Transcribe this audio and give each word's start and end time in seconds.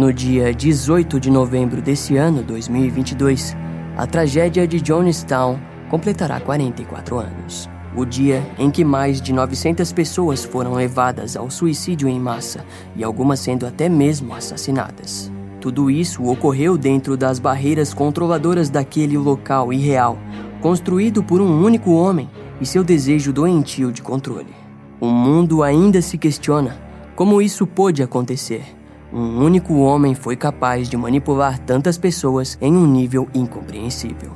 No 0.00 0.14
dia 0.14 0.50
18 0.54 1.20
de 1.20 1.30
novembro 1.30 1.82
desse 1.82 2.16
ano, 2.16 2.42
2022, 2.42 3.54
a 3.98 4.06
tragédia 4.06 4.66
de 4.66 4.80
Jonestown 4.80 5.60
completará 5.90 6.40
44 6.40 7.18
anos. 7.18 7.68
O 7.94 8.06
dia 8.06 8.42
em 8.58 8.70
que 8.70 8.82
mais 8.82 9.20
de 9.20 9.30
900 9.30 9.92
pessoas 9.92 10.42
foram 10.42 10.72
levadas 10.72 11.36
ao 11.36 11.50
suicídio 11.50 12.08
em 12.08 12.18
massa 12.18 12.64
e 12.96 13.04
algumas 13.04 13.40
sendo 13.40 13.66
até 13.66 13.90
mesmo 13.90 14.32
assassinadas. 14.32 15.30
Tudo 15.60 15.90
isso 15.90 16.24
ocorreu 16.24 16.78
dentro 16.78 17.14
das 17.14 17.38
barreiras 17.38 17.92
controladoras 17.92 18.70
daquele 18.70 19.18
local 19.18 19.70
irreal, 19.70 20.18
construído 20.62 21.22
por 21.22 21.42
um 21.42 21.62
único 21.62 21.92
homem 21.92 22.30
e 22.58 22.64
seu 22.64 22.82
desejo 22.82 23.34
doentio 23.34 23.92
de 23.92 24.00
controle. 24.00 24.54
O 24.98 25.08
mundo 25.08 25.62
ainda 25.62 26.00
se 26.00 26.16
questiona 26.16 26.80
como 27.14 27.42
isso 27.42 27.66
pôde 27.66 28.02
acontecer. 28.02 28.79
Um 29.12 29.42
único 29.44 29.74
homem 29.74 30.14
foi 30.14 30.36
capaz 30.36 30.88
de 30.88 30.96
manipular 30.96 31.58
tantas 31.58 31.98
pessoas 31.98 32.56
em 32.60 32.76
um 32.76 32.86
nível 32.86 33.28
incompreensível. 33.34 34.30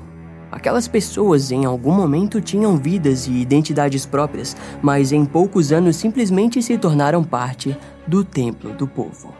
Aquelas 0.50 0.88
pessoas 0.88 1.52
em 1.52 1.64
algum 1.64 1.92
momento 1.92 2.40
tinham 2.40 2.76
vidas 2.76 3.28
e 3.28 3.32
identidades 3.32 4.04
próprias, 4.04 4.56
mas 4.82 5.12
em 5.12 5.24
poucos 5.24 5.70
anos 5.70 5.96
simplesmente 5.96 6.60
se 6.60 6.76
tornaram 6.76 7.22
parte 7.22 7.76
do 8.06 8.24
templo 8.24 8.72
do 8.72 8.86
povo. 8.86 9.32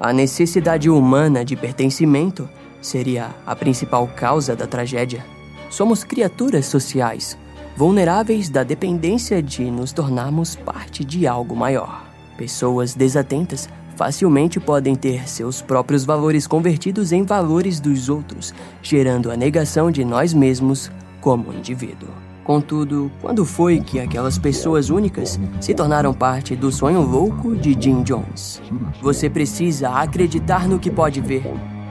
A 0.00 0.12
necessidade 0.12 0.88
humana 0.88 1.44
de 1.44 1.56
pertencimento 1.56 2.48
seria 2.80 3.30
a 3.46 3.54
principal 3.54 4.06
causa 4.08 4.56
da 4.56 4.66
tragédia. 4.66 5.24
Somos 5.70 6.04
criaturas 6.04 6.66
sociais, 6.66 7.36
vulneráveis 7.76 8.48
da 8.48 8.62
dependência 8.62 9.42
de 9.42 9.70
nos 9.70 9.92
tornarmos 9.92 10.56
parte 10.56 11.04
de 11.04 11.26
algo 11.26 11.54
maior. 11.54 12.04
Pessoas 12.36 12.94
desatentas 12.94 13.68
facilmente 13.96 14.60
podem 14.60 14.94
ter 14.94 15.28
seus 15.28 15.62
próprios 15.62 16.04
valores 16.04 16.46
convertidos 16.46 17.12
em 17.12 17.22
valores 17.22 17.80
dos 17.80 18.08
outros, 18.08 18.54
gerando 18.82 19.30
a 19.30 19.36
negação 19.36 19.90
de 19.90 20.04
nós 20.04 20.32
mesmos 20.34 20.90
como 21.20 21.52
indivíduo. 21.52 22.08
Contudo, 22.44 23.10
quando 23.22 23.42
foi 23.46 23.80
que 23.80 23.98
aquelas 23.98 24.36
pessoas 24.36 24.90
únicas 24.90 25.40
se 25.60 25.72
tornaram 25.72 26.12
parte 26.12 26.54
do 26.54 26.70
sonho 26.70 27.00
louco 27.00 27.56
de 27.56 27.72
Jim 27.72 28.02
Jones? 28.02 28.60
Você 29.00 29.30
precisa 29.30 29.88
acreditar 29.88 30.68
no 30.68 30.78
que 30.78 30.90
pode 30.90 31.22
ver. 31.22 31.42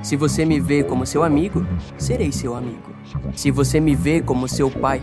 Se 0.04 0.16
você 0.16 0.46
me 0.46 0.60
vê 0.60 0.84
como 0.84 1.08
seu 1.08 1.24
amigo, 1.24 1.66
serei 1.98 2.32
seu 2.32 2.56
amigo. 2.56 2.94
Se 3.34 3.50
você 3.50 3.80
me 3.80 3.96
vê 3.96 4.22
como 4.22 4.48
seu 4.48 4.70
pai, 4.70 5.02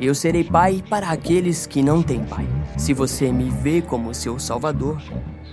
eu 0.00 0.14
serei 0.14 0.42
pai 0.42 0.82
para 0.88 1.10
aqueles 1.10 1.66
que 1.66 1.82
não 1.82 2.02
têm 2.02 2.24
pai. 2.24 2.46
Se 2.76 2.92
você 2.92 3.30
me 3.30 3.50
vê 3.50 3.80
como 3.80 4.12
seu 4.12 4.38
salvador, 4.38 5.00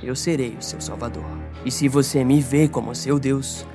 eu 0.03 0.15
serei 0.15 0.55
o 0.59 0.61
seu 0.61 0.79
Salvador. 0.81 1.25
E 1.65 1.71
se 1.71 1.87
você 1.87 2.23
me 2.23 2.41
vê 2.41 2.67
como 2.67 2.93
seu 2.95 3.19
Deus, 3.19 3.65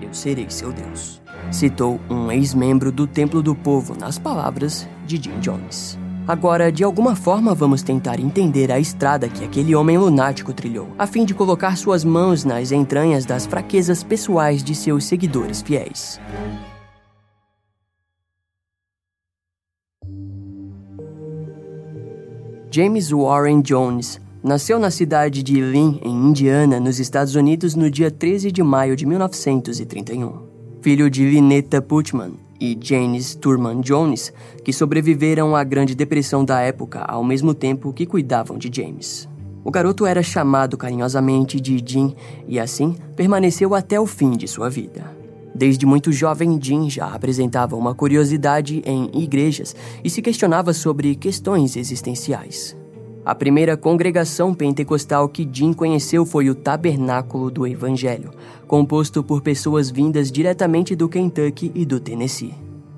eu 0.00 0.12
serei 0.12 0.48
seu 0.48 0.72
Deus. 0.72 1.20
Citou 1.50 2.00
um 2.08 2.30
ex-membro 2.30 2.92
do 2.92 3.06
Templo 3.06 3.42
do 3.42 3.54
Povo 3.54 3.96
nas 3.98 4.18
palavras 4.18 4.88
de 5.06 5.16
Jim 5.22 5.38
Jones. 5.40 5.98
Agora, 6.28 6.70
de 6.70 6.84
alguma 6.84 7.16
forma, 7.16 7.54
vamos 7.54 7.82
tentar 7.82 8.20
entender 8.20 8.70
a 8.70 8.78
estrada 8.78 9.28
que 9.28 9.44
aquele 9.44 9.74
homem 9.74 9.98
lunático 9.98 10.52
trilhou, 10.52 10.88
a 10.98 11.06
fim 11.06 11.24
de 11.24 11.34
colocar 11.34 11.76
suas 11.76 12.04
mãos 12.04 12.44
nas 12.44 12.70
entranhas 12.70 13.24
das 13.24 13.46
fraquezas 13.46 14.04
pessoais 14.04 14.62
de 14.62 14.74
seus 14.74 15.04
seguidores 15.06 15.60
fiéis. 15.60 16.20
James 22.70 23.10
Warren 23.10 23.62
Jones 23.62 24.20
Nasceu 24.42 24.78
na 24.78 24.90
cidade 24.90 25.42
de 25.42 25.60
Lynn, 25.60 25.98
em 26.02 26.28
Indiana, 26.28 26.80
nos 26.80 26.98
Estados 26.98 27.34
Unidos, 27.34 27.74
no 27.74 27.90
dia 27.90 28.10
13 28.10 28.50
de 28.50 28.62
maio 28.62 28.96
de 28.96 29.04
1931. 29.04 30.32
Filho 30.80 31.10
de 31.10 31.28
Lynetta 31.28 31.82
Putman 31.82 32.32
e 32.58 32.78
Janice 32.80 33.36
Turman 33.36 33.82
Jones, 33.82 34.32
que 34.64 34.72
sobreviveram 34.72 35.54
à 35.54 35.62
Grande 35.62 35.94
Depressão 35.94 36.42
da 36.42 36.58
época 36.60 37.00
ao 37.00 37.22
mesmo 37.22 37.52
tempo 37.52 37.92
que 37.92 38.06
cuidavam 38.06 38.56
de 38.56 38.70
James. 38.74 39.28
O 39.62 39.70
garoto 39.70 40.06
era 40.06 40.22
chamado 40.22 40.78
carinhosamente 40.78 41.60
de 41.60 41.78
Jim 41.84 42.14
e 42.48 42.58
assim 42.58 42.96
permaneceu 43.14 43.74
até 43.74 44.00
o 44.00 44.06
fim 44.06 44.30
de 44.30 44.48
sua 44.48 44.70
vida. 44.70 45.14
Desde 45.54 45.84
muito 45.84 46.10
jovem, 46.10 46.58
Jim 46.58 46.88
já 46.88 47.12
apresentava 47.12 47.76
uma 47.76 47.94
curiosidade 47.94 48.82
em 48.86 49.10
igrejas 49.22 49.76
e 50.02 50.08
se 50.08 50.22
questionava 50.22 50.72
sobre 50.72 51.14
questões 51.14 51.76
existenciais. 51.76 52.79
A 53.24 53.34
primeira 53.34 53.76
congregação 53.76 54.54
pentecostal 54.54 55.28
que 55.28 55.48
Jim 55.50 55.74
conheceu 55.74 56.24
foi 56.24 56.48
o 56.48 56.54
Tabernáculo 56.54 57.50
do 57.50 57.66
Evangelho, 57.66 58.30
composto 58.66 59.22
por 59.22 59.42
pessoas 59.42 59.90
vindas 59.90 60.32
diretamente 60.32 60.96
do 60.96 61.06
Kentucky 61.06 61.70
e 61.74 61.84
do 61.84 62.00
Tennessee. 62.00 62.54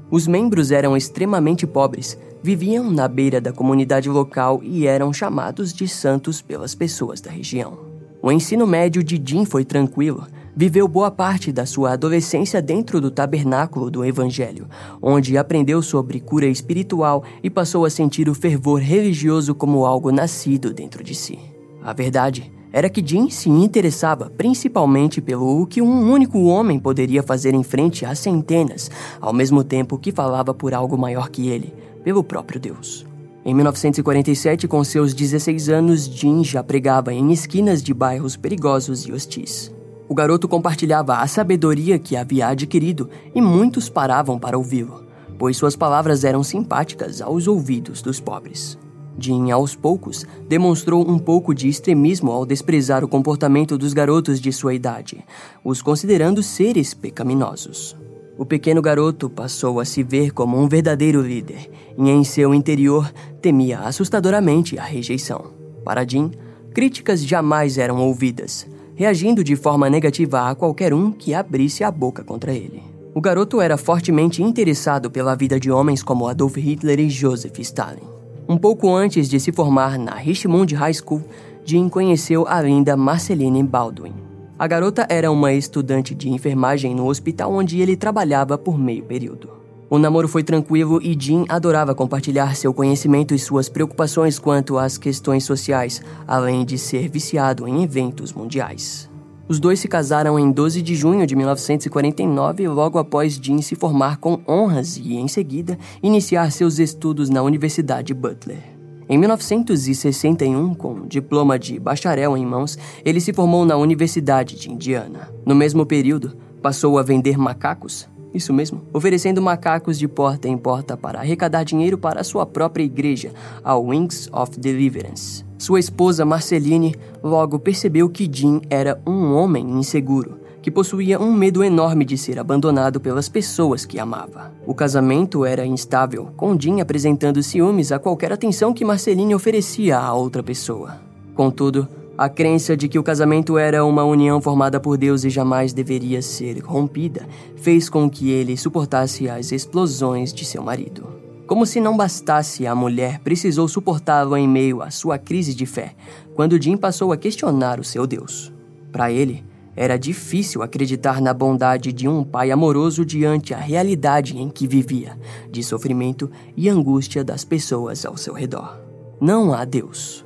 Os 0.09 0.29
membros 0.29 0.71
eram 0.71 0.97
extremamente 0.97 1.67
pobres, 1.67 2.17
viviam 2.41 2.89
na 2.89 3.09
beira 3.09 3.41
da 3.41 3.53
comunidade 3.53 4.09
local 4.09 4.61
e 4.63 4.87
eram 4.87 5.13
chamados 5.13 5.73
de 5.73 5.89
santos 5.89 6.41
pelas 6.41 6.75
pessoas 6.75 7.21
da 7.21 7.31
região. 7.31 7.79
O 8.23 8.31
ensino 8.31 8.65
médio 8.65 9.03
de 9.03 9.21
Jim 9.25 9.45
foi 9.45 9.65
tranquilo, 9.65 10.25
viveu 10.55 10.87
boa 10.87 11.11
parte 11.11 11.51
da 11.51 11.65
sua 11.65 11.93
adolescência 11.93 12.61
dentro 12.61 13.01
do 13.01 13.11
tabernáculo 13.11 13.91
do 13.91 14.05
Evangelho, 14.05 14.69
onde 15.01 15.39
aprendeu 15.39 15.83
sobre 15.83 16.21
cura 16.21 16.47
espiritual 16.47 17.25
e 17.43 17.49
passou 17.49 17.85
a 17.85 17.91
sentir 17.91 18.29
o 18.29 18.35
fervor 18.35 18.81
religioso 18.81 19.55
como 19.55 19.85
algo 19.85 20.13
nascido 20.13 20.73
dentro 20.73 21.03
de 21.03 21.15
si. 21.15 21.39
A 21.83 21.93
verdade 21.93 22.53
era 22.73 22.89
que 22.89 23.07
Jim 23.07 23.29
se 23.29 23.51
interessava 23.51 24.31
principalmente 24.31 25.21
pelo 25.21 25.67
que 25.67 25.83
um 25.83 26.11
único 26.11 26.43
homem 26.45 26.79
poderia 26.79 27.23
fazer 27.23 27.55
em 27.55 27.63
frente 27.63 28.07
a 28.07 28.15
centenas, 28.15 28.91
ao 29.21 29.33
mesmo 29.33 29.63
tempo 29.63 29.99
que 29.99 30.13
falava 30.13 30.55
por 30.55 30.73
algo 30.73 30.97
maior 30.97 31.29
que 31.29 31.49
ele, 31.49 31.75
pelo 32.03 32.25
próprio 32.25 32.59
Deus. 32.59 33.07
Em 33.45 33.53
1947, 33.53 34.69
com 34.69 34.83
seus 34.85 35.13
16 35.13 35.69
anos, 35.69 36.05
Jim 36.05 36.45
já 36.45 36.63
pregava 36.63 37.13
em 37.13 37.33
esquinas 37.33 37.83
de 37.83 37.93
bairros 37.93 38.37
perigosos 38.37 39.05
e 39.07 39.13
hostis. 39.13 39.73
O 40.09 40.15
garoto 40.15 40.49
compartilhava 40.49 41.17
a 41.17 41.27
sabedoria 41.27 41.99
que 41.99 42.17
havia 42.17 42.49
adquirido 42.49 43.09
e 43.35 43.41
muitos 43.41 43.89
paravam 43.89 44.39
para 44.39 44.59
ouvi-lo, 44.59 45.05
pois 45.39 45.57
suas 45.57 45.77
palavras 45.77 46.25
eram 46.25 46.43
simpáticas 46.43 47.23
aos 47.23 47.47
ouvidos 47.47 48.03
dos 48.03 48.21
pobres. 48.21 48.79
Jim, 49.19 49.51
aos 49.51 49.77
poucos, 49.77 50.27
demonstrou 50.49 51.09
um 51.09 51.19
pouco 51.19 51.55
de 51.55 51.69
extremismo 51.69 52.31
ao 52.31 52.47
desprezar 52.47 53.05
o 53.05 53.09
comportamento 53.09 53.77
dos 53.77 53.93
garotos 53.93 54.41
de 54.41 54.53
sua 54.53 54.75
idade, 54.75 55.25
os 55.63 55.83
considerando 55.83 56.43
seres 56.43 56.95
pecaminosos. 56.95 57.97
O 58.39 58.47
pequeno 58.47 58.81
garoto 58.81 59.29
passou 59.29 59.79
a 59.79 59.85
se 59.85 60.03
ver 60.03 60.33
como 60.33 60.59
um 60.59 60.67
verdadeiro 60.67 61.21
líder 61.21 61.71
e, 61.99 62.11
em 62.11 62.25
seu 62.25 62.55
interior, 62.55 63.13
temia 63.41 63.81
assustadoramente 63.81 64.79
a 64.79 64.83
rejeição. 64.83 65.53
Para 65.85 66.09
Jim, 66.09 66.31
críticas 66.73 67.23
jamais 67.25 67.77
eram 67.77 67.99
ouvidas, 67.99 68.67
reagindo 68.95 69.43
de 69.43 69.57
forma 69.57 69.89
negativa 69.89 70.49
a 70.49 70.55
qualquer 70.55 70.93
um 70.93 71.11
que 71.11 71.35
abrisse 71.35 71.83
a 71.83 71.91
boca 71.91 72.23
contra 72.23 72.53
ele. 72.53 72.83
O 73.15 73.21
garoto 73.21 73.61
era 73.61 73.77
fortemente 73.77 74.43
interessado 74.43 75.11
pela 75.11 75.35
vida 75.35 75.61
de 75.61 75.71
homens 75.71 76.03
como 76.03 76.27
Adolf 76.27 76.57
Hitler 76.57 76.99
e 77.01 77.11
Joseph 77.11 77.59
Stalin. 77.59 78.09
Um 78.49 78.57
pouco 78.57 78.95
antes 78.95 79.29
de 79.29 79.39
se 79.39 79.53
formar 79.53 79.99
na 79.99 80.15
Richmond 80.15 80.75
High 80.75 80.95
School, 80.95 81.23
Jim 81.65 81.89
conheceu 81.89 82.47
a 82.49 82.61
linda 82.61 82.97
Marceline 82.97 83.63
Baldwin. 83.63 84.15
A 84.59 84.67
garota 84.67 85.07
era 85.09 85.31
uma 85.31 85.53
estudante 85.53 86.15
de 86.15 86.31
enfermagem 86.31 86.95
no 86.95 87.07
hospital 87.07 87.53
onde 87.53 87.81
ele 87.81 87.97
trabalhava 87.97 88.57
por 88.57 88.79
meio 88.79 89.05
período. 89.05 89.62
O 89.93 89.99
namoro 89.99 90.27
foi 90.27 90.43
tranquilo 90.43 90.99
e 91.03 91.15
Jim 91.21 91.45
adorava 91.51 91.95
compartilhar 91.95 92.57
seu 92.57 92.73
conhecimento 92.73 93.35
e 93.35 93.39
suas 93.39 93.69
preocupações 93.69 94.39
quanto 94.39 94.79
às 94.79 94.97
questões 94.97 95.45
sociais, 95.45 96.01
além 96.27 96.65
de 96.65 96.79
ser 96.79 97.11
viciado 97.11 97.69
em 97.69 97.83
eventos 97.83 98.33
mundiais. 98.33 99.11
Os 99.47 99.61
dois 99.61 99.81
se 99.81 99.89
casaram 99.89 100.39
em 100.39 100.51
12 100.51 100.81
de 100.81 100.95
junho 100.95 101.27
de 101.27 101.37
1949, 101.37 102.69
logo 102.69 102.99
após 102.99 103.35
Jim 103.35 103.61
se 103.61 103.75
formar 103.75 104.17
com 104.17 104.41
honras 104.49 104.97
e, 104.97 105.13
em 105.17 105.29
seguida, 105.29 105.79
iniciar 106.03 106.51
seus 106.53 106.79
estudos 106.79 107.29
na 107.29 107.43
Universidade 107.43 108.15
Butler. 108.15 108.63
Em 109.11 109.19
1961, 109.19 110.73
com 110.73 111.07
diploma 111.07 111.59
de 111.59 111.79
bacharel 111.79 112.35
em 112.35 112.47
mãos, 112.47 112.79
ele 113.05 113.21
se 113.21 113.35
formou 113.35 113.67
na 113.67 113.77
Universidade 113.77 114.59
de 114.59 114.71
Indiana. 114.71 115.29
No 115.45 115.55
mesmo 115.55 115.85
período, 115.85 116.35
passou 116.63 116.99
a 116.99 117.03
vender 117.03 117.37
macacos, 117.37 118.09
isso 118.35 118.53
mesmo, 118.53 118.83
oferecendo 118.93 119.43
macacos 119.43 119.99
de 119.99 120.09
porta 120.09 120.49
em 120.49 120.57
porta 120.57 120.97
para 120.97 121.21
arrecadar 121.21 121.65
dinheiro 121.65 121.99
para 121.99 122.25
sua 122.25 122.47
própria 122.47 122.85
igreja, 122.85 123.33
a 123.63 123.77
Wings 123.77 124.29
of 124.33 124.59
Deliverance. 124.59 125.45
Sua 125.59 125.79
esposa 125.79 126.25
Marceline 126.25 126.95
logo 127.23 127.59
percebeu 127.59 128.09
que 128.09 128.29
Jim 128.33 128.61
era 128.69 129.01
um 129.07 129.33
homem 129.35 129.71
inseguro, 129.79 130.41
que 130.61 130.71
possuía 130.71 131.21
um 131.21 131.33
medo 131.33 131.63
enorme 131.63 132.05
de 132.05 132.17
ser 132.17 132.39
abandonado 132.39 133.01
pelas 133.01 133.29
pessoas 133.29 133.85
que 133.85 133.99
amava. 133.99 134.53
O 134.67 134.75
casamento 134.75 135.45
era 135.45 135.67
instável, 135.67 136.31
com 136.37 136.59
Jim 136.59 136.81
apresentando 136.81 137.43
ciúmes 137.43 137.93
a 137.93 137.99
qualquer 137.99 138.33
atenção 138.33 138.73
que 138.73 138.85
Marceline 138.85 139.35
oferecia 139.35 139.99
a 139.99 140.13
outra 140.15 140.43
pessoa. 140.43 141.01
Contudo, 141.35 141.89
A 142.23 142.29
crença 142.29 142.77
de 142.77 142.87
que 142.87 143.01
o 143.01 143.03
casamento 143.03 143.59
era 143.59 143.85
uma 143.85 144.05
união 144.05 144.41
formada 144.41 144.79
por 144.79 144.97
Deus 144.97 145.25
e 145.25 145.29
jamais 145.29 145.73
deveria 145.73 146.23
ser 146.23 146.61
rompida 146.61 147.27
fez 147.57 147.89
com 147.89 148.09
que 148.09 148.31
ele 148.31 148.57
suportasse 148.57 149.29
as 149.29 149.51
explosões 149.51 150.33
de 150.33 150.45
seu 150.45 150.63
marido. 150.63 151.05
Como 151.49 151.67
se 151.67 151.81
não 151.81 151.97
bastasse, 151.97 152.65
a 152.65 152.77
mulher 152.77 153.19
precisou 153.19 153.67
suportá-lo 153.67 154.37
em 154.37 154.47
meio 154.47 154.83
à 154.83 154.89
sua 154.89 155.19
crise 155.19 155.53
de 155.53 155.67
fé, 155.67 155.97
quando 156.37 156.63
Jim 156.63 156.77
passou 156.77 157.11
a 157.11 157.17
questionar 157.17 157.81
o 157.81 157.85
seu 157.85 158.07
Deus. 158.07 158.53
Para 158.93 159.11
ele, 159.11 159.45
era 159.75 159.97
difícil 159.97 160.63
acreditar 160.63 161.21
na 161.21 161.35
bondade 161.35 161.93
de 161.93 162.07
um 162.07 162.23
pai 162.23 162.53
amoroso 162.53 163.05
diante 163.05 163.53
a 163.53 163.59
realidade 163.59 164.39
em 164.39 164.49
que 164.49 164.69
vivia, 164.69 165.19
de 165.51 165.61
sofrimento 165.61 166.31
e 166.57 166.69
angústia 166.69 167.25
das 167.25 167.45
pessoas 167.45 168.07
ao 168.07 168.17
seu 168.17 168.33
redor. 168.33 168.79
Não 169.21 169.53
há 169.53 169.65
Deus, 169.65 170.25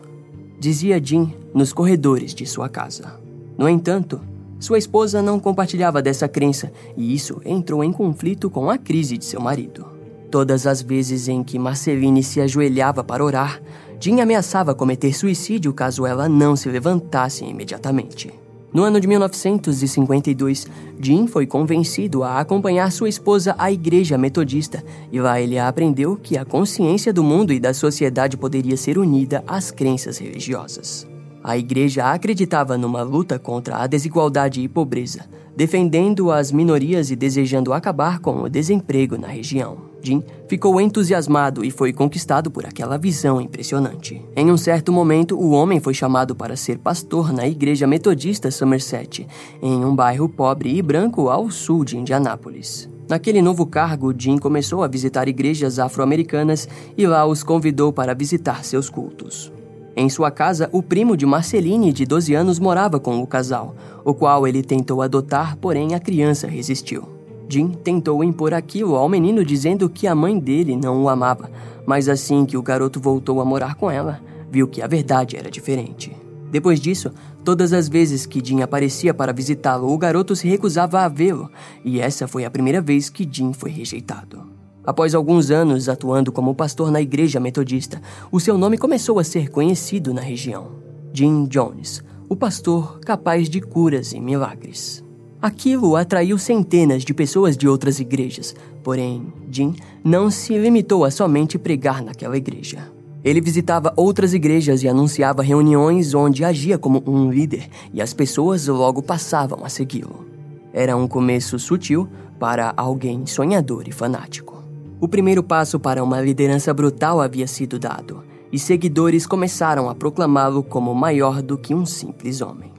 dizia 0.66 1.00
Jim 1.00 1.32
nos 1.54 1.72
corredores 1.72 2.34
de 2.34 2.44
sua 2.44 2.68
casa. 2.68 3.20
No 3.56 3.68
entanto, 3.68 4.20
sua 4.58 4.78
esposa 4.78 5.22
não 5.22 5.38
compartilhava 5.38 6.02
dessa 6.02 6.26
crença 6.26 6.72
e 6.96 7.14
isso 7.14 7.40
entrou 7.44 7.84
em 7.84 7.92
conflito 7.92 8.50
com 8.50 8.68
a 8.68 8.76
crise 8.76 9.16
de 9.16 9.24
seu 9.24 9.40
marido. 9.40 9.86
Todas 10.28 10.66
as 10.66 10.82
vezes 10.82 11.28
em 11.28 11.44
que 11.44 11.56
Marceline 11.56 12.20
se 12.20 12.40
ajoelhava 12.40 13.04
para 13.04 13.24
orar, 13.24 13.62
Jim 14.00 14.20
ameaçava 14.20 14.74
cometer 14.74 15.12
suicídio 15.12 15.72
caso 15.72 16.04
ela 16.04 16.28
não 16.28 16.56
se 16.56 16.68
levantasse 16.68 17.44
imediatamente. 17.44 18.34
No 18.72 18.82
ano 18.82 19.00
de 19.00 19.06
1952, 19.06 20.66
Jim 21.00 21.26
foi 21.26 21.46
convencido 21.46 22.22
a 22.22 22.40
acompanhar 22.40 22.90
sua 22.92 23.08
esposa 23.08 23.54
à 23.58 23.70
igreja 23.72 24.18
metodista 24.18 24.84
e 25.10 25.20
lá 25.20 25.40
ele 25.40 25.58
aprendeu 25.58 26.16
que 26.16 26.36
a 26.36 26.44
consciência 26.44 27.12
do 27.12 27.22
mundo 27.22 27.52
e 27.52 27.60
da 27.60 27.72
sociedade 27.72 28.36
poderia 28.36 28.76
ser 28.76 28.98
unida 28.98 29.42
às 29.46 29.70
crenças 29.70 30.18
religiosas. 30.18 31.06
A 31.42 31.56
igreja 31.56 32.10
acreditava 32.10 32.76
numa 32.76 33.02
luta 33.02 33.38
contra 33.38 33.76
a 33.76 33.86
desigualdade 33.86 34.60
e 34.60 34.68
pobreza, 34.68 35.26
defendendo 35.56 36.30
as 36.30 36.50
minorias 36.50 37.10
e 37.10 37.16
desejando 37.16 37.72
acabar 37.72 38.18
com 38.18 38.42
o 38.42 38.48
desemprego 38.48 39.16
na 39.16 39.28
região. 39.28 39.78
Jim 40.06 40.22
ficou 40.46 40.80
entusiasmado 40.80 41.64
e 41.64 41.70
foi 41.72 41.92
conquistado 41.92 42.48
por 42.48 42.64
aquela 42.64 42.96
visão 42.96 43.40
impressionante. 43.40 44.22
Em 44.36 44.52
um 44.52 44.56
certo 44.56 44.92
momento, 44.92 45.36
o 45.36 45.50
homem 45.50 45.80
foi 45.80 45.94
chamado 45.94 46.32
para 46.32 46.54
ser 46.54 46.78
pastor 46.78 47.32
na 47.32 47.48
igreja 47.48 47.88
metodista 47.88 48.48
Somerset, 48.48 49.26
em 49.60 49.84
um 49.84 49.96
bairro 49.96 50.28
pobre 50.28 50.76
e 50.76 50.80
branco 50.80 51.28
ao 51.28 51.50
sul 51.50 51.84
de 51.84 51.98
Indianápolis. 51.98 52.88
Naquele 53.08 53.42
novo 53.42 53.66
cargo, 53.66 54.14
Jim 54.16 54.38
começou 54.38 54.84
a 54.84 54.88
visitar 54.88 55.26
igrejas 55.26 55.80
afro-americanas 55.80 56.68
e 56.96 57.04
lá 57.04 57.26
os 57.26 57.42
convidou 57.42 57.92
para 57.92 58.14
visitar 58.14 58.64
seus 58.64 58.88
cultos. 58.88 59.52
Em 59.96 60.08
sua 60.08 60.30
casa, 60.30 60.68
o 60.72 60.82
primo 60.82 61.16
de 61.16 61.26
Marceline, 61.26 61.92
de 61.92 62.04
12 62.04 62.32
anos, 62.32 62.60
morava 62.60 63.00
com 63.00 63.20
o 63.20 63.26
casal, 63.26 63.74
o 64.04 64.14
qual 64.14 64.46
ele 64.46 64.62
tentou 64.62 65.02
adotar, 65.02 65.56
porém 65.56 65.94
a 65.94 66.00
criança 66.00 66.46
resistiu. 66.46 67.15
Jim 67.48 67.68
tentou 67.68 68.24
impor 68.24 68.52
aquilo 68.52 68.96
ao 68.96 69.08
menino 69.08 69.44
dizendo 69.44 69.88
que 69.88 70.06
a 70.06 70.14
mãe 70.14 70.38
dele 70.38 70.76
não 70.76 71.02
o 71.02 71.08
amava, 71.08 71.50
mas 71.86 72.08
assim 72.08 72.44
que 72.44 72.56
o 72.56 72.62
garoto 72.62 73.00
voltou 73.00 73.40
a 73.40 73.44
morar 73.44 73.76
com 73.76 73.90
ela, 73.90 74.20
viu 74.50 74.66
que 74.66 74.82
a 74.82 74.86
verdade 74.86 75.36
era 75.36 75.50
diferente. 75.50 76.14
Depois 76.50 76.80
disso, 76.80 77.12
todas 77.44 77.72
as 77.72 77.88
vezes 77.88 78.26
que 78.26 78.44
Jim 78.44 78.62
aparecia 78.62 79.12
para 79.12 79.32
visitá-lo, 79.32 79.92
o 79.92 79.98
garoto 79.98 80.34
se 80.34 80.48
recusava 80.48 81.00
a 81.00 81.08
vê-lo, 81.08 81.50
e 81.84 82.00
essa 82.00 82.26
foi 82.26 82.44
a 82.44 82.50
primeira 82.50 82.80
vez 82.80 83.08
que 83.08 83.28
Jim 83.30 83.52
foi 83.52 83.70
rejeitado. 83.70 84.42
Após 84.84 85.14
alguns 85.14 85.50
anos 85.50 85.88
atuando 85.88 86.30
como 86.30 86.54
pastor 86.54 86.90
na 86.90 87.00
igreja 87.00 87.40
metodista, 87.40 88.00
o 88.30 88.38
seu 88.38 88.56
nome 88.56 88.78
começou 88.78 89.18
a 89.18 89.24
ser 89.24 89.50
conhecido 89.50 90.14
na 90.14 90.20
região. 90.20 90.68
Jim 91.12 91.44
Jones, 91.46 92.04
o 92.28 92.36
pastor 92.36 93.00
capaz 93.00 93.48
de 93.48 93.60
curas 93.60 94.12
e 94.12 94.20
milagres. 94.20 95.05
Aquilo 95.40 95.96
atraiu 95.96 96.38
centenas 96.38 97.04
de 97.04 97.12
pessoas 97.12 97.56
de 97.56 97.68
outras 97.68 98.00
igrejas, 98.00 98.54
porém, 98.82 99.32
Jim 99.50 99.74
não 100.02 100.30
se 100.30 100.56
limitou 100.56 101.04
a 101.04 101.10
somente 101.10 101.58
pregar 101.58 102.02
naquela 102.02 102.36
igreja. 102.36 102.90
Ele 103.22 103.40
visitava 103.40 103.92
outras 103.96 104.32
igrejas 104.32 104.82
e 104.82 104.88
anunciava 104.88 105.42
reuniões 105.42 106.14
onde 106.14 106.44
agia 106.44 106.78
como 106.78 107.02
um 107.06 107.30
líder, 107.30 107.68
e 107.92 108.00
as 108.00 108.14
pessoas 108.14 108.66
logo 108.66 109.02
passavam 109.02 109.64
a 109.64 109.68
segui-lo. 109.68 110.24
Era 110.72 110.96
um 110.96 111.06
começo 111.06 111.58
sutil 111.58 112.08
para 112.38 112.72
alguém 112.76 113.26
sonhador 113.26 113.88
e 113.88 113.92
fanático. 113.92 114.62
O 115.00 115.08
primeiro 115.08 115.42
passo 115.42 115.78
para 115.78 116.02
uma 116.02 116.20
liderança 116.20 116.72
brutal 116.72 117.20
havia 117.20 117.46
sido 117.46 117.78
dado, 117.78 118.22
e 118.50 118.58
seguidores 118.58 119.26
começaram 119.26 119.90
a 119.90 119.94
proclamá-lo 119.94 120.62
como 120.62 120.94
maior 120.94 121.42
do 121.42 121.58
que 121.58 121.74
um 121.74 121.84
simples 121.84 122.40
homem. 122.40 122.75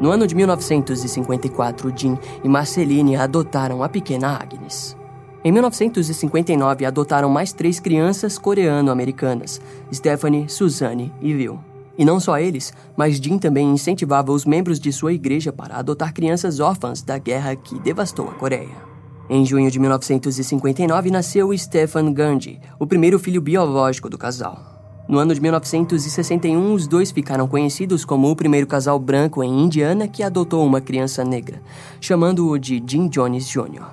No 0.00 0.10
ano 0.10 0.26
de 0.26 0.34
1954, 0.34 1.92
Jim 1.96 2.18
e 2.44 2.48
Marceline 2.48 3.16
adotaram 3.16 3.82
a 3.82 3.88
pequena 3.88 4.36
Agnes. 4.36 4.96
Em 5.42 5.50
1959, 5.50 6.84
adotaram 6.84 7.30
mais 7.30 7.52
três 7.52 7.80
crianças 7.80 8.36
coreano-americanas, 8.36 9.60
Stephanie, 9.92 10.48
Suzanne 10.48 11.12
e 11.20 11.32
Will. 11.32 11.58
E 11.96 12.04
não 12.04 12.20
só 12.20 12.38
eles, 12.38 12.74
mas 12.94 13.16
Jim 13.16 13.38
também 13.38 13.70
incentivava 13.70 14.32
os 14.32 14.44
membros 14.44 14.78
de 14.78 14.92
sua 14.92 15.14
igreja 15.14 15.50
para 15.50 15.76
adotar 15.76 16.12
crianças 16.12 16.60
órfãs 16.60 17.00
da 17.00 17.16
guerra 17.16 17.56
que 17.56 17.78
devastou 17.78 18.28
a 18.28 18.34
Coreia. 18.34 18.84
Em 19.30 19.46
junho 19.46 19.70
de 19.70 19.78
1959 19.78 21.10
nasceu 21.10 21.56
Stephan 21.56 22.12
Gandhi, 22.12 22.60
o 22.78 22.86
primeiro 22.86 23.18
filho 23.18 23.40
biológico 23.40 24.10
do 24.10 24.18
casal. 24.18 24.75
No 25.08 25.18
ano 25.18 25.32
de 25.32 25.40
1961, 25.40 26.74
os 26.74 26.88
dois 26.88 27.12
ficaram 27.12 27.46
conhecidos 27.46 28.04
como 28.04 28.28
o 28.28 28.34
primeiro 28.34 28.66
casal 28.66 28.98
branco 28.98 29.42
em 29.42 29.62
Indiana 29.62 30.08
que 30.08 30.22
adotou 30.22 30.66
uma 30.66 30.80
criança 30.80 31.24
negra, 31.24 31.62
chamando-o 32.00 32.58
de 32.58 32.82
Jim 32.84 33.06
Jones 33.06 33.46
Jr. 33.48 33.86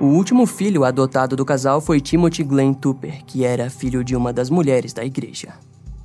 O 0.00 0.06
último 0.06 0.46
filho 0.46 0.84
adotado 0.84 1.34
do 1.34 1.44
casal 1.44 1.80
foi 1.80 2.00
Timothy 2.00 2.44
Glenn 2.44 2.72
Tupper, 2.72 3.24
que 3.26 3.44
era 3.44 3.68
filho 3.68 4.04
de 4.04 4.14
uma 4.14 4.32
das 4.32 4.48
mulheres 4.48 4.92
da 4.92 5.04
igreja. 5.04 5.54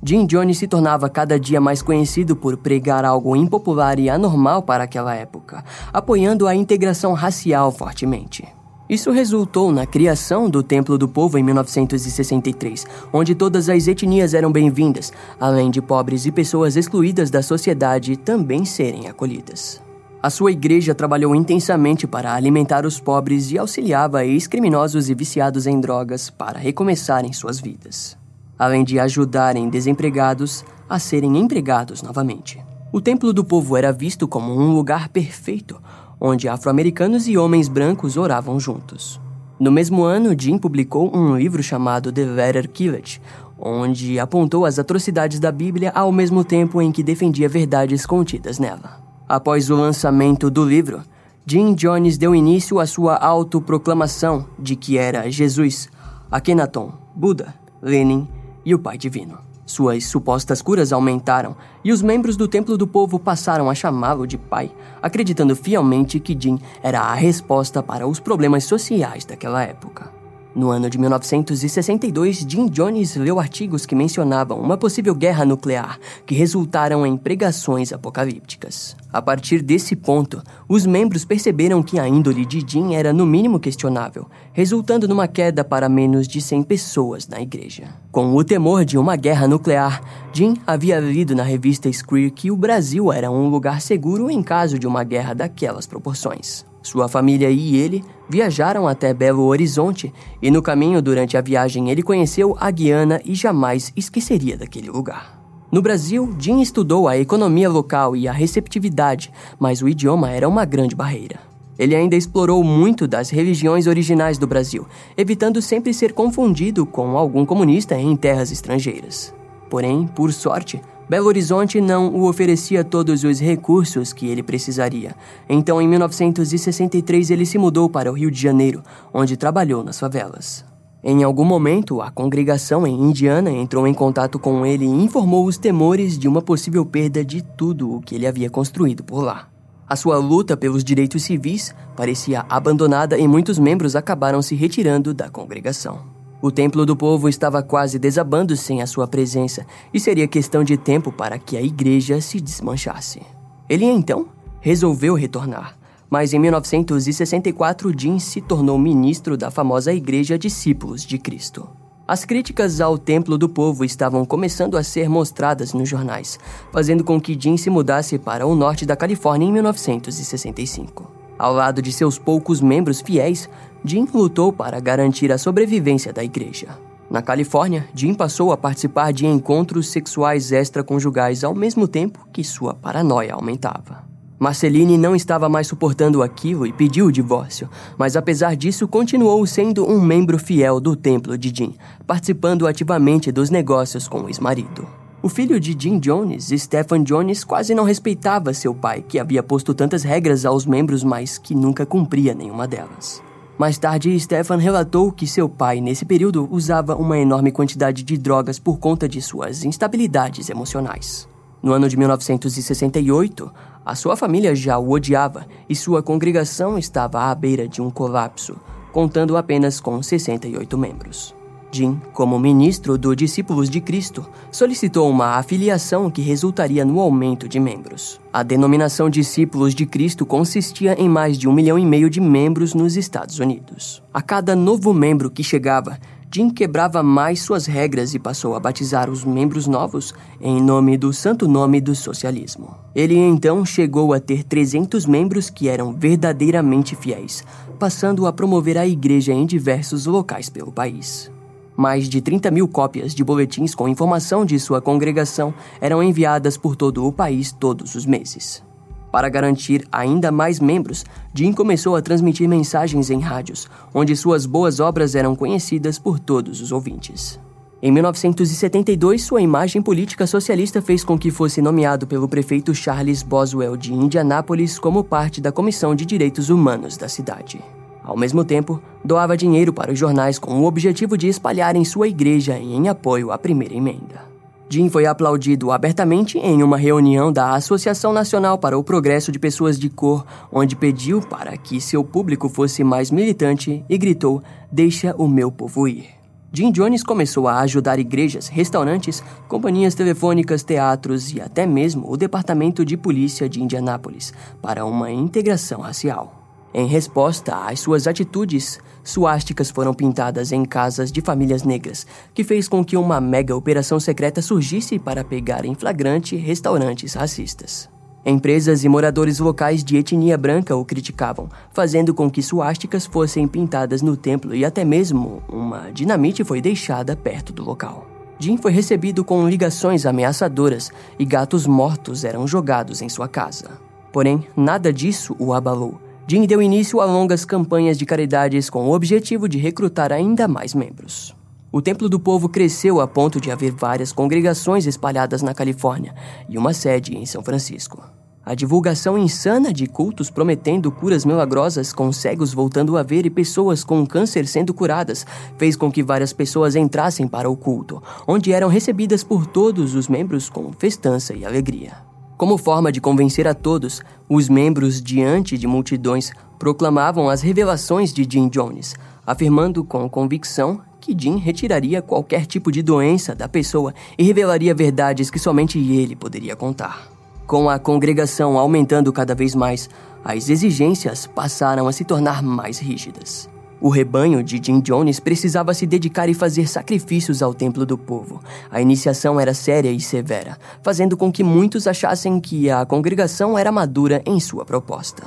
Jim 0.02 0.26
Jones 0.26 0.58
se 0.58 0.66
tornava 0.66 1.08
cada 1.08 1.38
dia 1.38 1.60
mais 1.60 1.80
conhecido 1.80 2.34
por 2.34 2.56
pregar 2.56 3.04
algo 3.04 3.36
impopular 3.36 3.98
e 4.00 4.10
anormal 4.10 4.62
para 4.62 4.84
aquela 4.84 5.14
época, 5.14 5.64
apoiando 5.92 6.46
a 6.46 6.54
integração 6.54 7.12
racial 7.12 7.70
fortemente. 7.70 8.46
Isso 8.88 9.10
resultou 9.10 9.72
na 9.72 9.84
criação 9.84 10.48
do 10.48 10.62
Templo 10.62 10.96
do 10.96 11.08
Povo 11.08 11.36
em 11.36 11.42
1963, 11.42 12.86
onde 13.12 13.34
todas 13.34 13.68
as 13.68 13.88
etnias 13.88 14.32
eram 14.32 14.52
bem-vindas, 14.52 15.12
além 15.40 15.72
de 15.72 15.82
pobres 15.82 16.24
e 16.24 16.30
pessoas 16.30 16.76
excluídas 16.76 17.28
da 17.28 17.42
sociedade 17.42 18.16
também 18.16 18.64
serem 18.64 19.08
acolhidas. 19.08 19.82
A 20.22 20.30
sua 20.30 20.52
igreja 20.52 20.94
trabalhou 20.94 21.34
intensamente 21.34 22.06
para 22.06 22.32
alimentar 22.32 22.86
os 22.86 23.00
pobres 23.00 23.50
e 23.50 23.58
auxiliava 23.58 24.24
ex-criminosos 24.24 25.10
e 25.10 25.14
viciados 25.14 25.66
em 25.66 25.80
drogas 25.80 26.30
para 26.30 26.58
recomeçarem 26.58 27.32
suas 27.32 27.60
vidas, 27.60 28.16
além 28.56 28.84
de 28.84 29.00
ajudarem 29.00 29.68
desempregados 29.68 30.64
a 30.88 31.00
serem 31.00 31.36
empregados 31.36 32.02
novamente. 32.02 32.64
O 32.92 33.00
Templo 33.00 33.32
do 33.32 33.44
Povo 33.44 33.76
era 33.76 33.92
visto 33.92 34.28
como 34.28 34.52
um 34.52 34.72
lugar 34.72 35.08
perfeito 35.08 35.76
onde 36.20 36.48
afro-americanos 36.48 37.28
e 37.28 37.36
homens 37.36 37.68
brancos 37.68 38.16
oravam 38.16 38.58
juntos. 38.58 39.20
No 39.58 39.72
mesmo 39.72 40.04
ano, 40.04 40.34
Jim 40.38 40.58
publicou 40.58 41.10
um 41.16 41.36
livro 41.36 41.62
chamado 41.62 42.12
The 42.12 42.24
Letter 42.24 42.68
Killed, 42.68 43.20
onde 43.58 44.18
apontou 44.18 44.66
as 44.66 44.78
atrocidades 44.78 45.40
da 45.40 45.50
Bíblia 45.50 45.90
ao 45.94 46.12
mesmo 46.12 46.44
tempo 46.44 46.82
em 46.82 46.92
que 46.92 47.02
defendia 47.02 47.48
verdades 47.48 48.04
contidas 48.04 48.58
nela. 48.58 49.00
Após 49.28 49.70
o 49.70 49.76
lançamento 49.76 50.50
do 50.50 50.64
livro, 50.64 51.02
Jim 51.46 51.74
Jones 51.74 52.18
deu 52.18 52.34
início 52.34 52.78
à 52.78 52.86
sua 52.86 53.16
autoproclamação 53.16 54.46
de 54.58 54.76
que 54.76 54.98
era 54.98 55.30
Jesus, 55.30 55.88
Akhenaton, 56.30 56.92
Buda, 57.14 57.54
Lenin 57.80 58.28
e 58.64 58.74
o 58.74 58.78
Pai 58.78 58.98
Divino. 58.98 59.45
Suas 59.66 60.04
supostas 60.06 60.62
curas 60.62 60.92
aumentaram 60.92 61.56
e 61.82 61.92
os 61.92 62.00
membros 62.00 62.36
do 62.36 62.46
Templo 62.46 62.78
do 62.78 62.86
Povo 62.86 63.18
passaram 63.18 63.68
a 63.68 63.74
chamá-lo 63.74 64.24
de 64.24 64.38
pai, 64.38 64.70
acreditando 65.02 65.56
fielmente 65.56 66.20
que 66.20 66.38
Jin 66.40 66.60
era 66.82 67.00
a 67.00 67.14
resposta 67.14 67.82
para 67.82 68.06
os 68.06 68.20
problemas 68.20 68.62
sociais 68.62 69.24
daquela 69.24 69.64
época. 69.64 70.15
No 70.56 70.70
ano 70.70 70.88
de 70.88 70.96
1962, 70.96 72.46
Jim 72.48 72.66
Jones 72.70 73.14
leu 73.14 73.38
artigos 73.38 73.84
que 73.84 73.94
mencionavam 73.94 74.58
uma 74.58 74.78
possível 74.78 75.14
guerra 75.14 75.44
nuclear, 75.44 76.00
que 76.24 76.34
resultaram 76.34 77.04
em 77.04 77.14
pregações 77.14 77.92
apocalípticas. 77.92 78.96
A 79.12 79.20
partir 79.20 79.60
desse 79.60 79.94
ponto, 79.94 80.42
os 80.66 80.86
membros 80.86 81.26
perceberam 81.26 81.82
que 81.82 81.98
a 81.98 82.08
índole 82.08 82.46
de 82.46 82.64
Jim 82.66 82.94
era 82.94 83.12
no 83.12 83.26
mínimo 83.26 83.60
questionável, 83.60 84.30
resultando 84.54 85.06
numa 85.06 85.28
queda 85.28 85.62
para 85.62 85.90
menos 85.90 86.26
de 86.26 86.40
100 86.40 86.62
pessoas 86.62 87.28
na 87.28 87.38
igreja. 87.38 87.88
Com 88.10 88.34
o 88.34 88.42
temor 88.42 88.86
de 88.86 88.96
uma 88.96 89.14
guerra 89.14 89.46
nuclear, 89.46 90.00
Jim 90.32 90.56
havia 90.66 90.98
lido 90.98 91.34
na 91.34 91.42
revista 91.42 91.92
Screer 91.92 92.32
que 92.32 92.50
o 92.50 92.56
Brasil 92.56 93.12
era 93.12 93.30
um 93.30 93.50
lugar 93.50 93.82
seguro 93.82 94.30
em 94.30 94.42
caso 94.42 94.78
de 94.78 94.86
uma 94.86 95.04
guerra 95.04 95.34
daquelas 95.34 95.86
proporções. 95.86 96.64
Sua 96.86 97.08
família 97.08 97.50
e 97.50 97.74
ele 97.74 98.04
viajaram 98.28 98.86
até 98.86 99.12
Belo 99.12 99.42
Horizonte 99.42 100.14
e 100.40 100.52
no 100.52 100.62
caminho 100.62 101.02
durante 101.02 101.36
a 101.36 101.40
viagem 101.40 101.90
ele 101.90 102.00
conheceu 102.00 102.56
a 102.60 102.70
Guiana 102.70 103.20
e 103.24 103.34
jamais 103.34 103.92
esqueceria 103.96 104.56
daquele 104.56 104.88
lugar. 104.88 105.36
No 105.72 105.82
Brasil, 105.82 106.32
Jim 106.38 106.60
estudou 106.60 107.08
a 107.08 107.18
economia 107.18 107.68
local 107.68 108.14
e 108.14 108.28
a 108.28 108.32
receptividade, 108.32 109.32
mas 109.58 109.82
o 109.82 109.88
idioma 109.88 110.30
era 110.30 110.48
uma 110.48 110.64
grande 110.64 110.94
barreira. 110.94 111.40
Ele 111.76 111.96
ainda 111.96 112.14
explorou 112.14 112.62
muito 112.62 113.08
das 113.08 113.30
religiões 113.30 113.88
originais 113.88 114.38
do 114.38 114.46
Brasil, 114.46 114.86
evitando 115.16 115.60
sempre 115.60 115.92
ser 115.92 116.12
confundido 116.12 116.86
com 116.86 117.18
algum 117.18 117.44
comunista 117.44 117.96
em 117.96 118.14
terras 118.14 118.52
estrangeiras. 118.52 119.34
Porém, 119.68 120.06
por 120.06 120.32
sorte, 120.32 120.80
Belo 121.08 121.28
Horizonte 121.28 121.80
não 121.80 122.08
o 122.08 122.28
oferecia 122.28 122.82
todos 122.82 123.22
os 123.22 123.38
recursos 123.38 124.12
que 124.12 124.26
ele 124.26 124.42
precisaria. 124.42 125.14
Então, 125.48 125.80
em 125.80 125.86
1963, 125.86 127.30
ele 127.30 127.46
se 127.46 127.58
mudou 127.58 127.88
para 127.88 128.10
o 128.10 128.14
Rio 128.14 128.30
de 128.30 128.40
Janeiro, 128.40 128.82
onde 129.14 129.36
trabalhou 129.36 129.84
nas 129.84 130.00
favelas. 130.00 130.64
Em 131.04 131.22
algum 131.22 131.44
momento, 131.44 132.02
a 132.02 132.10
congregação 132.10 132.84
em 132.84 133.00
Indiana 133.00 133.52
entrou 133.52 133.86
em 133.86 133.94
contato 133.94 134.40
com 134.40 134.66
ele 134.66 134.84
e 134.84 135.04
informou 135.04 135.46
os 135.46 135.56
temores 135.56 136.18
de 136.18 136.26
uma 136.26 136.42
possível 136.42 136.84
perda 136.84 137.24
de 137.24 137.40
tudo 137.40 137.94
o 137.94 138.00
que 138.00 138.16
ele 138.16 138.26
havia 138.26 138.50
construído 138.50 139.04
por 139.04 139.22
lá. 139.22 139.48
A 139.88 139.94
sua 139.94 140.16
luta 140.16 140.56
pelos 140.56 140.82
direitos 140.82 141.22
civis 141.22 141.72
parecia 141.94 142.44
abandonada 142.48 143.16
e 143.16 143.28
muitos 143.28 143.56
membros 143.56 143.94
acabaram 143.94 144.42
se 144.42 144.56
retirando 144.56 145.14
da 145.14 145.28
congregação. 145.28 146.15
O 146.40 146.50
templo 146.50 146.84
do 146.84 146.94
povo 146.94 147.28
estava 147.28 147.62
quase 147.62 147.98
desabando 147.98 148.56
sem 148.56 148.82
a 148.82 148.86
sua 148.86 149.06
presença 149.06 149.66
e 149.92 149.98
seria 149.98 150.28
questão 150.28 150.62
de 150.62 150.76
tempo 150.76 151.10
para 151.10 151.38
que 151.38 151.56
a 151.56 151.62
igreja 151.62 152.20
se 152.20 152.40
desmanchasse. 152.40 153.22
Ele 153.68 153.84
então 153.84 154.26
resolveu 154.60 155.14
retornar, 155.14 155.76
mas 156.10 156.32
em 156.34 156.38
1964 156.38 157.92
Jim 157.98 158.18
se 158.18 158.40
tornou 158.40 158.78
ministro 158.78 159.36
da 159.36 159.50
famosa 159.50 159.92
Igreja 159.92 160.38
Discípulos 160.38 161.04
de 161.04 161.18
Cristo. 161.18 161.68
As 162.08 162.24
críticas 162.24 162.80
ao 162.80 162.96
Templo 162.96 163.36
do 163.36 163.48
Povo 163.48 163.84
estavam 163.84 164.24
começando 164.24 164.76
a 164.76 164.84
ser 164.84 165.08
mostradas 165.08 165.72
nos 165.72 165.88
jornais, 165.88 166.38
fazendo 166.72 167.02
com 167.02 167.20
que 167.20 167.36
Jim 167.38 167.56
se 167.56 167.68
mudasse 167.68 168.16
para 168.16 168.46
o 168.46 168.54
norte 168.54 168.86
da 168.86 168.94
Califórnia 168.94 169.48
em 169.48 169.52
1965. 169.52 171.10
Ao 171.36 171.52
lado 171.52 171.82
de 171.82 171.92
seus 171.92 172.18
poucos 172.18 172.60
membros 172.60 173.00
fiéis, 173.00 173.48
Jim 173.86 174.08
lutou 174.12 174.52
para 174.52 174.80
garantir 174.80 175.30
a 175.30 175.38
sobrevivência 175.38 176.12
da 176.12 176.24
igreja. 176.24 176.68
Na 177.08 177.22
Califórnia, 177.22 177.88
Jim 177.94 178.14
passou 178.14 178.50
a 178.50 178.56
participar 178.56 179.12
de 179.12 179.24
encontros 179.26 179.88
sexuais 179.90 180.50
extraconjugais 180.50 181.44
ao 181.44 181.54
mesmo 181.54 181.86
tempo 181.86 182.26
que 182.32 182.42
sua 182.42 182.74
paranoia 182.74 183.34
aumentava. 183.34 184.04
Marceline 184.40 184.98
não 184.98 185.14
estava 185.14 185.48
mais 185.48 185.68
suportando 185.68 186.20
aquilo 186.20 186.66
e 186.66 186.72
pediu 186.72 187.06
o 187.06 187.12
divórcio, 187.12 187.70
mas 187.96 188.16
apesar 188.16 188.56
disso 188.56 188.88
continuou 188.88 189.46
sendo 189.46 189.88
um 189.88 190.00
membro 190.00 190.36
fiel 190.36 190.80
do 190.80 190.96
templo 190.96 191.38
de 191.38 191.52
Jim, 191.54 191.74
participando 192.06 192.66
ativamente 192.66 193.30
dos 193.30 193.50
negócios 193.50 194.08
com 194.08 194.22
o 194.22 194.28
ex-marido. 194.28 194.86
O 195.22 195.28
filho 195.28 195.58
de 195.58 195.76
Jim 195.78 195.98
Jones, 195.98 196.48
Stephen 196.56 197.02
Jones, 197.04 197.44
quase 197.44 197.74
não 197.74 197.84
respeitava 197.84 198.52
seu 198.52 198.74
pai, 198.74 199.02
que 199.08 199.18
havia 199.18 199.42
posto 199.42 199.72
tantas 199.72 200.02
regras 200.02 200.44
aos 200.44 200.66
membros, 200.66 201.02
mas 201.02 201.38
que 201.38 201.54
nunca 201.54 201.86
cumpria 201.86 202.34
nenhuma 202.34 202.66
delas. 202.66 203.22
Mais 203.58 203.78
tarde, 203.78 204.18
Stephen 204.20 204.58
relatou 204.58 205.10
que 205.10 205.26
seu 205.26 205.48
pai, 205.48 205.80
nesse 205.80 206.04
período, 206.04 206.46
usava 206.50 206.94
uma 206.94 207.18
enorme 207.18 207.50
quantidade 207.50 208.02
de 208.02 208.18
drogas 208.18 208.58
por 208.58 208.78
conta 208.78 209.08
de 209.08 209.22
suas 209.22 209.64
instabilidades 209.64 210.50
emocionais. 210.50 211.26
No 211.62 211.72
ano 211.72 211.88
de 211.88 211.96
1968, 211.96 213.50
a 213.84 213.94
sua 213.94 214.16
família 214.16 214.54
já 214.54 214.78
o 214.78 214.90
odiava 214.90 215.46
e 215.68 215.74
sua 215.74 216.02
congregação 216.02 216.76
estava 216.76 217.30
à 217.30 217.34
beira 217.34 217.68
de 217.68 217.80
um 217.80 217.90
colapso, 217.90 218.56
contando 218.92 219.36
apenas 219.36 219.78
com 219.78 220.02
68 220.02 220.76
membros. 220.76 221.35
Jim, 221.76 222.00
como 222.14 222.38
ministro 222.38 222.96
do 222.96 223.14
Discípulos 223.14 223.68
de 223.68 223.82
Cristo, 223.82 224.24
solicitou 224.50 225.10
uma 225.10 225.36
afiliação 225.36 226.10
que 226.10 226.22
resultaria 226.22 226.86
no 226.86 226.98
aumento 226.98 227.46
de 227.46 227.60
membros. 227.60 228.18
A 228.32 228.42
denominação 228.42 229.10
Discípulos 229.10 229.74
de 229.74 229.84
Cristo 229.84 230.24
consistia 230.24 230.98
em 230.98 231.06
mais 231.06 231.36
de 231.36 231.46
um 231.46 231.52
milhão 231.52 231.78
e 231.78 231.84
meio 231.84 232.08
de 232.08 232.18
membros 232.18 232.72
nos 232.72 232.96
Estados 232.96 233.38
Unidos. 233.40 234.02
A 234.12 234.22
cada 234.22 234.56
novo 234.56 234.94
membro 234.94 235.30
que 235.30 235.44
chegava, 235.44 235.98
Jim 236.34 236.48
quebrava 236.48 237.02
mais 237.02 237.42
suas 237.42 237.66
regras 237.66 238.14
e 238.14 238.18
passou 238.18 238.54
a 238.54 238.60
batizar 238.60 239.10
os 239.10 239.22
membros 239.22 239.66
novos 239.66 240.14
em 240.40 240.62
nome 240.62 240.96
do 240.96 241.12
santo 241.12 241.46
nome 241.46 241.78
do 241.78 241.94
socialismo. 241.94 242.74
Ele 242.94 243.16
então 243.16 243.66
chegou 243.66 244.14
a 244.14 244.20
ter 244.20 244.44
300 244.44 245.04
membros 245.04 245.50
que 245.50 245.68
eram 245.68 245.92
verdadeiramente 245.92 246.96
fiéis, 246.96 247.44
passando 247.78 248.26
a 248.26 248.32
promover 248.32 248.78
a 248.78 248.86
igreja 248.86 249.34
em 249.34 249.44
diversos 249.44 250.06
locais 250.06 250.48
pelo 250.48 250.72
país. 250.72 251.30
Mais 251.76 252.08
de 252.08 252.20
30 252.20 252.50
mil 252.50 252.66
cópias 252.66 253.14
de 253.14 253.22
boletins 253.22 253.74
com 253.74 253.88
informação 253.88 254.44
de 254.44 254.58
sua 254.58 254.80
congregação 254.80 255.52
eram 255.80 256.02
enviadas 256.02 256.56
por 256.56 256.74
todo 256.74 257.06
o 257.06 257.12
país 257.12 257.52
todos 257.52 257.94
os 257.94 258.06
meses. 258.06 258.64
Para 259.12 259.28
garantir 259.28 259.86
ainda 259.90 260.30
mais 260.30 260.60
membros, 260.60 261.04
Jim 261.34 261.52
começou 261.52 261.96
a 261.96 262.02
transmitir 262.02 262.48
mensagens 262.48 263.10
em 263.10 263.20
rádios, 263.20 263.68
onde 263.94 264.16
suas 264.16 264.46
boas 264.46 264.80
obras 264.80 265.14
eram 265.14 265.34
conhecidas 265.34 265.98
por 265.98 266.18
todos 266.18 266.60
os 266.60 266.72
ouvintes. 266.72 267.38
Em 267.82 267.92
1972, 267.92 269.22
sua 269.22 269.42
imagem 269.42 269.82
política 269.82 270.26
socialista 270.26 270.80
fez 270.80 271.04
com 271.04 271.18
que 271.18 271.30
fosse 271.30 271.60
nomeado 271.60 272.06
pelo 272.06 272.26
prefeito 272.26 272.74
Charles 272.74 273.22
Boswell 273.22 273.76
de 273.76 273.92
Indianápolis 273.92 274.78
como 274.78 275.04
parte 275.04 275.40
da 275.40 275.52
Comissão 275.52 275.94
de 275.94 276.06
Direitos 276.06 276.48
Humanos 276.48 276.96
da 276.96 277.08
cidade. 277.08 277.62
Ao 278.06 278.16
mesmo 278.16 278.44
tempo, 278.44 278.80
doava 279.04 279.36
dinheiro 279.36 279.72
para 279.72 279.92
os 279.92 279.98
jornais 279.98 280.38
com 280.38 280.60
o 280.60 280.64
objetivo 280.64 281.18
de 281.18 281.26
espalharem 281.26 281.84
sua 281.84 282.06
igreja 282.06 282.56
em 282.56 282.88
apoio 282.88 283.32
à 283.32 283.36
primeira 283.36 283.74
emenda. 283.74 284.24
Jim 284.68 284.88
foi 284.88 285.06
aplaudido 285.06 285.72
abertamente 285.72 286.38
em 286.38 286.62
uma 286.62 286.76
reunião 286.76 287.32
da 287.32 287.54
Associação 287.54 288.12
Nacional 288.12 288.58
para 288.58 288.78
o 288.78 288.84
Progresso 288.84 289.32
de 289.32 289.38
Pessoas 289.38 289.78
de 289.78 289.88
Cor, 289.88 290.24
onde 290.52 290.76
pediu 290.76 291.20
para 291.20 291.56
que 291.56 291.80
seu 291.80 292.04
público 292.04 292.48
fosse 292.48 292.84
mais 292.84 293.10
militante 293.10 293.84
e 293.88 293.98
gritou: 293.98 294.40
Deixa 294.70 295.14
o 295.16 295.26
meu 295.26 295.50
povo 295.50 295.88
ir. 295.88 296.06
Jim 296.52 296.70
Jones 296.70 297.02
começou 297.02 297.48
a 297.48 297.60
ajudar 297.60 297.98
igrejas, 297.98 298.48
restaurantes, 298.48 299.22
companhias 299.48 299.94
telefônicas, 299.94 300.62
teatros 300.62 301.32
e 301.32 301.40
até 301.40 301.66
mesmo 301.66 302.10
o 302.10 302.16
Departamento 302.16 302.84
de 302.84 302.96
Polícia 302.96 303.48
de 303.48 303.62
Indianápolis 303.62 304.32
para 304.62 304.84
uma 304.84 305.10
integração 305.10 305.80
racial. 305.80 306.45
Em 306.78 306.84
resposta 306.86 307.56
às 307.56 307.80
suas 307.80 308.06
atitudes, 308.06 308.78
suásticas 309.02 309.70
foram 309.70 309.94
pintadas 309.94 310.52
em 310.52 310.62
casas 310.62 311.10
de 311.10 311.22
famílias 311.22 311.62
negras, 311.62 312.06
que 312.34 312.44
fez 312.44 312.68
com 312.68 312.84
que 312.84 312.98
uma 312.98 313.18
mega 313.18 313.56
operação 313.56 313.98
secreta 313.98 314.42
surgisse 314.42 314.98
para 314.98 315.24
pegar 315.24 315.64
em 315.64 315.74
flagrante 315.74 316.36
restaurantes 316.36 317.14
racistas. 317.14 317.88
Empresas 318.26 318.84
e 318.84 318.90
moradores 318.90 319.38
locais 319.38 319.82
de 319.82 319.96
etnia 319.96 320.36
branca 320.36 320.76
o 320.76 320.84
criticavam, 320.84 321.48
fazendo 321.72 322.12
com 322.12 322.30
que 322.30 322.42
suásticas 322.42 323.06
fossem 323.06 323.48
pintadas 323.48 324.02
no 324.02 324.14
templo 324.14 324.54
e 324.54 324.62
até 324.62 324.84
mesmo 324.84 325.42
uma 325.48 325.90
dinamite 325.90 326.44
foi 326.44 326.60
deixada 326.60 327.16
perto 327.16 327.54
do 327.54 327.64
local. 327.64 328.06
Jim 328.38 328.58
foi 328.58 328.72
recebido 328.72 329.24
com 329.24 329.48
ligações 329.48 330.04
ameaçadoras 330.04 330.92
e 331.18 331.24
gatos 331.24 331.66
mortos 331.66 332.22
eram 332.22 332.46
jogados 332.46 333.00
em 333.00 333.08
sua 333.08 333.28
casa. 333.28 333.80
Porém, 334.12 334.46
nada 334.54 334.92
disso 334.92 335.34
o 335.38 335.54
abalou 335.54 336.04
Jim 336.28 336.44
deu 336.44 336.60
início 336.60 337.00
a 337.00 337.04
longas 337.04 337.44
campanhas 337.44 337.96
de 337.96 338.04
caridades 338.04 338.68
com 338.68 338.88
o 338.88 338.92
objetivo 338.92 339.48
de 339.48 339.58
recrutar 339.58 340.12
ainda 340.12 340.48
mais 340.48 340.74
membros. 340.74 341.32
O 341.70 341.80
Templo 341.80 342.08
do 342.08 342.18
Povo 342.18 342.48
cresceu 342.48 343.00
a 343.00 343.06
ponto 343.06 343.40
de 343.40 343.52
haver 343.52 343.70
várias 343.70 344.10
congregações 344.10 344.86
espalhadas 344.86 345.40
na 345.40 345.54
Califórnia 345.54 346.16
e 346.48 346.58
uma 346.58 346.72
sede 346.72 347.16
em 347.16 347.24
São 347.24 347.44
Francisco. 347.44 348.02
A 348.44 348.56
divulgação 348.56 349.16
insana 349.16 349.72
de 349.72 349.86
cultos 349.86 350.28
prometendo 350.28 350.90
curas 350.90 351.24
milagrosas 351.24 351.92
com 351.92 352.12
cegos 352.12 352.52
voltando 352.52 352.96
a 352.96 353.04
ver 353.04 353.24
e 353.24 353.30
pessoas 353.30 353.84
com 353.84 354.04
câncer 354.04 354.48
sendo 354.48 354.74
curadas 354.74 355.24
fez 355.56 355.76
com 355.76 355.92
que 355.92 356.02
várias 356.02 356.32
pessoas 356.32 356.74
entrassem 356.74 357.28
para 357.28 357.48
o 357.48 357.56
culto, 357.56 358.02
onde 358.26 358.52
eram 358.52 358.68
recebidas 358.68 359.22
por 359.22 359.46
todos 359.46 359.94
os 359.94 360.08
membros 360.08 360.48
com 360.48 360.72
festança 360.72 361.34
e 361.34 361.44
alegria. 361.44 362.15
Como 362.36 362.58
forma 362.58 362.92
de 362.92 363.00
convencer 363.00 363.48
a 363.48 363.54
todos, 363.54 364.02
os 364.28 364.46
membros, 364.46 365.00
diante 365.00 365.56
de 365.56 365.66
multidões, 365.66 366.32
proclamavam 366.58 367.30
as 367.30 367.40
revelações 367.40 368.12
de 368.12 368.26
Jim 368.30 368.48
Jones, 368.48 368.94
afirmando 369.26 369.82
com 369.82 370.06
convicção 370.08 370.82
que 371.00 371.16
Jim 371.18 371.38
retiraria 371.38 372.02
qualquer 372.02 372.44
tipo 372.44 372.70
de 372.70 372.82
doença 372.82 373.34
da 373.34 373.48
pessoa 373.48 373.94
e 374.18 374.22
revelaria 374.22 374.74
verdades 374.74 375.30
que 375.30 375.38
somente 375.38 375.78
ele 375.78 376.14
poderia 376.14 376.54
contar. 376.54 377.08
Com 377.46 377.70
a 377.70 377.78
congregação 377.78 378.58
aumentando 378.58 379.12
cada 379.12 379.34
vez 379.34 379.54
mais, 379.54 379.88
as 380.22 380.50
exigências 380.50 381.26
passaram 381.26 381.88
a 381.88 381.92
se 381.92 382.04
tornar 382.04 382.42
mais 382.42 382.78
rígidas. 382.78 383.48
O 383.80 383.88
rebanho 383.88 384.42
de 384.42 384.60
Jim 384.62 384.80
Jones 384.80 385.20
precisava 385.20 385.74
se 385.74 385.86
dedicar 385.86 386.28
e 386.28 386.34
fazer 386.34 386.68
sacrifícios 386.68 387.42
ao 387.42 387.52
templo 387.52 387.84
do 387.84 387.98
povo. 387.98 388.42
A 388.70 388.80
iniciação 388.80 389.38
era 389.38 389.52
séria 389.52 389.90
e 389.90 390.00
severa, 390.00 390.58
fazendo 390.82 391.16
com 391.16 391.30
que 391.30 391.44
muitos 391.44 391.86
achassem 391.86 392.40
que 392.40 392.70
a 392.70 392.86
congregação 392.86 393.58
era 393.58 393.70
madura 393.70 394.22
em 394.24 394.40
sua 394.40 394.64
proposta. 394.64 395.24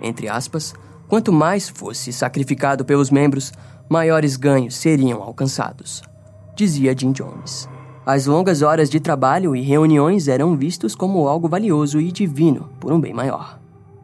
Entre 0.00 0.28
aspas, 0.28 0.72
Quanto 1.10 1.32
mais 1.32 1.68
fosse 1.68 2.12
sacrificado 2.12 2.84
pelos 2.84 3.10
membros, 3.10 3.52
maiores 3.88 4.36
ganhos 4.36 4.76
seriam 4.76 5.20
alcançados, 5.20 6.02
dizia 6.54 6.96
Jim 6.96 7.10
Jones. 7.10 7.68
As 8.06 8.26
longas 8.26 8.62
horas 8.62 8.88
de 8.88 9.00
trabalho 9.00 9.56
e 9.56 9.60
reuniões 9.60 10.28
eram 10.28 10.56
vistos 10.56 10.94
como 10.94 11.26
algo 11.26 11.48
valioso 11.48 12.00
e 12.00 12.12
divino 12.12 12.70
por 12.78 12.92
um 12.92 13.00
bem 13.00 13.12
maior. 13.12 13.59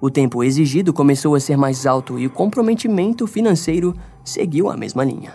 O 0.07 0.11
tempo 0.11 0.45
exigido 0.45 0.93
começou 0.93 1.35
a 1.35 1.41
ser 1.41 1.57
mais 1.57 1.85
alto 1.85 2.17
e 2.17 2.29
o 2.29 2.31
comprometimento 2.31 3.27
financeiro 3.27 3.93
seguiu 4.25 4.71
a 4.71 4.77
mesma 4.77 5.03
linha. 5.03 5.33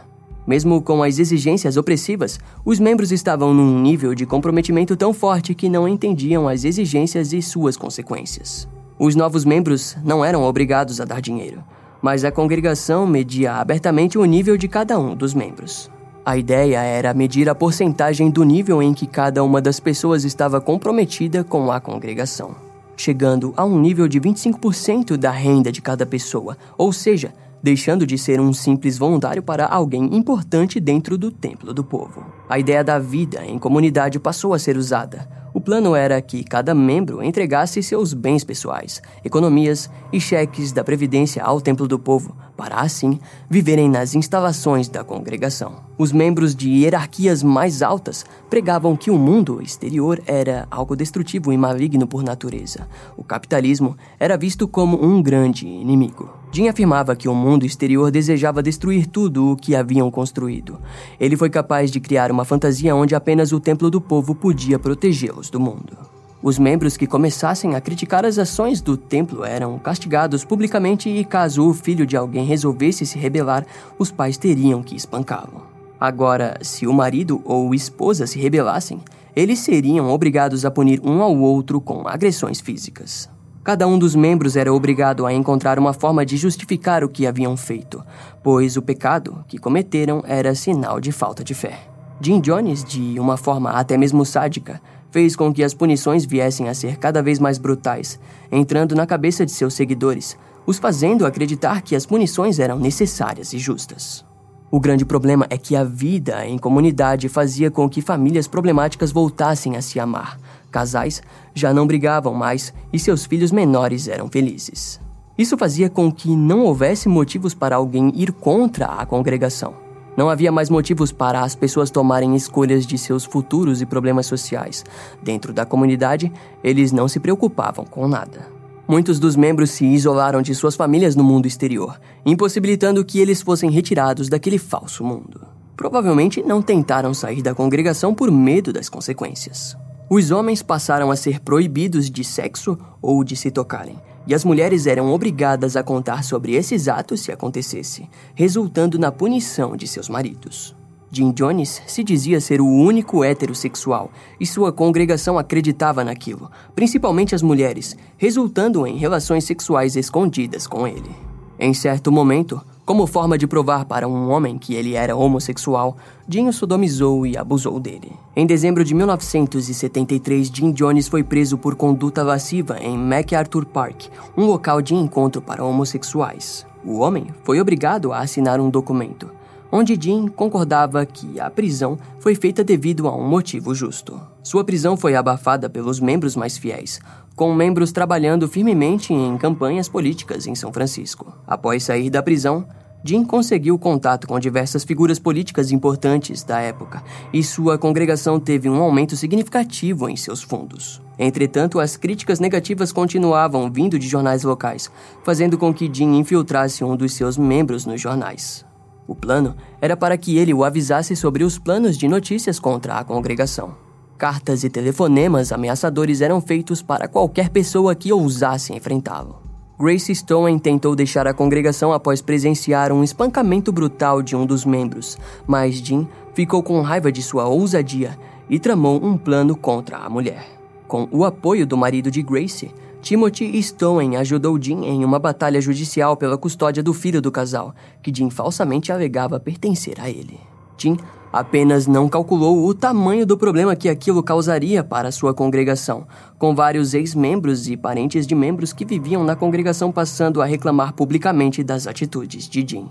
Mesmo 0.47 0.81
com 0.81 1.03
as 1.03 1.19
exigências 1.19 1.75
opressivas, 1.75 2.39
os 2.63 2.79
membros 2.79 3.11
estavam 3.11 3.53
num 3.53 3.81
nível 3.81 4.15
de 4.15 4.25
comprometimento 4.25 4.95
tão 4.95 5.11
forte 5.11 5.53
que 5.53 5.67
não 5.67 5.89
entendiam 5.89 6.47
as 6.47 6.63
exigências 6.63 7.33
e 7.33 7.41
suas 7.41 7.75
consequências. 7.75 8.65
Os 8.97 9.13
novos 9.13 9.43
membros 9.43 9.97
não 10.05 10.23
eram 10.23 10.41
obrigados 10.41 11.01
a 11.01 11.03
dar 11.03 11.19
dinheiro, 11.19 11.61
mas 12.01 12.23
a 12.23 12.31
congregação 12.31 13.05
media 13.05 13.55
abertamente 13.55 14.17
o 14.17 14.23
nível 14.23 14.55
de 14.55 14.69
cada 14.69 14.97
um 14.97 15.13
dos 15.17 15.33
membros. 15.33 15.91
A 16.25 16.37
ideia 16.37 16.79
era 16.79 17.13
medir 17.13 17.49
a 17.49 17.55
porcentagem 17.55 18.29
do 18.29 18.45
nível 18.45 18.81
em 18.81 18.93
que 18.93 19.05
cada 19.05 19.43
uma 19.43 19.59
das 19.59 19.81
pessoas 19.81 20.23
estava 20.23 20.61
comprometida 20.61 21.43
com 21.43 21.69
a 21.69 21.81
congregação, 21.81 22.70
chegando 22.95 23.53
a 23.57 23.65
um 23.65 23.79
nível 23.79 24.07
de 24.07 24.19
25% 24.19 25.17
da 25.17 25.31
renda 25.31 25.71
de 25.71 25.81
cada 25.81 26.05
pessoa, 26.05 26.57
ou 26.77 26.91
seja, 26.93 27.33
deixando 27.61 28.05
de 28.05 28.17
ser 28.17 28.39
um 28.39 28.53
simples 28.53 28.97
voluntário 28.97 29.43
para 29.43 29.65
alguém 29.65 30.15
importante 30.15 30.79
dentro 30.79 31.17
do 31.17 31.31
templo 31.31 31.73
do 31.73 31.83
povo. 31.83 32.25
A 32.49 32.59
ideia 32.59 32.83
da 32.83 32.99
vida 32.99 33.45
em 33.45 33.59
comunidade 33.59 34.19
passou 34.19 34.53
a 34.53 34.59
ser 34.59 34.77
usada, 34.77 35.27
o 35.53 35.59
plano 35.59 35.95
era 35.95 36.21
que 36.21 36.45
cada 36.45 36.73
membro 36.73 37.21
entregasse 37.21 37.83
seus 37.83 38.13
bens 38.13 38.43
pessoais, 38.43 39.01
economias 39.23 39.89
e 40.11 40.19
cheques 40.19 40.71
da 40.71 40.81
Previdência 40.81 41.43
ao 41.43 41.59
Templo 41.59 41.89
do 41.89 41.99
Povo, 41.99 42.33
para 42.55 42.77
assim 42.77 43.19
viverem 43.49 43.89
nas 43.89 44.15
instalações 44.15 44.87
da 44.87 45.03
congregação. 45.03 45.83
Os 45.97 46.13
membros 46.13 46.55
de 46.55 46.69
hierarquias 46.69 47.43
mais 47.43 47.81
altas 47.81 48.25
pregavam 48.49 48.95
que 48.95 49.11
o 49.11 49.17
mundo 49.17 49.61
exterior 49.61 50.21
era 50.25 50.67
algo 50.71 50.95
destrutivo 50.95 51.51
e 51.51 51.57
maligno 51.57 52.07
por 52.07 52.23
natureza. 52.23 52.87
O 53.17 53.23
capitalismo 53.23 53.97
era 54.17 54.37
visto 54.37 54.69
como 54.69 55.03
um 55.03 55.21
grande 55.21 55.67
inimigo. 55.67 56.40
Jim 56.51 56.67
afirmava 56.67 57.15
que 57.15 57.29
o 57.29 57.33
mundo 57.33 57.65
exterior 57.65 58.11
desejava 58.11 58.61
destruir 58.61 59.07
tudo 59.07 59.51
o 59.51 59.55
que 59.55 59.73
haviam 59.73 60.11
construído. 60.11 60.79
Ele 61.19 61.37
foi 61.37 61.49
capaz 61.49 61.89
de 61.89 62.01
criar 62.01 62.29
uma 62.29 62.43
fantasia 62.43 62.93
onde 62.93 63.15
apenas 63.15 63.53
o 63.53 63.59
templo 63.59 63.89
do 63.89 64.01
povo 64.01 64.35
podia 64.35 64.77
protegê-los 64.77 65.49
do 65.49 65.59
mundo. 65.59 65.97
Os 66.43 66.59
membros 66.59 66.97
que 66.97 67.07
começassem 67.07 67.75
a 67.75 67.81
criticar 67.81 68.25
as 68.25 68.37
ações 68.37 68.81
do 68.81 68.97
templo 68.97 69.45
eram 69.45 69.77
castigados 69.79 70.43
publicamente 70.43 71.07
e, 71.07 71.23
caso 71.23 71.69
o 71.69 71.73
filho 71.73 72.05
de 72.05 72.17
alguém 72.17 72.43
resolvesse 72.43 73.05
se 73.05 73.17
rebelar, 73.17 73.65
os 73.97 74.11
pais 74.11 74.37
teriam 74.37 74.81
que 74.81 74.95
espancá-lo. 74.95 75.61
Agora, 75.99 76.57
se 76.61 76.87
o 76.87 76.93
marido 76.93 77.41
ou 77.45 77.75
esposa 77.75 78.25
se 78.25 78.39
rebelassem, 78.39 78.99
eles 79.35 79.59
seriam 79.59 80.09
obrigados 80.09 80.65
a 80.65 80.71
punir 80.71 80.99
um 81.03 81.21
ao 81.21 81.37
outro 81.37 81.79
com 81.79 82.07
agressões 82.07 82.59
físicas. 82.59 83.29
Cada 83.63 83.87
um 83.87 83.99
dos 83.99 84.15
membros 84.15 84.55
era 84.55 84.73
obrigado 84.73 85.23
a 85.23 85.31
encontrar 85.31 85.77
uma 85.77 85.93
forma 85.93 86.25
de 86.25 86.35
justificar 86.35 87.03
o 87.03 87.09
que 87.09 87.27
haviam 87.27 87.55
feito, 87.55 88.03
pois 88.41 88.75
o 88.75 88.81
pecado 88.81 89.45
que 89.47 89.59
cometeram 89.59 90.23
era 90.25 90.55
sinal 90.55 90.99
de 90.99 91.11
falta 91.11 91.43
de 91.43 91.53
fé. 91.53 91.79
Jim 92.19 92.39
Jones, 92.39 92.83
de 92.83 93.19
uma 93.19 93.37
forma 93.37 93.69
até 93.69 93.97
mesmo 93.97 94.25
sádica, 94.25 94.81
fez 95.11 95.35
com 95.35 95.53
que 95.53 95.63
as 95.63 95.75
punições 95.75 96.25
viessem 96.25 96.69
a 96.69 96.73
ser 96.73 96.97
cada 96.97 97.21
vez 97.21 97.37
mais 97.37 97.59
brutais, 97.59 98.19
entrando 98.51 98.95
na 98.95 99.05
cabeça 99.05 99.45
de 99.45 99.51
seus 99.51 99.75
seguidores, 99.75 100.35
os 100.65 100.79
fazendo 100.79 101.25
acreditar 101.25 101.81
que 101.81 101.95
as 101.95 102.05
punições 102.05 102.57
eram 102.57 102.79
necessárias 102.79 103.53
e 103.53 103.59
justas. 103.59 104.25
O 104.71 104.79
grande 104.79 105.05
problema 105.05 105.45
é 105.49 105.57
que 105.57 105.75
a 105.75 105.83
vida 105.83 106.47
em 106.47 106.57
comunidade 106.57 107.27
fazia 107.27 107.69
com 107.69 107.89
que 107.89 108.01
famílias 108.01 108.47
problemáticas 108.47 109.11
voltassem 109.11 109.75
a 109.75 109.81
se 109.81 109.99
amar, 109.99 110.39
Casais 110.71 111.21
já 111.53 111.73
não 111.73 111.85
brigavam 111.85 112.33
mais 112.33 112.73
e 112.91 112.97
seus 112.97 113.25
filhos 113.25 113.51
menores 113.51 114.07
eram 114.07 114.29
felizes. 114.29 114.99
Isso 115.37 115.57
fazia 115.57 115.89
com 115.89 116.11
que 116.11 116.35
não 116.35 116.61
houvesse 116.61 117.09
motivos 117.09 117.53
para 117.53 117.75
alguém 117.75 118.11
ir 118.15 118.31
contra 118.31 118.85
a 118.85 119.05
congregação. 119.05 119.73
Não 120.15 120.29
havia 120.29 120.51
mais 120.51 120.69
motivos 120.69 121.11
para 121.11 121.41
as 121.41 121.55
pessoas 121.55 121.89
tomarem 121.89 122.35
escolhas 122.35 122.85
de 122.85 122.97
seus 122.97 123.23
futuros 123.23 123.81
e 123.81 123.85
problemas 123.85 124.25
sociais. 124.25 124.83
Dentro 125.21 125.53
da 125.53 125.65
comunidade, 125.65 126.31
eles 126.63 126.91
não 126.91 127.07
se 127.07 127.19
preocupavam 127.19 127.85
com 127.85 128.07
nada. 128.07 128.47
Muitos 128.87 129.19
dos 129.19 129.37
membros 129.37 129.71
se 129.71 129.85
isolaram 129.85 130.41
de 130.41 130.53
suas 130.53 130.75
famílias 130.75 131.15
no 131.15 131.23
mundo 131.23 131.47
exterior, 131.47 131.99
impossibilitando 132.25 133.05
que 133.05 133.19
eles 133.19 133.41
fossem 133.41 133.71
retirados 133.71 134.27
daquele 134.27 134.57
falso 134.57 135.03
mundo. 135.03 135.41
Provavelmente 135.77 136.43
não 136.43 136.61
tentaram 136.61 137.13
sair 137.13 137.41
da 137.41 137.55
congregação 137.55 138.13
por 138.13 138.29
medo 138.29 138.73
das 138.73 138.89
consequências. 138.89 139.77
Os 140.13 140.29
homens 140.29 140.61
passaram 140.61 141.09
a 141.09 141.15
ser 141.15 141.39
proibidos 141.39 142.11
de 142.11 142.21
sexo 142.21 142.77
ou 143.01 143.23
de 143.23 143.33
se 143.33 143.49
tocarem, 143.49 143.97
e 144.27 144.35
as 144.35 144.43
mulheres 144.43 144.85
eram 144.85 145.09
obrigadas 145.09 145.77
a 145.77 145.83
contar 145.83 146.25
sobre 146.25 146.53
esses 146.53 146.89
atos 146.89 147.21
se 147.21 147.31
acontecesse, 147.31 148.09
resultando 148.35 148.99
na 148.99 149.09
punição 149.09 149.73
de 149.73 149.87
seus 149.87 150.09
maridos. 150.09 150.75
Jim 151.09 151.31
Jones 151.31 151.81
se 151.87 152.03
dizia 152.03 152.41
ser 152.41 152.59
o 152.59 152.67
único 152.67 153.23
heterossexual 153.23 154.11
e 154.37 154.45
sua 154.45 154.73
congregação 154.73 155.39
acreditava 155.39 156.03
naquilo, 156.03 156.51
principalmente 156.75 157.33
as 157.33 157.41
mulheres, 157.41 157.95
resultando 158.17 158.85
em 158.85 158.97
relações 158.97 159.45
sexuais 159.45 159.95
escondidas 159.95 160.67
com 160.67 160.85
ele. 160.85 161.30
Em 161.63 161.75
certo 161.75 162.11
momento, 162.11 162.59
como 162.83 163.05
forma 163.05 163.37
de 163.37 163.45
provar 163.45 163.85
para 163.85 164.07
um 164.07 164.31
homem 164.31 164.57
que 164.57 164.73
ele 164.73 164.95
era 164.95 165.15
homossexual, 165.15 165.95
Jim 166.27 166.51
sodomizou 166.51 167.23
e 167.23 167.37
abusou 167.37 167.79
dele. 167.79 168.11
Em 168.35 168.47
dezembro 168.47 168.83
de 168.83 168.95
1973, 168.95 170.47
Jim 170.51 170.71
Jones 170.71 171.07
foi 171.07 171.23
preso 171.23 171.59
por 171.59 171.75
conduta 171.75 172.23
lasciva 172.23 172.79
em 172.81 172.97
MacArthur 172.97 173.63
Park, 173.67 174.07
um 174.35 174.47
local 174.47 174.81
de 174.81 174.95
encontro 174.95 175.39
para 175.39 175.63
homossexuais. 175.63 176.65
O 176.83 176.97
homem 176.97 177.27
foi 177.43 177.61
obrigado 177.61 178.11
a 178.11 178.21
assinar 178.21 178.59
um 178.59 178.67
documento, 178.67 179.29
onde 179.71 179.97
Jim 179.99 180.27
concordava 180.27 181.05
que 181.05 181.39
a 181.39 181.49
prisão 181.49 181.97
foi 182.19 182.35
feita 182.35 182.63
devido 182.63 183.07
a 183.07 183.15
um 183.15 183.27
motivo 183.27 183.73
justo. 183.73 184.19
Sua 184.43 184.63
prisão 184.63 184.97
foi 184.97 185.15
abafada 185.15 185.69
pelos 185.69 185.99
membros 185.99 186.35
mais 186.35 186.57
fiéis, 186.57 186.99
com 187.35 187.53
membros 187.53 187.91
trabalhando 187.91 188.47
firmemente 188.47 189.13
em 189.13 189.37
campanhas 189.37 189.87
políticas 189.87 190.45
em 190.45 190.55
São 190.55 190.73
Francisco. 190.73 191.33
Após 191.47 191.83
sair 191.83 192.09
da 192.09 192.21
prisão, 192.21 192.67
Jim 193.03 193.23
conseguiu 193.23 193.79
contato 193.79 194.27
com 194.27 194.39
diversas 194.39 194.83
figuras 194.83 195.17
políticas 195.17 195.71
importantes 195.71 196.43
da 196.43 196.59
época 196.59 197.03
e 197.33 197.43
sua 197.43 197.77
congregação 197.77 198.39
teve 198.39 198.69
um 198.69 198.79
aumento 198.79 199.17
significativo 199.17 200.07
em 200.07 200.15
seus 200.15 200.43
fundos. 200.43 201.01
Entretanto, 201.17 201.79
as 201.79 201.97
críticas 201.97 202.39
negativas 202.39 202.91
continuavam 202.91 203.71
vindo 203.71 203.97
de 203.97 204.07
jornais 204.07 204.43
locais, 204.43 204.91
fazendo 205.23 205.57
com 205.57 205.73
que 205.73 205.89
Jim 205.91 206.15
infiltrasse 206.17 206.83
um 206.83 206.95
dos 206.95 207.13
seus 207.13 207.37
membros 207.37 207.85
nos 207.87 207.99
jornais. 207.99 208.63
O 209.11 209.15
plano 209.15 209.57
era 209.81 209.97
para 209.97 210.17
que 210.17 210.37
ele 210.37 210.53
o 210.53 210.63
avisasse 210.63 211.17
sobre 211.17 211.43
os 211.43 211.59
planos 211.59 211.97
de 211.97 212.07
notícias 212.07 212.57
contra 212.57 212.93
a 212.93 213.03
congregação. 213.03 213.75
Cartas 214.17 214.63
e 214.63 214.69
telefonemas 214.69 215.51
ameaçadores 215.51 216.21
eram 216.21 216.39
feitos 216.39 216.81
para 216.81 217.09
qualquer 217.09 217.49
pessoa 217.49 217.93
que 217.93 218.13
ousasse 218.13 218.71
enfrentá-lo. 218.71 219.41
Grace 219.77 220.15
Stone 220.15 220.57
tentou 220.61 220.95
deixar 220.95 221.27
a 221.27 221.33
congregação 221.33 221.91
após 221.91 222.21
presenciar 222.21 222.93
um 222.93 223.03
espancamento 223.03 223.69
brutal 223.69 224.21
de 224.21 224.33
um 224.33 224.45
dos 224.45 224.63
membros, 224.63 225.17
mas 225.45 225.75
Jim 225.75 226.07
ficou 226.33 226.63
com 226.63 226.79
raiva 226.79 227.11
de 227.11 227.21
sua 227.21 227.49
ousadia 227.49 228.17
e 228.49 228.57
tramou 228.59 229.03
um 229.03 229.17
plano 229.17 229.57
contra 229.57 229.97
a 229.97 230.09
mulher. 230.09 230.47
Com 230.87 231.09
o 231.11 231.25
apoio 231.25 231.67
do 231.67 231.75
marido 231.75 232.09
de 232.09 232.21
Grace, 232.21 232.73
Timothy 233.01 233.61
Stone 233.63 234.15
ajudou 234.15 234.61
Jim 234.61 234.85
em 234.85 235.03
uma 235.03 235.17
batalha 235.17 235.59
judicial 235.59 236.15
pela 236.15 236.37
custódia 236.37 236.83
do 236.83 236.93
filho 236.93 237.19
do 237.19 237.31
casal, 237.31 237.73
que 238.01 238.13
Jim 238.13 238.29
falsamente 238.29 238.91
alegava 238.91 239.39
pertencer 239.39 239.99
a 239.99 240.07
ele. 240.07 240.39
Jim 240.77 240.97
apenas 241.33 241.87
não 241.87 242.07
calculou 242.07 242.65
o 242.65 242.73
tamanho 242.73 243.25
do 243.25 243.37
problema 243.37 243.75
que 243.75 243.89
aquilo 243.89 244.21
causaria 244.21 244.83
para 244.83 245.11
sua 245.11 245.33
congregação, 245.33 246.05
com 246.37 246.53
vários 246.53 246.93
ex-membros 246.93 247.67
e 247.67 247.75
parentes 247.75 248.27
de 248.27 248.35
membros 248.35 248.71
que 248.71 248.85
viviam 248.85 249.23
na 249.23 249.35
congregação 249.35 249.91
passando 249.91 250.41
a 250.41 250.45
reclamar 250.45 250.93
publicamente 250.93 251.63
das 251.63 251.87
atitudes 251.87 252.47
de 252.47 252.63
Jim. 252.67 252.87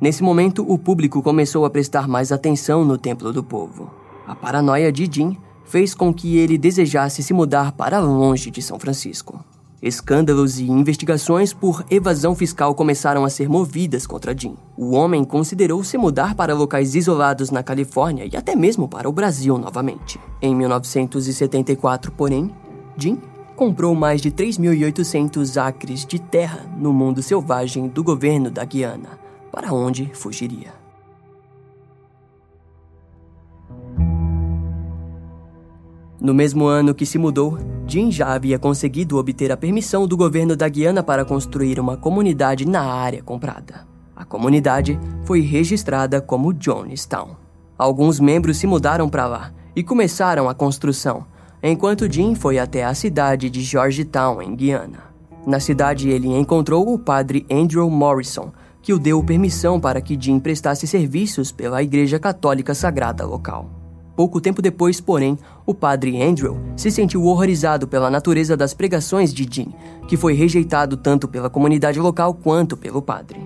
Nesse 0.00 0.24
momento, 0.24 0.64
o 0.68 0.76
público 0.76 1.22
começou 1.22 1.64
a 1.64 1.70
prestar 1.70 2.08
mais 2.08 2.32
atenção 2.32 2.84
no 2.84 2.98
templo 2.98 3.32
do 3.32 3.44
povo. 3.44 3.90
A 4.26 4.34
paranoia 4.34 4.90
de 4.90 5.08
Jim 5.10 5.36
fez 5.64 5.94
com 5.94 6.12
que 6.12 6.36
ele 6.36 6.58
desejasse 6.58 7.22
se 7.22 7.32
mudar 7.32 7.72
para 7.72 8.00
longe 8.00 8.50
de 8.50 8.60
São 8.60 8.78
Francisco. 8.80 9.44
Escândalos 9.82 10.60
e 10.60 10.70
investigações 10.70 11.52
por 11.52 11.84
evasão 11.90 12.36
fiscal 12.36 12.72
começaram 12.72 13.24
a 13.24 13.28
ser 13.28 13.48
movidas 13.48 14.06
contra 14.06 14.36
Jim. 14.36 14.56
O 14.76 14.92
homem 14.92 15.24
considerou 15.24 15.82
se 15.82 15.98
mudar 15.98 16.36
para 16.36 16.54
locais 16.54 16.94
isolados 16.94 17.50
na 17.50 17.64
Califórnia 17.64 18.28
e 18.32 18.36
até 18.36 18.54
mesmo 18.54 18.86
para 18.86 19.08
o 19.08 19.12
Brasil 19.12 19.58
novamente. 19.58 20.20
Em 20.40 20.54
1974, 20.54 22.12
porém, 22.12 22.48
Jim 22.96 23.20
comprou 23.56 23.92
mais 23.92 24.20
de 24.20 24.30
3.800 24.30 25.60
acres 25.60 26.06
de 26.06 26.20
terra 26.20 26.64
no 26.78 26.92
mundo 26.92 27.20
selvagem 27.20 27.88
do 27.88 28.04
governo 28.04 28.52
da 28.52 28.64
Guiana, 28.64 29.18
para 29.50 29.72
onde 29.72 30.10
fugiria. 30.14 30.81
No 36.22 36.32
mesmo 36.32 36.66
ano 36.66 36.94
que 36.94 37.04
se 37.04 37.18
mudou, 37.18 37.58
Jim 37.84 38.12
já 38.12 38.32
havia 38.32 38.56
conseguido 38.56 39.18
obter 39.18 39.50
a 39.50 39.56
permissão 39.56 40.06
do 40.06 40.16
governo 40.16 40.54
da 40.54 40.68
Guiana 40.68 41.02
para 41.02 41.24
construir 41.24 41.80
uma 41.80 41.96
comunidade 41.96 42.64
na 42.64 42.80
área 42.80 43.20
comprada. 43.20 43.88
A 44.14 44.24
comunidade 44.24 44.96
foi 45.24 45.40
registrada 45.40 46.20
como 46.20 46.54
Jonestown. 46.54 47.34
Alguns 47.76 48.20
membros 48.20 48.56
se 48.58 48.68
mudaram 48.68 49.08
para 49.08 49.26
lá 49.26 49.52
e 49.74 49.82
começaram 49.82 50.48
a 50.48 50.54
construção, 50.54 51.26
enquanto 51.60 52.08
Jim 52.08 52.36
foi 52.36 52.56
até 52.56 52.84
a 52.84 52.94
cidade 52.94 53.50
de 53.50 53.60
Georgetown, 53.60 54.40
em 54.40 54.54
Guiana. 54.54 55.00
Na 55.44 55.58
cidade, 55.58 56.08
ele 56.08 56.28
encontrou 56.28 56.94
o 56.94 57.00
padre 57.00 57.44
Andrew 57.50 57.90
Morrison, 57.90 58.52
que 58.80 58.92
o 58.92 58.98
deu 58.98 59.24
permissão 59.24 59.80
para 59.80 60.00
que 60.00 60.16
Jim 60.16 60.38
prestasse 60.38 60.86
serviços 60.86 61.50
pela 61.50 61.82
Igreja 61.82 62.20
Católica 62.20 62.74
Sagrada 62.74 63.26
local. 63.26 63.81
Pouco 64.14 64.40
tempo 64.40 64.60
depois, 64.60 65.00
porém, 65.00 65.38
o 65.64 65.72
padre 65.72 66.22
Andrew 66.22 66.58
se 66.76 66.90
sentiu 66.90 67.24
horrorizado 67.24 67.88
pela 67.88 68.10
natureza 68.10 68.56
das 68.56 68.74
pregações 68.74 69.32
de 69.32 69.48
Jim, 69.50 69.72
que 70.06 70.16
foi 70.16 70.34
rejeitado 70.34 70.96
tanto 70.96 71.26
pela 71.26 71.48
comunidade 71.48 71.98
local 71.98 72.34
quanto 72.34 72.76
pelo 72.76 73.00
padre. 73.00 73.40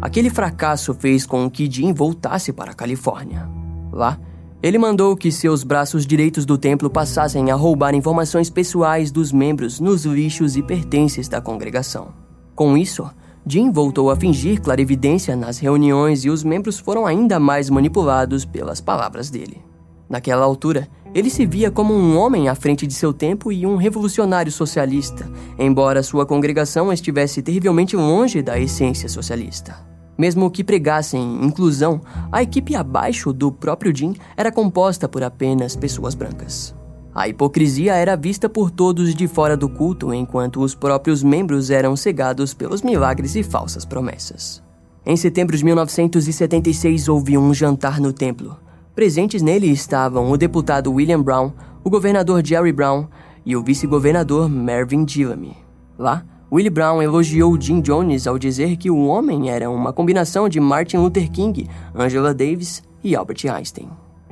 Aquele 0.00 0.30
fracasso 0.30 0.94
fez 0.94 1.26
com 1.26 1.50
que 1.50 1.70
Jim 1.70 1.92
voltasse 1.92 2.52
para 2.52 2.70
a 2.70 2.74
Califórnia. 2.74 3.48
Lá, 3.92 4.18
ele 4.62 4.78
mandou 4.78 5.16
que 5.16 5.32
seus 5.32 5.64
braços 5.64 6.06
direitos 6.06 6.46
do 6.46 6.56
templo 6.56 6.88
passassem 6.88 7.50
a 7.50 7.54
roubar 7.56 7.94
informações 7.94 8.48
pessoais 8.48 9.10
dos 9.10 9.32
membros 9.32 9.80
nos 9.80 10.04
lixos 10.04 10.56
e 10.56 10.62
pertences 10.62 11.26
da 11.26 11.40
congregação. 11.40 12.08
Com 12.54 12.76
isso, 12.76 13.10
Jim 13.44 13.72
voltou 13.72 14.08
a 14.08 14.14
fingir 14.14 14.60
clarividência 14.62 15.34
nas 15.34 15.58
reuniões 15.58 16.24
e 16.24 16.30
os 16.30 16.44
membros 16.44 16.78
foram 16.78 17.06
ainda 17.06 17.40
mais 17.40 17.68
manipulados 17.68 18.44
pelas 18.44 18.80
palavras 18.80 19.30
dele. 19.30 19.71
Naquela 20.12 20.44
altura, 20.44 20.88
ele 21.14 21.30
se 21.30 21.46
via 21.46 21.70
como 21.70 21.94
um 21.94 22.18
homem 22.18 22.46
à 22.46 22.54
frente 22.54 22.86
de 22.86 22.92
seu 22.92 23.14
tempo 23.14 23.50
e 23.50 23.64
um 23.64 23.76
revolucionário 23.76 24.52
socialista, 24.52 25.26
embora 25.58 26.02
sua 26.02 26.26
congregação 26.26 26.92
estivesse 26.92 27.40
terrivelmente 27.40 27.96
longe 27.96 28.42
da 28.42 28.60
essência 28.60 29.08
socialista. 29.08 29.74
Mesmo 30.18 30.50
que 30.50 30.62
pregassem 30.62 31.42
inclusão, 31.42 32.02
a 32.30 32.42
equipe 32.42 32.76
abaixo 32.76 33.32
do 33.32 33.50
próprio 33.50 33.96
Jim 33.96 34.14
era 34.36 34.52
composta 34.52 35.08
por 35.08 35.22
apenas 35.22 35.74
pessoas 35.74 36.14
brancas. 36.14 36.74
A 37.14 37.26
hipocrisia 37.26 37.94
era 37.94 38.14
vista 38.14 38.50
por 38.50 38.70
todos 38.70 39.14
de 39.14 39.26
fora 39.26 39.56
do 39.56 39.66
culto, 39.66 40.12
enquanto 40.12 40.60
os 40.60 40.74
próprios 40.74 41.22
membros 41.22 41.70
eram 41.70 41.96
cegados 41.96 42.52
pelos 42.52 42.82
milagres 42.82 43.34
e 43.34 43.42
falsas 43.42 43.86
promessas. 43.86 44.62
Em 45.06 45.16
setembro 45.16 45.56
de 45.56 45.64
1976, 45.64 47.08
houve 47.08 47.38
um 47.38 47.54
jantar 47.54 47.98
no 47.98 48.12
templo. 48.12 48.58
Presentes 48.94 49.40
nele 49.40 49.68
estavam 49.68 50.30
o 50.30 50.36
deputado 50.36 50.92
William 50.92 51.22
Brown, 51.22 51.50
o 51.82 51.88
governador 51.88 52.44
Jerry 52.44 52.72
Brown 52.72 53.06
e 53.44 53.56
o 53.56 53.62
vice-governador 53.62 54.50
Mervyn 54.50 55.08
Gillamy. 55.08 55.56
Lá, 55.98 56.22
Willie 56.52 56.68
Brown 56.68 57.00
elogiou 57.00 57.58
Jim 57.58 57.80
Jones 57.80 58.26
ao 58.26 58.38
dizer 58.38 58.76
que 58.76 58.90
o 58.90 59.06
homem 59.06 59.48
era 59.48 59.70
uma 59.70 59.94
combinação 59.94 60.46
de 60.46 60.60
Martin 60.60 60.98
Luther 60.98 61.30
King, 61.30 61.70
Angela 61.94 62.34
Davis 62.34 62.82
e 63.02 63.16
Albert 63.16 63.50
Einstein. 63.50 63.88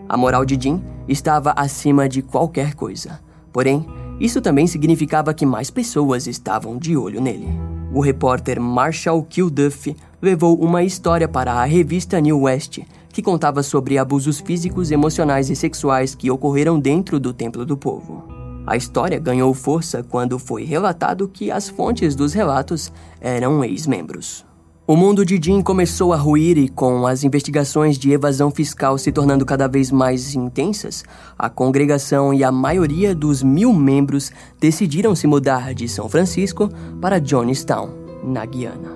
A 0.07 0.15
moral 0.19 0.45
de 0.45 0.61
Jim 0.61 0.83
estava 1.09 1.53
acima 1.57 2.07
de 2.07 2.21
qualquer 2.21 2.75
coisa. 2.75 3.19
Porém, 3.51 3.87
isso 4.21 4.43
também 4.43 4.67
significava 4.67 5.33
que 5.33 5.47
mais 5.47 5.71
pessoas 5.71 6.27
estavam 6.27 6.77
de 6.77 6.99
olho 6.99 7.23
nele. 7.23 7.49
O 7.95 8.01
repórter 8.03 8.61
Marshall 8.61 9.23
Kilduff 9.23 9.97
levou 10.21 10.55
uma 10.63 10.85
história 10.85 11.27
para 11.27 11.55
a 11.55 11.65
revista 11.65 12.21
New 12.21 12.43
West 12.43 12.81
que 13.13 13.23
contava 13.23 13.63
sobre 13.63 13.99
abusos 13.99 14.41
físicos, 14.41 14.91
emocionais 14.91 15.51
e 15.51 15.57
sexuais 15.57 16.15
que 16.15 16.31
ocorreram 16.31 16.79
dentro 16.79 17.19
do 17.19 17.33
Templo 17.33 17.65
do 17.65 17.77
Povo. 17.77 18.25
A 18.67 18.77
história 18.77 19.19
ganhou 19.19 19.53
força 19.53 20.03
quando 20.03 20.39
foi 20.39 20.65
relatado 20.65 21.29
que 21.29 21.51
as 21.51 21.69
fontes 21.69 22.15
dos 22.15 22.33
relatos 22.33 22.93
eram 23.21 23.65
ex-membros. 23.65 24.45
O 24.87 24.97
mundo 24.97 25.25
de 25.25 25.41
Jim 25.41 25.63
começou 25.63 26.13
a 26.13 26.17
ruir 26.17 26.59
e, 26.59 26.69
com 26.69 27.07
as 27.07 27.23
investigações 27.23 27.97
de 27.97 28.11
evasão 28.11 28.51
fiscal 28.51 28.99
se 28.99 29.13
tornando 29.13 29.47
cada 29.47 29.69
vez 29.69 29.91
mais 29.91 30.35
intensas, 30.35 31.05
a 31.39 31.49
congregação 31.49 32.35
e 32.35 32.43
a 32.43 32.51
maioria 32.51 33.15
dos 33.15 33.41
mil 33.41 33.73
membros 33.73 34.33
decidiram 34.59 35.15
se 35.15 35.29
mudar 35.29 35.75
de 35.75 35.89
São 35.89 36.09
Francisco 36.09 36.69
para 37.01 37.21
Johnstown, 37.21 37.91
na 38.25 38.45
Guiana. 38.45 38.91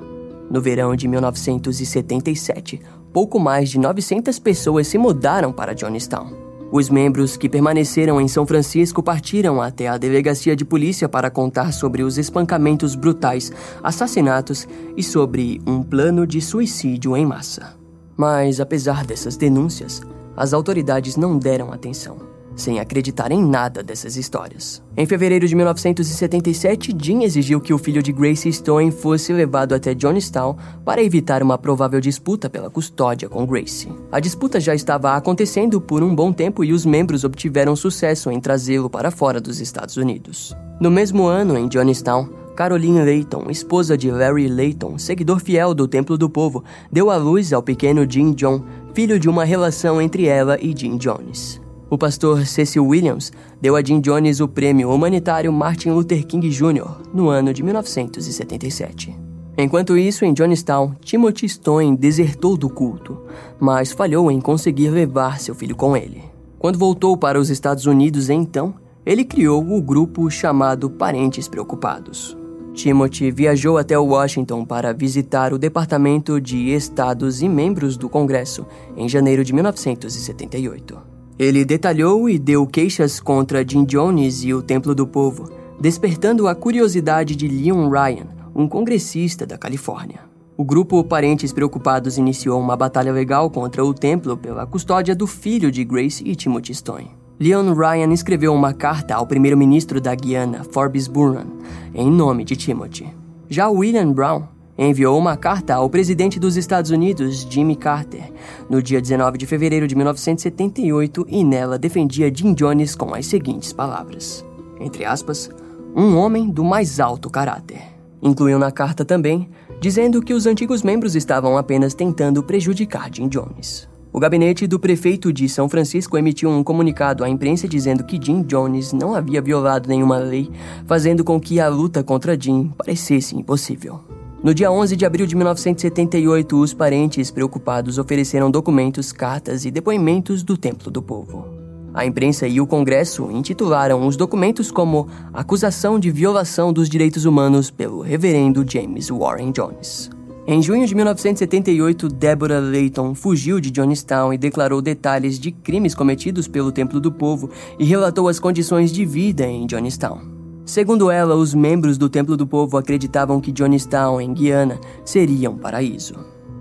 No 0.50 0.60
verão 0.60 0.96
de 0.96 1.06
1977, 1.06 2.80
pouco 3.14 3.38
mais 3.38 3.70
de 3.70 3.78
900 3.78 4.40
pessoas 4.40 4.88
se 4.88 4.98
mudaram 4.98 5.52
para 5.52 5.72
Johnstown. 5.72 6.32
Os 6.72 6.90
membros 6.90 7.36
que 7.36 7.48
permaneceram 7.48 8.20
em 8.20 8.26
São 8.26 8.44
Francisco 8.44 9.00
partiram 9.00 9.62
até 9.62 9.86
a 9.86 9.96
delegacia 9.96 10.56
de 10.56 10.64
polícia 10.64 11.08
para 11.08 11.30
contar 11.30 11.72
sobre 11.72 12.02
os 12.02 12.18
espancamentos 12.18 12.96
brutais, 12.96 13.52
assassinatos 13.84 14.66
e 14.96 15.02
sobre 15.04 15.62
um 15.64 15.80
plano 15.80 16.26
de 16.26 16.40
suicídio 16.40 17.16
em 17.16 17.24
massa. 17.24 17.76
Mas, 18.16 18.58
apesar 18.58 19.06
dessas 19.06 19.36
denúncias, 19.36 20.02
as 20.36 20.52
autoridades 20.52 21.16
não 21.16 21.38
deram 21.38 21.72
atenção 21.72 22.33
sem 22.56 22.78
acreditar 22.78 23.32
em 23.32 23.44
nada 23.44 23.82
dessas 23.82 24.16
histórias. 24.16 24.82
Em 24.96 25.06
fevereiro 25.06 25.46
de 25.46 25.54
1977, 25.54 26.96
Jim 27.00 27.22
exigiu 27.22 27.60
que 27.60 27.74
o 27.74 27.78
filho 27.78 28.02
de 28.02 28.12
Grace 28.12 28.52
Stone 28.52 28.90
fosse 28.90 29.32
levado 29.32 29.74
até 29.74 29.94
Johnstown 29.94 30.56
para 30.84 31.02
evitar 31.02 31.42
uma 31.42 31.58
provável 31.58 32.00
disputa 32.00 32.48
pela 32.48 32.70
custódia 32.70 33.28
com 33.28 33.46
Grace. 33.46 33.88
A 34.12 34.20
disputa 34.20 34.60
já 34.60 34.74
estava 34.74 35.14
acontecendo 35.14 35.80
por 35.80 36.02
um 36.02 36.14
bom 36.14 36.32
tempo 36.32 36.64
e 36.64 36.72
os 36.72 36.86
membros 36.86 37.24
obtiveram 37.24 37.74
sucesso 37.74 38.30
em 38.30 38.40
trazê-lo 38.40 38.88
para 38.88 39.10
fora 39.10 39.40
dos 39.40 39.60
Estados 39.60 39.96
Unidos. 39.96 40.56
No 40.80 40.90
mesmo 40.90 41.24
ano, 41.24 41.56
em 41.56 41.68
Johnstown, 41.68 42.28
Caroline 42.54 43.04
Layton, 43.04 43.50
esposa 43.50 43.98
de 43.98 44.10
Larry 44.10 44.48
Layton, 44.48 44.96
seguidor 44.96 45.40
fiel 45.40 45.74
do 45.74 45.88
Templo 45.88 46.16
do 46.16 46.30
Povo, 46.30 46.62
deu 46.90 47.10
à 47.10 47.16
luz 47.16 47.52
ao 47.52 47.62
pequeno 47.62 48.08
Jim 48.08 48.32
John, 48.32 48.62
filho 48.94 49.18
de 49.18 49.28
uma 49.28 49.44
relação 49.44 50.00
entre 50.00 50.26
ela 50.26 50.56
e 50.60 50.72
Jim 50.76 50.96
Jones. 50.96 51.63
O 51.94 51.96
pastor 51.96 52.44
Cecil 52.44 52.84
Williams 52.84 53.32
deu 53.62 53.76
a 53.76 53.80
Jim 53.80 54.00
Jones 54.00 54.40
o 54.40 54.48
prêmio 54.48 54.90
humanitário 54.90 55.52
Martin 55.52 55.90
Luther 55.90 56.26
King 56.26 56.48
Jr. 56.48 56.90
no 57.14 57.28
ano 57.28 57.54
de 57.54 57.62
1977. 57.62 59.16
Enquanto 59.56 59.96
isso, 59.96 60.24
em 60.24 60.34
Johnstown, 60.34 60.96
Timothy 61.00 61.48
Stone 61.48 61.96
desertou 61.96 62.56
do 62.56 62.68
culto, 62.68 63.16
mas 63.60 63.92
falhou 63.92 64.28
em 64.28 64.40
conseguir 64.40 64.90
levar 64.90 65.38
seu 65.38 65.54
filho 65.54 65.76
com 65.76 65.96
ele. 65.96 66.24
Quando 66.58 66.80
voltou 66.80 67.16
para 67.16 67.38
os 67.38 67.48
Estados 67.48 67.86
Unidos, 67.86 68.28
então, 68.28 68.74
ele 69.06 69.24
criou 69.24 69.64
o 69.64 69.80
grupo 69.80 70.28
chamado 70.28 70.90
Parentes 70.90 71.46
Preocupados. 71.46 72.36
Timothy 72.74 73.30
viajou 73.30 73.78
até 73.78 73.96
Washington 73.96 74.64
para 74.64 74.92
visitar 74.92 75.52
o 75.52 75.58
Departamento 75.58 76.40
de 76.40 76.70
Estados 76.70 77.40
e 77.40 77.48
membros 77.48 77.96
do 77.96 78.08
Congresso 78.08 78.66
em 78.96 79.08
janeiro 79.08 79.44
de 79.44 79.52
1978. 79.52 81.13
Ele 81.36 81.64
detalhou 81.64 82.28
e 82.28 82.38
deu 82.38 82.64
queixas 82.64 83.18
contra 83.18 83.66
Jim 83.66 83.84
Jones 83.84 84.44
e 84.44 84.54
o 84.54 84.62
Templo 84.62 84.94
do 84.94 85.04
Povo, 85.04 85.50
despertando 85.80 86.46
a 86.46 86.54
curiosidade 86.54 87.34
de 87.34 87.48
Leon 87.48 87.88
Ryan, 87.88 88.28
um 88.54 88.68
congressista 88.68 89.44
da 89.44 89.58
Califórnia. 89.58 90.20
O 90.56 90.64
grupo 90.64 91.02
Parentes 91.02 91.52
Preocupados 91.52 92.16
iniciou 92.16 92.60
uma 92.60 92.76
batalha 92.76 93.12
legal 93.12 93.50
contra 93.50 93.84
o 93.84 93.92
templo 93.92 94.36
pela 94.36 94.64
custódia 94.64 95.12
do 95.12 95.26
filho 95.26 95.72
de 95.72 95.82
Grace 95.82 96.22
e 96.24 96.36
Timothy 96.36 96.72
Stone. 96.72 97.10
Leon 97.40 97.74
Ryan 97.74 98.12
escreveu 98.12 98.54
uma 98.54 98.72
carta 98.72 99.16
ao 99.16 99.26
primeiro-ministro 99.26 100.00
da 100.00 100.14
Guiana, 100.14 100.62
Forbes 100.70 101.08
Burnham, 101.08 101.46
em 101.92 102.08
nome 102.08 102.44
de 102.44 102.54
Timothy. 102.54 103.12
Já 103.48 103.68
William 103.68 104.12
Brown, 104.12 104.44
enviou 104.76 105.18
uma 105.18 105.36
carta 105.36 105.74
ao 105.74 105.88
presidente 105.88 106.38
dos 106.38 106.56
Estados 106.56 106.90
Unidos, 106.90 107.46
Jimmy 107.48 107.76
Carter, 107.76 108.32
no 108.68 108.82
dia 108.82 109.00
19 109.00 109.38
de 109.38 109.46
fevereiro 109.46 109.86
de 109.86 109.94
1978 109.94 111.26
e 111.28 111.44
nela 111.44 111.78
defendia 111.78 112.32
Jim 112.34 112.54
Jones 112.54 112.94
com 112.94 113.14
as 113.14 113.26
seguintes 113.26 113.72
palavras: 113.72 114.44
entre 114.80 115.04
aspas, 115.04 115.50
um 115.94 116.16
homem 116.16 116.50
do 116.50 116.64
mais 116.64 117.00
alto 117.00 117.30
caráter. 117.30 117.80
Incluiu 118.22 118.58
na 118.58 118.72
carta 118.72 119.04
também 119.04 119.48
dizendo 119.80 120.22
que 120.22 120.32
os 120.32 120.46
antigos 120.46 120.82
membros 120.82 121.14
estavam 121.14 121.58
apenas 121.58 121.94
tentando 121.94 122.42
prejudicar 122.42 123.10
Jim 123.12 123.28
Jones. 123.28 123.86
O 124.10 124.20
gabinete 124.20 124.66
do 124.66 124.78
prefeito 124.78 125.32
de 125.32 125.48
São 125.48 125.68
Francisco 125.68 126.16
emitiu 126.16 126.48
um 126.48 126.62
comunicado 126.62 127.24
à 127.24 127.28
imprensa 127.28 127.66
dizendo 127.66 128.04
que 128.04 128.18
Jim 128.22 128.42
Jones 128.42 128.92
não 128.92 129.14
havia 129.14 129.42
violado 129.42 129.88
nenhuma 129.88 130.18
lei, 130.18 130.50
fazendo 130.86 131.24
com 131.24 131.40
que 131.40 131.58
a 131.58 131.68
luta 131.68 132.02
contra 132.02 132.40
Jim 132.40 132.72
parecesse 132.78 133.36
impossível. 133.36 134.00
No 134.44 134.52
dia 134.52 134.70
11 134.70 134.94
de 134.94 135.06
abril 135.06 135.26
de 135.26 135.34
1978, 135.34 136.60
os 136.60 136.74
parentes 136.74 137.30
preocupados 137.30 137.96
ofereceram 137.96 138.50
documentos, 138.50 139.10
cartas 139.10 139.64
e 139.64 139.70
depoimentos 139.70 140.42
do 140.42 140.54
Templo 140.54 140.90
do 140.90 141.00
Povo. 141.00 141.46
A 141.94 142.04
imprensa 142.04 142.46
e 142.46 142.60
o 142.60 142.66
Congresso 142.66 143.30
intitularam 143.30 144.06
os 144.06 144.18
documentos 144.18 144.70
como 144.70 145.08
Acusação 145.32 145.98
de 145.98 146.10
Violação 146.10 146.74
dos 146.74 146.90
Direitos 146.90 147.24
Humanos 147.24 147.70
pelo 147.70 148.02
Reverendo 148.02 148.70
James 148.70 149.08
Warren 149.08 149.50
Jones. 149.50 150.10
Em 150.46 150.60
junho 150.60 150.86
de 150.86 150.94
1978, 150.94 152.10
Deborah 152.10 152.60
Layton 152.60 153.14
fugiu 153.14 153.58
de 153.58 153.70
Johnstown 153.70 154.34
e 154.34 154.36
declarou 154.36 154.82
detalhes 154.82 155.38
de 155.38 155.52
crimes 155.52 155.94
cometidos 155.94 156.46
pelo 156.46 156.70
Templo 156.70 157.00
do 157.00 157.10
Povo 157.10 157.48
e 157.78 157.84
relatou 157.86 158.28
as 158.28 158.38
condições 158.38 158.92
de 158.92 159.06
vida 159.06 159.46
em 159.46 159.66
Johnstown. 159.66 160.33
Segundo 160.66 161.10
ela, 161.10 161.34
os 161.34 161.52
membros 161.52 161.98
do 161.98 162.08
Templo 162.08 162.38
do 162.38 162.46
Povo 162.46 162.78
acreditavam 162.78 163.38
que 163.38 163.52
Johnstown, 163.52 164.18
em 164.18 164.32
Guiana, 164.32 164.80
seria 165.04 165.50
um 165.50 165.58
paraíso. 165.58 166.14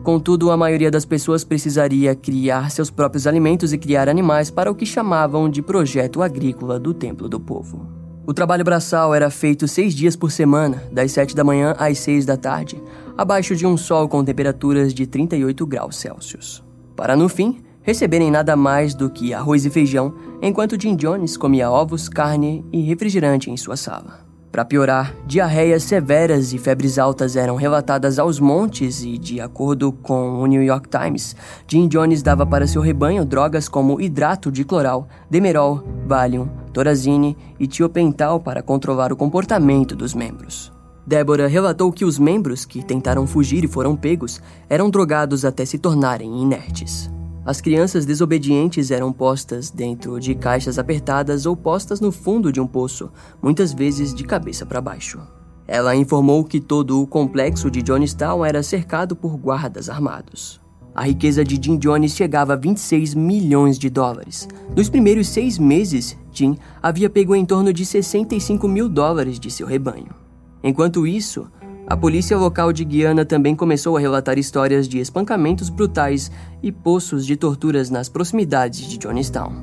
Contudo, 0.04 0.52
a 0.52 0.58
maioria 0.58 0.92
das 0.92 1.06
pessoas 1.06 1.46
precisaria 1.46 2.13
criar 2.13 2.70
seus 2.70 2.89
próprios 2.89 3.26
alimentos 3.26 3.72
e 3.72 3.78
criar 3.78 4.10
animais 4.10 4.52
para 4.52 4.70
o 4.70 4.76
que 4.76 4.86
chamavam 4.86 5.50
de 5.50 5.62
projeto 5.62 6.22
agrícola 6.22 6.78
do 6.78 6.94
Templo 6.94 7.30
do 7.30 7.39
Povo. 7.39 7.88
O 8.28 8.34
trabalho 8.34 8.66
braçal 8.66 9.16
era 9.16 9.30
feito 9.30 9.70
seis 9.70 9.94
dias 9.94 10.18
por 10.18 10.32
semana, 10.32 10.84
das 10.92 11.13
sete 11.13 11.34
da 11.34 11.44
manhã 11.44 11.74
às 11.80 12.00
seis 12.00 12.26
da 12.26 12.36
tarde, 12.36 12.84
abaixo 13.18 13.56
de 13.56 13.66
um 13.66 13.78
sol 13.78 14.10
com 14.10 14.24
temperaturas 14.24 14.94
de 14.94 15.08
38 15.08 15.66
graus 15.66 15.96
Celsius. 15.96 16.62
Para 16.96 17.16
no 17.16 17.30
fim, 17.30 17.62
receberem 17.84 18.32
nada 18.32 18.56
mais 18.56 18.96
do 18.96 19.10
que 19.10 19.34
arroz 19.34 19.65
e 19.65 19.69
feijão, 19.69 20.13
enquanto 20.41 20.82
Jim 20.82 20.96
Jones 20.96 21.38
comia 21.38 21.69
ovos, 21.69 22.10
carne 22.10 22.65
e 22.72 22.82
refrigerante 22.82 23.52
em 23.52 23.58
sua 23.58 23.78
sala. 23.78 24.24
Para 24.54 24.63
piorar, 24.63 25.15
diarreias 25.26 25.82
severas 25.82 26.54
e 26.54 26.60
febres 26.60 27.00
altas 27.00 27.36
eram 27.36 27.56
relatadas 27.56 28.19
aos 28.19 28.39
montes 28.39 29.04
e, 29.04 29.17
de 29.17 29.41
acordo 29.41 29.91
com 29.91 30.39
o 30.41 30.46
New 30.46 30.62
York 30.62 30.88
Times, 30.88 31.36
Jim 31.67 31.88
Jones 31.88 32.22
dava 32.22 32.46
para 32.46 32.67
seu 32.67 32.80
rebanho 32.80 33.26
drogas 33.26 33.67
como 33.67 34.00
hidrato 34.00 34.52
de 34.52 34.63
cloral, 34.63 35.08
demerol, 35.28 35.84
Valium, 36.06 36.48
Torazine 36.72 37.36
e 37.60 37.65
tiopental 37.65 38.39
para 38.39 38.62
controlar 38.62 39.12
o 39.12 39.15
comportamento 39.15 39.96
dos 39.96 40.13
membros. 40.13 40.72
Débora 41.06 41.48
relatou 41.48 41.91
que 41.91 42.06
os 42.06 42.19
membros 42.19 42.63
que 42.63 42.84
tentaram 42.84 43.28
fugir 43.28 43.63
e 43.63 43.67
foram 43.67 43.96
pegos 43.96 44.39
eram 44.69 44.89
drogados 44.89 45.43
até 45.43 45.65
se 45.65 45.80
tornarem 45.80 46.41
inertes. 46.41 47.12
As 47.46 47.60
crianças 47.60 48.06
desobedientes 48.06 48.90
eram 48.90 49.12
postas 49.12 49.70
dentro 49.70 50.18
de 50.18 50.34
caixas 50.34 50.80
apertadas 50.80 51.46
ou 51.46 51.58
postas 51.58 52.00
no 52.00 52.10
fundo 52.10 52.54
de 52.54 52.62
um 52.62 52.68
poço, 52.68 53.12
muitas 53.42 53.74
vezes 53.74 54.14
de 54.14 54.24
cabeça 54.24 54.66
para 54.66 54.80
baixo. 54.80 55.20
Ela 55.68 55.94
informou 55.94 56.46
que 56.46 56.62
todo 56.62 57.02
o 57.02 57.08
complexo 57.08 57.70
de 57.70 57.82
Johnstown 57.82 58.46
era 58.46 58.64
cercado 58.64 59.14
por 59.14 59.36
guardas 59.36 59.90
armados. 59.90 60.62
A 60.96 61.04
riqueza 61.04 61.44
de 61.44 61.60
Jim 61.62 61.78
Jones 61.78 62.16
chegava 62.16 62.54
a 62.54 62.56
26 62.56 63.14
milhões 63.14 63.78
de 63.78 63.90
dólares. 63.90 64.48
Nos 64.74 64.90
primeiros 64.90 65.28
seis 65.28 65.58
meses, 65.58 66.18
Jim 66.32 66.58
havia 66.82 67.10
pego 67.10 67.36
em 67.36 67.46
torno 67.46 67.74
de 67.74 67.86
65 67.86 68.68
mil 68.70 68.88
dólares 68.88 69.38
de 69.38 69.52
seu 69.52 69.68
rebanho. 69.68 70.16
Enquanto 70.64 71.06
isso, 71.06 71.48
a 71.86 71.98
polícia 71.98 72.38
local 72.38 72.72
de 72.72 72.86
Guiana 72.86 73.26
também 73.26 73.56
começou 73.56 73.98
a 73.98 74.00
relatar 74.00 74.39
histórias 74.39 74.88
de 74.88 75.00
espancamentos 75.00 75.69
brutais 75.69 76.32
e 76.62 76.72
poços 76.72 77.26
de 77.26 77.36
torturas 77.36 77.89
nas 77.89 78.08
proximidades 78.08 78.88
de 78.88 78.98
Johnstown. 78.98 79.54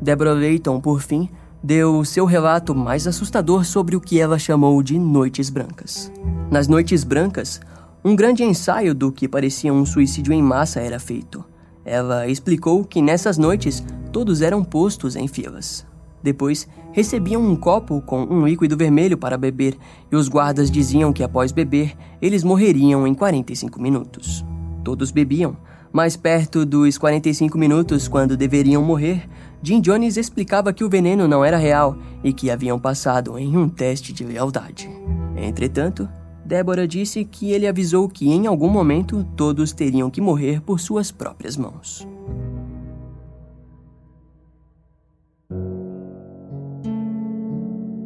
Deborah 0.00 0.32
Layton, 0.32 0.80
por 0.80 1.02
fim, 1.02 1.28
deu 1.62 2.04
seu 2.04 2.24
relato 2.24 2.74
mais 2.74 3.06
assustador 3.06 3.64
sobre 3.64 3.94
o 3.94 4.00
que 4.00 4.18
ela 4.18 4.38
chamou 4.38 4.82
de 4.82 4.98
Noites 4.98 5.50
Brancas. 5.50 6.10
Nas 6.50 6.66
Noites 6.66 7.04
Brancas, 7.04 7.60
um 8.04 8.16
grande 8.16 8.42
ensaio 8.42 8.94
do 8.94 9.12
que 9.12 9.28
parecia 9.28 9.72
um 9.72 9.84
suicídio 9.84 10.32
em 10.32 10.42
massa 10.42 10.80
era 10.80 10.98
feito. 10.98 11.44
Ela 11.84 12.26
explicou 12.26 12.84
que 12.84 13.02
nessas 13.02 13.36
noites 13.36 13.84
todos 14.12 14.40
eram 14.40 14.64
postos 14.64 15.14
em 15.14 15.28
filas. 15.28 15.85
Depois, 16.26 16.66
recebiam 16.90 17.40
um 17.40 17.54
copo 17.54 18.00
com 18.00 18.24
um 18.24 18.44
líquido 18.44 18.76
vermelho 18.76 19.16
para 19.16 19.38
beber 19.38 19.76
e 20.10 20.16
os 20.16 20.28
guardas 20.28 20.72
diziam 20.72 21.12
que 21.12 21.22
após 21.22 21.52
beber, 21.52 21.96
eles 22.20 22.42
morreriam 22.42 23.06
em 23.06 23.14
45 23.14 23.80
minutos. 23.80 24.44
Todos 24.82 25.12
bebiam, 25.12 25.56
mas 25.92 26.16
perto 26.16 26.66
dos 26.66 26.98
45 26.98 27.56
minutos, 27.56 28.08
quando 28.08 28.36
deveriam 28.36 28.82
morrer, 28.82 29.28
Jim 29.62 29.80
Jones 29.80 30.16
explicava 30.16 30.72
que 30.72 30.82
o 30.82 30.88
veneno 30.88 31.28
não 31.28 31.44
era 31.44 31.56
real 31.56 31.96
e 32.24 32.32
que 32.32 32.50
haviam 32.50 32.76
passado 32.76 33.38
em 33.38 33.56
um 33.56 33.68
teste 33.68 34.12
de 34.12 34.24
lealdade. 34.24 34.90
Entretanto, 35.36 36.08
Débora 36.44 36.88
disse 36.88 37.24
que 37.24 37.52
ele 37.52 37.68
avisou 37.68 38.08
que 38.08 38.32
em 38.32 38.48
algum 38.48 38.68
momento 38.68 39.24
todos 39.36 39.72
teriam 39.72 40.10
que 40.10 40.20
morrer 40.20 40.60
por 40.60 40.80
suas 40.80 41.12
próprias 41.12 41.56
mãos. 41.56 42.04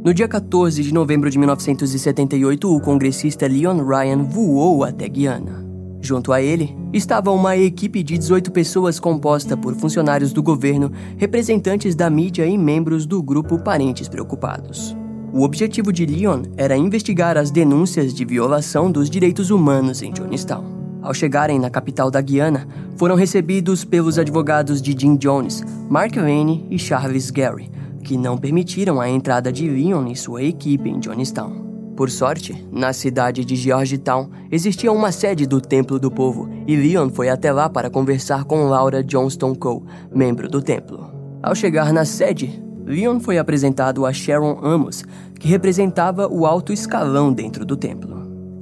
No 0.03 0.15
dia 0.15 0.27
14 0.27 0.83
de 0.83 0.95
novembro 0.95 1.29
de 1.29 1.39
1978, 1.39 2.75
o 2.75 2.81
congressista 2.81 3.47
Leon 3.47 3.85
Ryan 3.85 4.23
voou 4.23 4.83
até 4.83 5.07
Guiana. 5.07 5.63
Junto 6.01 6.33
a 6.33 6.41
ele 6.41 6.75
estava 6.91 7.31
uma 7.31 7.55
equipe 7.55 8.03
de 8.03 8.17
18 8.17 8.51
pessoas 8.51 8.99
composta 8.99 9.59
por 9.59 9.75
funcionários 9.75 10.33
do 10.33 10.43
governo, 10.43 10.91
representantes 11.19 11.95
da 11.95 12.09
mídia 12.09 12.47
e 12.47 12.57
membros 12.57 13.05
do 13.05 13.23
grupo 13.23 13.59
Parentes 13.59 14.09
Preocupados. 14.09 14.97
O 15.35 15.43
objetivo 15.43 15.93
de 15.93 16.07
Leon 16.07 16.45
era 16.57 16.79
investigar 16.79 17.37
as 17.37 17.51
denúncias 17.51 18.15
de 18.15 18.25
violação 18.25 18.91
dos 18.91 19.11
direitos 19.11 19.51
humanos 19.51 20.01
em 20.01 20.13
Johnstown. 20.13 20.65
Ao 21.03 21.13
chegarem 21.13 21.59
na 21.59 21.69
capital 21.69 22.11
da 22.11 22.23
Guiana, 22.23 22.67
foram 22.97 23.17
recebidos 23.17 23.85
pelos 23.85 24.19
advogados 24.19 24.81
de 24.81 24.97
Jim 24.99 25.17
Jones, 25.17 25.63
Mark 25.91 26.15
Vane 26.15 26.67
e 26.71 26.79
Charles 26.79 27.31
Gary, 27.31 27.71
que 28.11 28.19
não 28.19 28.37
permitiram 28.37 29.01
a 29.01 29.09
entrada 29.09 29.53
de 29.53 29.69
Leon 29.69 30.09
e 30.09 30.17
sua 30.17 30.43
equipe 30.43 30.91
em 30.91 30.99
Johnstown. 30.99 31.93
Por 31.97 32.11
sorte, 32.11 32.67
na 32.73 32.93
cidade 32.93 33.45
de 33.45 33.55
Georgetown 33.55 34.29
existia 34.51 34.91
uma 34.91 35.13
sede 35.13 35.47
do 35.47 35.61
Templo 35.61 35.97
do 35.97 36.11
Povo 36.11 36.51
e 36.67 36.75
Leon 36.75 37.09
foi 37.11 37.29
até 37.29 37.53
lá 37.53 37.71
para 37.71 37.89
conversar 37.89 38.43
com 38.43 38.65
Laura 38.65 39.01
Johnston 39.05 39.55
Cole, 39.55 39.85
membro 40.13 40.49
do 40.49 40.61
templo. 40.61 41.09
Ao 41.41 41.55
chegar 41.55 41.93
na 41.93 42.05
sede, 42.05 42.61
Leon 42.85 43.21
foi 43.21 43.39
apresentado 43.39 44.05
a 44.05 44.13
Sharon 44.13 44.59
Amos, 44.61 45.05
que 45.39 45.47
representava 45.47 46.27
o 46.27 46.45
alto 46.45 46.73
escalão 46.73 47.33
dentro 47.33 47.65
do 47.65 47.77
templo. 47.77 48.20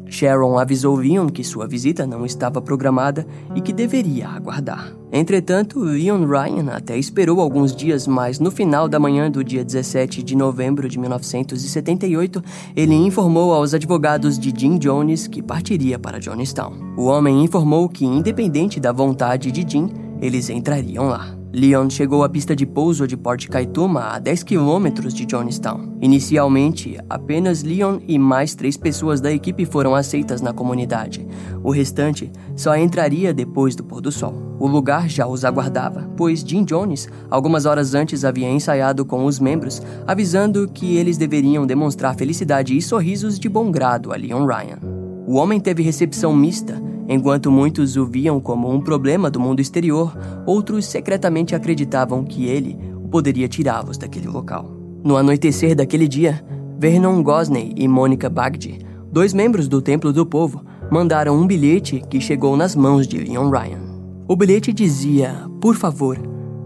Sharon 0.09 0.59
avisou 0.59 0.97
Leon 0.97 1.29
que 1.29 1.45
sua 1.45 1.67
visita 1.67 2.07
não 2.07 2.25
estava 2.25 2.61
programada 2.61 3.27
e 3.55 3.61
que 3.61 3.73
deveria 3.73 4.29
aguardar. 4.29 4.93
Entretanto, 5.13 5.81
Leon 5.81 6.27
Ryan 6.27 6.71
até 6.73 6.97
esperou 6.97 7.41
alguns 7.41 7.75
dias, 7.75 8.07
mas 8.07 8.39
no 8.39 8.51
final 8.51 8.89
da 8.89 8.99
manhã 8.99 9.31
do 9.31 9.45
dia 9.45 9.65
17 9.65 10.23
de 10.23 10.37
novembro 10.37 10.89
de 10.89 10.99
1978, 10.99 12.43
ele 12.77 12.95
informou 12.95 13.55
aos 13.55 13.73
advogados 13.75 14.39
de 14.39 14.53
Jim 14.55 14.79
Jones 14.79 15.27
que 15.27 15.43
partiria 15.43 15.99
para 15.99 16.19
Johnstown. 16.19 16.95
O 16.97 17.05
homem 17.05 17.45
informou 17.45 17.89
que, 17.89 18.05
independente 18.05 18.81
da 18.81 18.93
vontade 18.93 19.51
de 19.51 19.65
Jim, 19.69 19.89
eles 20.21 20.51
entrariam 20.51 21.09
lá. 21.09 21.38
Leon 21.59 21.91
chegou 21.91 22.23
à 22.23 22.29
pista 22.29 22.55
de 22.55 22.65
pouso 22.65 23.05
de 23.05 23.17
Port 23.17 23.49
Kaituma 23.49 24.13
a 24.13 24.21
10 24.21 24.45
quilômetros 24.45 25.13
de 25.13 25.27
Johnstown. 25.27 25.99
Inicialmente, 26.01 26.97
apenas 27.11 27.65
Leon 27.65 27.99
e 28.07 28.17
mais 28.17 28.55
três 28.55 28.77
pessoas 28.77 29.21
da 29.21 29.33
equipe 29.33 29.65
foram 29.65 29.93
aceitas 29.93 30.41
na 30.41 30.53
comunidade. 30.53 31.27
O 31.65 31.73
restante 31.73 32.31
só 32.55 32.77
entraria 32.77 33.35
depois 33.35 33.75
do 33.75 33.83
pôr 33.83 34.01
do 34.01 34.13
sol. 34.13 34.57
O 34.61 34.69
lugar 34.69 35.09
já 35.09 35.27
os 35.27 35.45
aguardava, 35.45 36.09
pois 36.17 36.45
Jim 36.47 36.63
Jones, 36.63 37.09
algumas 37.29 37.67
horas 37.67 37.93
antes, 37.93 38.25
havia 38.25 38.49
ensaiado 38.49 39.05
com 39.05 39.25
os 39.25 39.41
membros, 39.41 39.83
avisando 40.07 40.69
que 40.69 40.97
eles 40.97 41.19
deveriam 41.19 41.67
demonstrar 41.67 42.15
felicidade 42.15 42.77
e 42.77 42.81
sorrisos 42.81 43.37
de 43.37 43.49
bom 43.49 43.73
grado 43.73 44.13
a 44.13 44.17
Leon 44.17 44.47
Ryan. 44.47 44.79
O 45.27 45.35
homem 45.35 45.59
teve 45.59 45.83
recepção 45.83 46.33
mista 46.33 46.81
Enquanto 47.11 47.51
muitos 47.51 47.97
o 47.97 48.05
viam 48.05 48.39
como 48.39 48.71
um 48.71 48.83
problema 48.83 49.31
do 49.31 49.41
mundo 49.41 49.61
exterior, 49.61 50.15
outros 50.45 50.85
secretamente 50.85 51.55
acreditavam 51.55 52.23
que 52.23 52.45
ele 52.45 52.79
poderia 53.11 53.49
tirá-los 53.49 53.97
daquele 53.97 54.29
local. 54.29 54.71
No 55.03 55.17
anoitecer 55.17 55.75
daquele 55.75 56.07
dia, 56.07 56.45
Vernon 56.79 57.23
Gosney 57.23 57.73
e 57.75 57.89
Mônica 57.89 58.29
Bagdi, 58.29 58.81
dois 59.11 59.33
membros 59.33 59.69
do 59.69 59.81
Templo 59.81 60.13
do 60.13 60.27
Povo, 60.27 60.63
mandaram 60.91 61.35
um 61.35 61.47
bilhete 61.47 62.03
que 62.11 62.21
chegou 62.21 62.55
nas 62.59 62.77
mãos 62.77 63.07
de 63.07 63.17
Leon 63.17 63.49
Ryan. 63.49 63.81
O 64.29 64.37
bilhete 64.37 64.71
dizia: 64.71 65.35
Por 65.63 65.77
favor, 65.77 66.19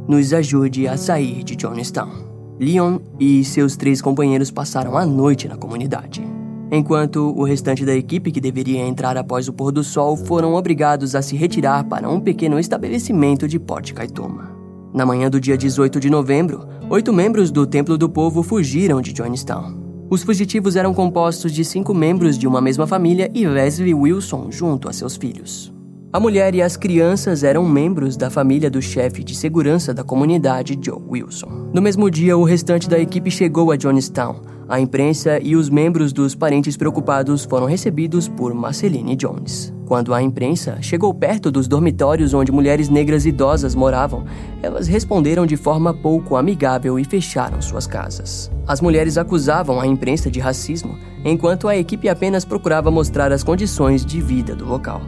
nos 0.09 0.33
ajude 0.33 0.89
a 0.89 0.97
sair 0.97 1.45
de 1.45 1.55
Johnstown. 1.55 2.11
Leon 2.59 2.99
e 3.21 3.45
seus 3.45 3.77
três 3.77 4.03
companheiros 4.03 4.51
passaram 4.51 4.97
a 4.97 5.07
noite 5.07 5.47
na 5.47 5.57
comunidade 5.57 6.32
enquanto 6.75 7.35
o 7.37 7.45
restante 7.45 7.85
da 7.85 7.95
equipe 7.95 8.33
que 8.33 8.41
deveria 8.41 8.81
entrar 8.81 9.19
após 9.19 9.47
o 9.47 9.53
pôr 9.53 9.71
do 9.71 9.85
sol 9.85 10.17
foram 10.17 10.55
obrigados 10.55 11.15
a 11.15 11.21
se 11.21 11.37
retirar 11.37 11.85
para 11.85 12.09
um 12.09 12.19
pequeno 12.19 12.59
estabelecimento 12.59 13.47
de 13.47 13.61
Port 13.61 13.93
Kaitoma. 13.93 14.51
Na 14.95 15.05
manhã 15.05 15.29
do 15.29 15.39
dia 15.39 15.57
18 15.57 16.01
de 16.01 16.09
novembro, 16.09 16.67
oito 16.89 17.13
membros 17.13 17.51
do 17.51 17.67
Templo 17.67 17.99
do 17.99 18.09
Povo 18.09 18.43
fugiram 18.43 19.03
de 19.03 19.13
Johnstown. 19.13 19.75
Os 20.09 20.23
fugitivos 20.23 20.75
eram 20.75 20.95
compostos 20.95 21.53
de 21.53 21.63
cinco 21.63 21.93
membros 21.93 22.39
de 22.39 22.47
uma 22.47 22.61
mesma 22.61 22.87
família 22.87 23.31
e 23.35 23.47
Leslie 23.47 23.95
Wilson 23.95 24.51
junto 24.51 24.89
a 24.89 24.95
seus 24.95 25.15
filhos. 25.17 25.73
A 26.13 26.21
mulher 26.21 26.55
e 26.55 26.61
as 26.61 26.77
crianças 26.77 27.43
eram 27.43 27.67
membros 27.67 28.19
da 28.19 28.29
família 28.29 28.71
do 28.71 28.83
chefe 28.83 29.25
de 29.25 29.35
segurança 29.35 29.95
da 29.95 30.05
comunidade, 30.05 30.79
Joe 30.79 31.01
Wilson. 31.09 31.71
No 31.73 31.81
mesmo 31.81 32.11
dia, 32.11 32.37
o 32.37 32.45
restante 32.45 32.87
da 32.87 32.99
equipe 32.99 33.31
chegou 33.31 33.73
a 33.73 33.77
Johnstown. 33.77 34.43
A 34.69 34.79
imprensa 34.79 35.39
e 35.43 35.57
os 35.57 35.71
membros 35.71 36.13
dos 36.13 36.35
parentes 36.35 36.77
preocupados 36.77 37.47
foram 37.47 37.65
recebidos 37.65 38.29
por 38.29 38.53
Marceline 38.53 39.17
Jones. 39.17 39.73
Quando 39.87 40.13
a 40.13 40.23
imprensa 40.23 40.77
chegou 40.83 41.15
perto 41.15 41.51
dos 41.51 41.67
dormitórios 41.67 42.35
onde 42.35 42.53
mulheres 42.53 42.91
negras 42.91 43.25
idosas 43.25 43.75
moravam, 43.75 44.27
elas 44.63 44.89
responderam 44.89 45.47
de 45.47 45.57
forma 45.57 45.95
pouco 45.95 46.37
amigável 46.37 46.99
e 46.99 47.05
fecharam 47.05 47.63
suas 47.63 47.87
casas. 47.87 48.53
As 48.67 48.83
mulheres 48.83 49.17
acusavam 49.17 49.81
a 49.81 49.87
imprensa 49.87 50.31
de 50.31 50.41
racismo, 50.41 50.99
enquanto 51.25 51.69
a 51.69 51.77
equipe 51.77 52.07
apenas 52.07 52.45
procurava 52.45 52.91
mostrar 52.91 53.33
as 53.33 53.43
condições 53.43 54.05
de 54.05 54.21
vida 54.21 54.55
do 54.55 54.67
local. 54.67 55.01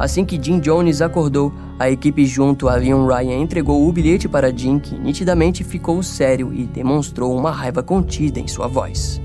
Assim 0.00 0.24
que 0.24 0.42
Jim 0.42 0.60
Jones 0.60 1.02
acordou, 1.02 1.52
a 1.78 1.90
equipe 1.90 2.24
junto 2.24 2.70
a 2.70 2.74
Leon 2.74 3.06
Ryan 3.06 3.36
entregou 3.36 3.86
o 3.86 3.92
bilhete 3.92 4.26
para 4.26 4.50
Jim, 4.50 4.78
que 4.78 4.98
nitidamente 4.98 5.62
ficou 5.62 6.02
sério 6.02 6.54
e 6.54 6.64
demonstrou 6.64 7.36
uma 7.36 7.50
raiva 7.50 7.82
contida 7.82 8.40
em 8.40 8.48
sua 8.48 8.66
voz. 8.66 9.20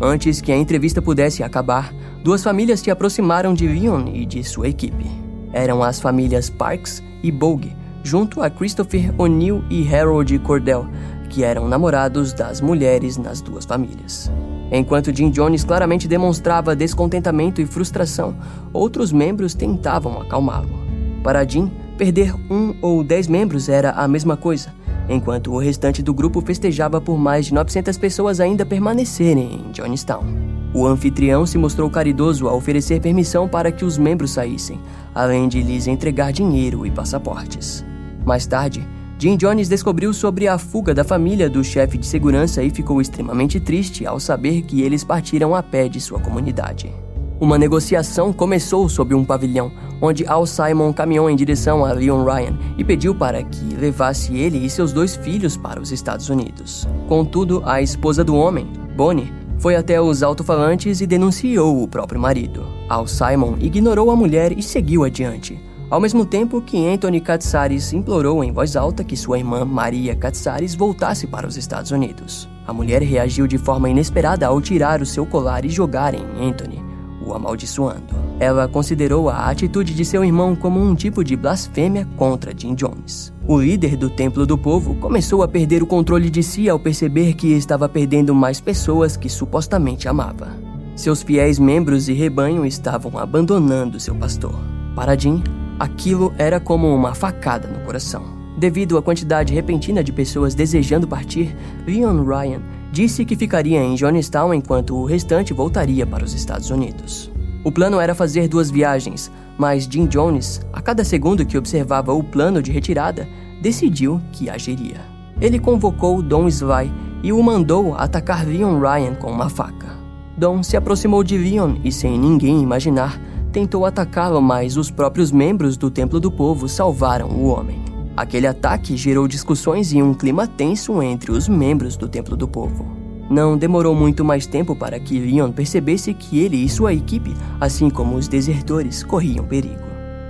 Antes 0.00 0.40
que 0.40 0.52
a 0.52 0.56
entrevista 0.56 1.02
pudesse 1.02 1.42
acabar, 1.42 1.92
duas 2.22 2.44
famílias 2.44 2.78
se 2.78 2.92
aproximaram 2.92 3.52
de 3.52 3.66
Leon 3.66 4.06
e 4.06 4.24
de 4.24 4.44
sua 4.44 4.68
equipe. 4.68 5.04
Eram 5.52 5.82
as 5.82 6.00
famílias 6.00 6.48
Parks 6.48 7.02
e 7.24 7.32
Bogue, 7.32 7.74
junto 8.04 8.40
a 8.40 8.48
Christopher 8.48 9.12
O'Neill 9.18 9.64
e 9.68 9.92
Harold 9.92 10.38
Cordell, 10.38 10.86
que 11.28 11.42
eram 11.42 11.66
namorados 11.66 12.32
das 12.32 12.60
mulheres 12.60 13.16
nas 13.16 13.40
duas 13.40 13.64
famílias. 13.64 14.30
Enquanto 14.70 15.14
Jim 15.14 15.30
Jones 15.30 15.64
claramente 15.64 16.06
demonstrava 16.06 16.76
descontentamento 16.76 17.60
e 17.60 17.66
frustração, 17.66 18.36
outros 18.72 19.10
membros 19.10 19.54
tentavam 19.54 20.20
acalmá-lo. 20.20 20.78
Para 21.22 21.46
Jim, 21.46 21.70
perder 21.98 22.34
um 22.50 22.74
ou 22.80 23.02
dez 23.02 23.26
membros 23.26 23.68
era 23.68 23.90
a 23.90 24.06
mesma 24.06 24.36
coisa, 24.36 24.72
enquanto 25.08 25.52
o 25.52 25.58
restante 25.58 26.02
do 26.02 26.14
grupo 26.14 26.40
festejava 26.40 27.00
por 27.00 27.18
mais 27.18 27.46
de 27.46 27.54
900 27.54 27.98
pessoas 27.98 28.40
ainda 28.40 28.64
permanecerem 28.64 29.66
em 29.66 29.72
Johnstown. 29.72 30.24
O 30.72 30.86
anfitrião 30.86 31.44
se 31.44 31.58
mostrou 31.58 31.90
caridoso 31.90 32.46
ao 32.46 32.56
oferecer 32.56 33.00
permissão 33.00 33.48
para 33.48 33.72
que 33.72 33.84
os 33.84 33.98
membros 33.98 34.30
saíssem, 34.30 34.80
além 35.12 35.48
de 35.48 35.60
lhes 35.62 35.88
entregar 35.88 36.32
dinheiro 36.32 36.86
e 36.86 36.90
passaportes. 36.92 37.84
Mais 38.24 38.46
tarde, 38.46 38.86
Jim 39.20 39.36
Jones 39.36 39.68
descobriu 39.68 40.14
sobre 40.14 40.48
a 40.48 40.56
fuga 40.56 40.94
da 40.94 41.04
família 41.04 41.50
do 41.50 41.62
chefe 41.62 41.98
de 41.98 42.06
segurança 42.06 42.62
e 42.62 42.70
ficou 42.70 43.02
extremamente 43.02 43.60
triste 43.60 44.06
ao 44.06 44.18
saber 44.18 44.62
que 44.62 44.80
eles 44.80 45.04
partiram 45.04 45.54
a 45.54 45.62
pé 45.62 45.90
de 45.90 46.00
sua 46.00 46.18
comunidade. 46.18 46.90
Uma 47.38 47.58
negociação 47.58 48.32
começou 48.32 48.88
sob 48.88 49.14
um 49.14 49.22
pavilhão, 49.22 49.70
onde 50.00 50.26
Al 50.26 50.46
Simon 50.46 50.90
caminhou 50.94 51.28
em 51.28 51.36
direção 51.36 51.84
a 51.84 51.92
Leon 51.92 52.24
Ryan 52.24 52.58
e 52.78 52.82
pediu 52.82 53.14
para 53.14 53.42
que 53.42 53.76
levasse 53.76 54.34
ele 54.34 54.56
e 54.56 54.70
seus 54.70 54.90
dois 54.90 55.16
filhos 55.16 55.54
para 55.54 55.78
os 55.78 55.92
Estados 55.92 56.30
Unidos. 56.30 56.88
Contudo, 57.06 57.62
a 57.66 57.82
esposa 57.82 58.24
do 58.24 58.34
homem, 58.34 58.66
Bonnie, 58.96 59.30
foi 59.58 59.76
até 59.76 60.00
os 60.00 60.22
alto-falantes 60.22 61.02
e 61.02 61.06
denunciou 61.06 61.82
o 61.82 61.86
próprio 61.86 62.18
marido. 62.18 62.64
Al 62.88 63.06
Simon 63.06 63.58
ignorou 63.60 64.10
a 64.10 64.16
mulher 64.16 64.56
e 64.56 64.62
seguiu 64.62 65.04
adiante, 65.04 65.60
ao 65.90 66.00
mesmo 66.00 66.24
tempo 66.24 66.62
que 66.62 66.86
Anthony 66.86 67.20
Katsaris 67.20 67.92
implorou 67.92 68.44
em 68.44 68.52
voz 68.52 68.76
alta 68.76 69.02
que 69.02 69.16
sua 69.16 69.38
irmã 69.38 69.64
Maria 69.64 70.14
Katsaris 70.14 70.74
voltasse 70.74 71.26
para 71.26 71.48
os 71.48 71.56
Estados 71.56 71.90
Unidos. 71.90 72.48
A 72.64 72.72
mulher 72.72 73.02
reagiu 73.02 73.48
de 73.48 73.58
forma 73.58 73.90
inesperada 73.90 74.46
ao 74.46 74.60
tirar 74.60 75.02
o 75.02 75.06
seu 75.06 75.26
colar 75.26 75.64
e 75.64 75.68
jogar 75.68 76.14
em 76.14 76.24
Anthony, 76.40 76.80
o 77.26 77.34
amaldiçoando. 77.34 78.14
Ela 78.38 78.68
considerou 78.68 79.28
a 79.28 79.50
atitude 79.50 79.92
de 79.92 80.04
seu 80.04 80.24
irmão 80.24 80.54
como 80.54 80.80
um 80.80 80.94
tipo 80.94 81.24
de 81.24 81.34
blasfêmia 81.34 82.06
contra 82.16 82.56
Jim 82.56 82.74
Jones. 82.74 83.32
O 83.46 83.60
líder 83.60 83.96
do 83.96 84.08
Templo 84.08 84.46
do 84.46 84.56
Povo 84.56 84.94
começou 84.94 85.42
a 85.42 85.48
perder 85.48 85.82
o 85.82 85.86
controle 85.86 86.30
de 86.30 86.42
si 86.42 86.70
ao 86.70 86.78
perceber 86.78 87.34
que 87.34 87.48
estava 87.48 87.88
perdendo 87.88 88.32
mais 88.32 88.60
pessoas 88.60 89.16
que 89.16 89.28
supostamente 89.28 90.08
amava. 90.08 90.52
Seus 90.94 91.22
fiéis 91.22 91.58
membros 91.58 92.08
e 92.08 92.12
rebanho 92.12 92.64
estavam 92.64 93.18
abandonando 93.18 93.98
seu 93.98 94.14
pastor. 94.14 94.54
Para 94.94 95.18
Jim, 95.18 95.42
Aquilo 95.80 96.34
era 96.36 96.60
como 96.60 96.94
uma 96.94 97.14
facada 97.14 97.66
no 97.66 97.80
coração. 97.86 98.22
Devido 98.58 98.98
à 98.98 99.02
quantidade 99.02 99.54
repentina 99.54 100.04
de 100.04 100.12
pessoas 100.12 100.54
desejando 100.54 101.08
partir, 101.08 101.56
Leon 101.86 102.22
Ryan 102.22 102.60
disse 102.92 103.24
que 103.24 103.34
ficaria 103.34 103.82
em 103.82 103.94
Johnstown 103.94 104.52
enquanto 104.52 104.94
o 104.94 105.06
restante 105.06 105.54
voltaria 105.54 106.06
para 106.06 106.22
os 106.22 106.34
Estados 106.34 106.68
Unidos. 106.68 107.32
O 107.64 107.72
plano 107.72 107.98
era 107.98 108.14
fazer 108.14 108.46
duas 108.46 108.70
viagens, 108.70 109.32
mas 109.56 109.84
Jim 109.84 110.06
Jones, 110.06 110.60
a 110.70 110.82
cada 110.82 111.02
segundo 111.02 111.46
que 111.46 111.56
observava 111.56 112.12
o 112.12 112.22
plano 112.22 112.62
de 112.62 112.70
retirada, 112.70 113.26
decidiu 113.62 114.20
que 114.32 114.50
agiria. 114.50 115.00
Ele 115.40 115.58
convocou 115.58 116.20
Don 116.20 116.46
Sly 116.46 116.92
e 117.22 117.32
o 117.32 117.42
mandou 117.42 117.94
atacar 117.94 118.46
Leon 118.46 118.78
Ryan 118.78 119.14
com 119.14 119.32
uma 119.32 119.48
faca. 119.48 119.98
Don 120.36 120.62
se 120.62 120.76
aproximou 120.76 121.24
de 121.24 121.38
Leon 121.38 121.76
e, 121.82 121.90
sem 121.90 122.18
ninguém 122.18 122.60
imaginar, 122.60 123.18
tentou 123.50 123.84
atacá-lo, 123.84 124.40
mas 124.40 124.76
os 124.76 124.90
próprios 124.90 125.30
membros 125.30 125.76
do 125.76 125.90
Templo 125.90 126.18
do 126.18 126.30
Povo 126.30 126.68
salvaram 126.68 127.28
o 127.28 127.46
homem. 127.46 127.82
Aquele 128.16 128.46
ataque 128.46 128.96
gerou 128.96 129.26
discussões 129.26 129.92
e 129.92 130.02
um 130.02 130.14
clima 130.14 130.46
tenso 130.46 131.02
entre 131.02 131.32
os 131.32 131.48
membros 131.48 131.96
do 131.96 132.08
Templo 132.08 132.36
do 132.36 132.48
Povo. 132.48 132.86
Não 133.30 133.56
demorou 133.56 133.94
muito 133.94 134.24
mais 134.24 134.46
tempo 134.46 134.74
para 134.74 134.98
que 134.98 135.18
Leon 135.18 135.52
percebesse 135.52 136.12
que 136.12 136.38
ele 136.38 136.56
e 136.56 136.68
sua 136.68 136.92
equipe, 136.92 137.34
assim 137.60 137.88
como 137.88 138.16
os 138.16 138.26
desertores, 138.26 139.04
corriam 139.04 139.44
perigo. 139.44 139.84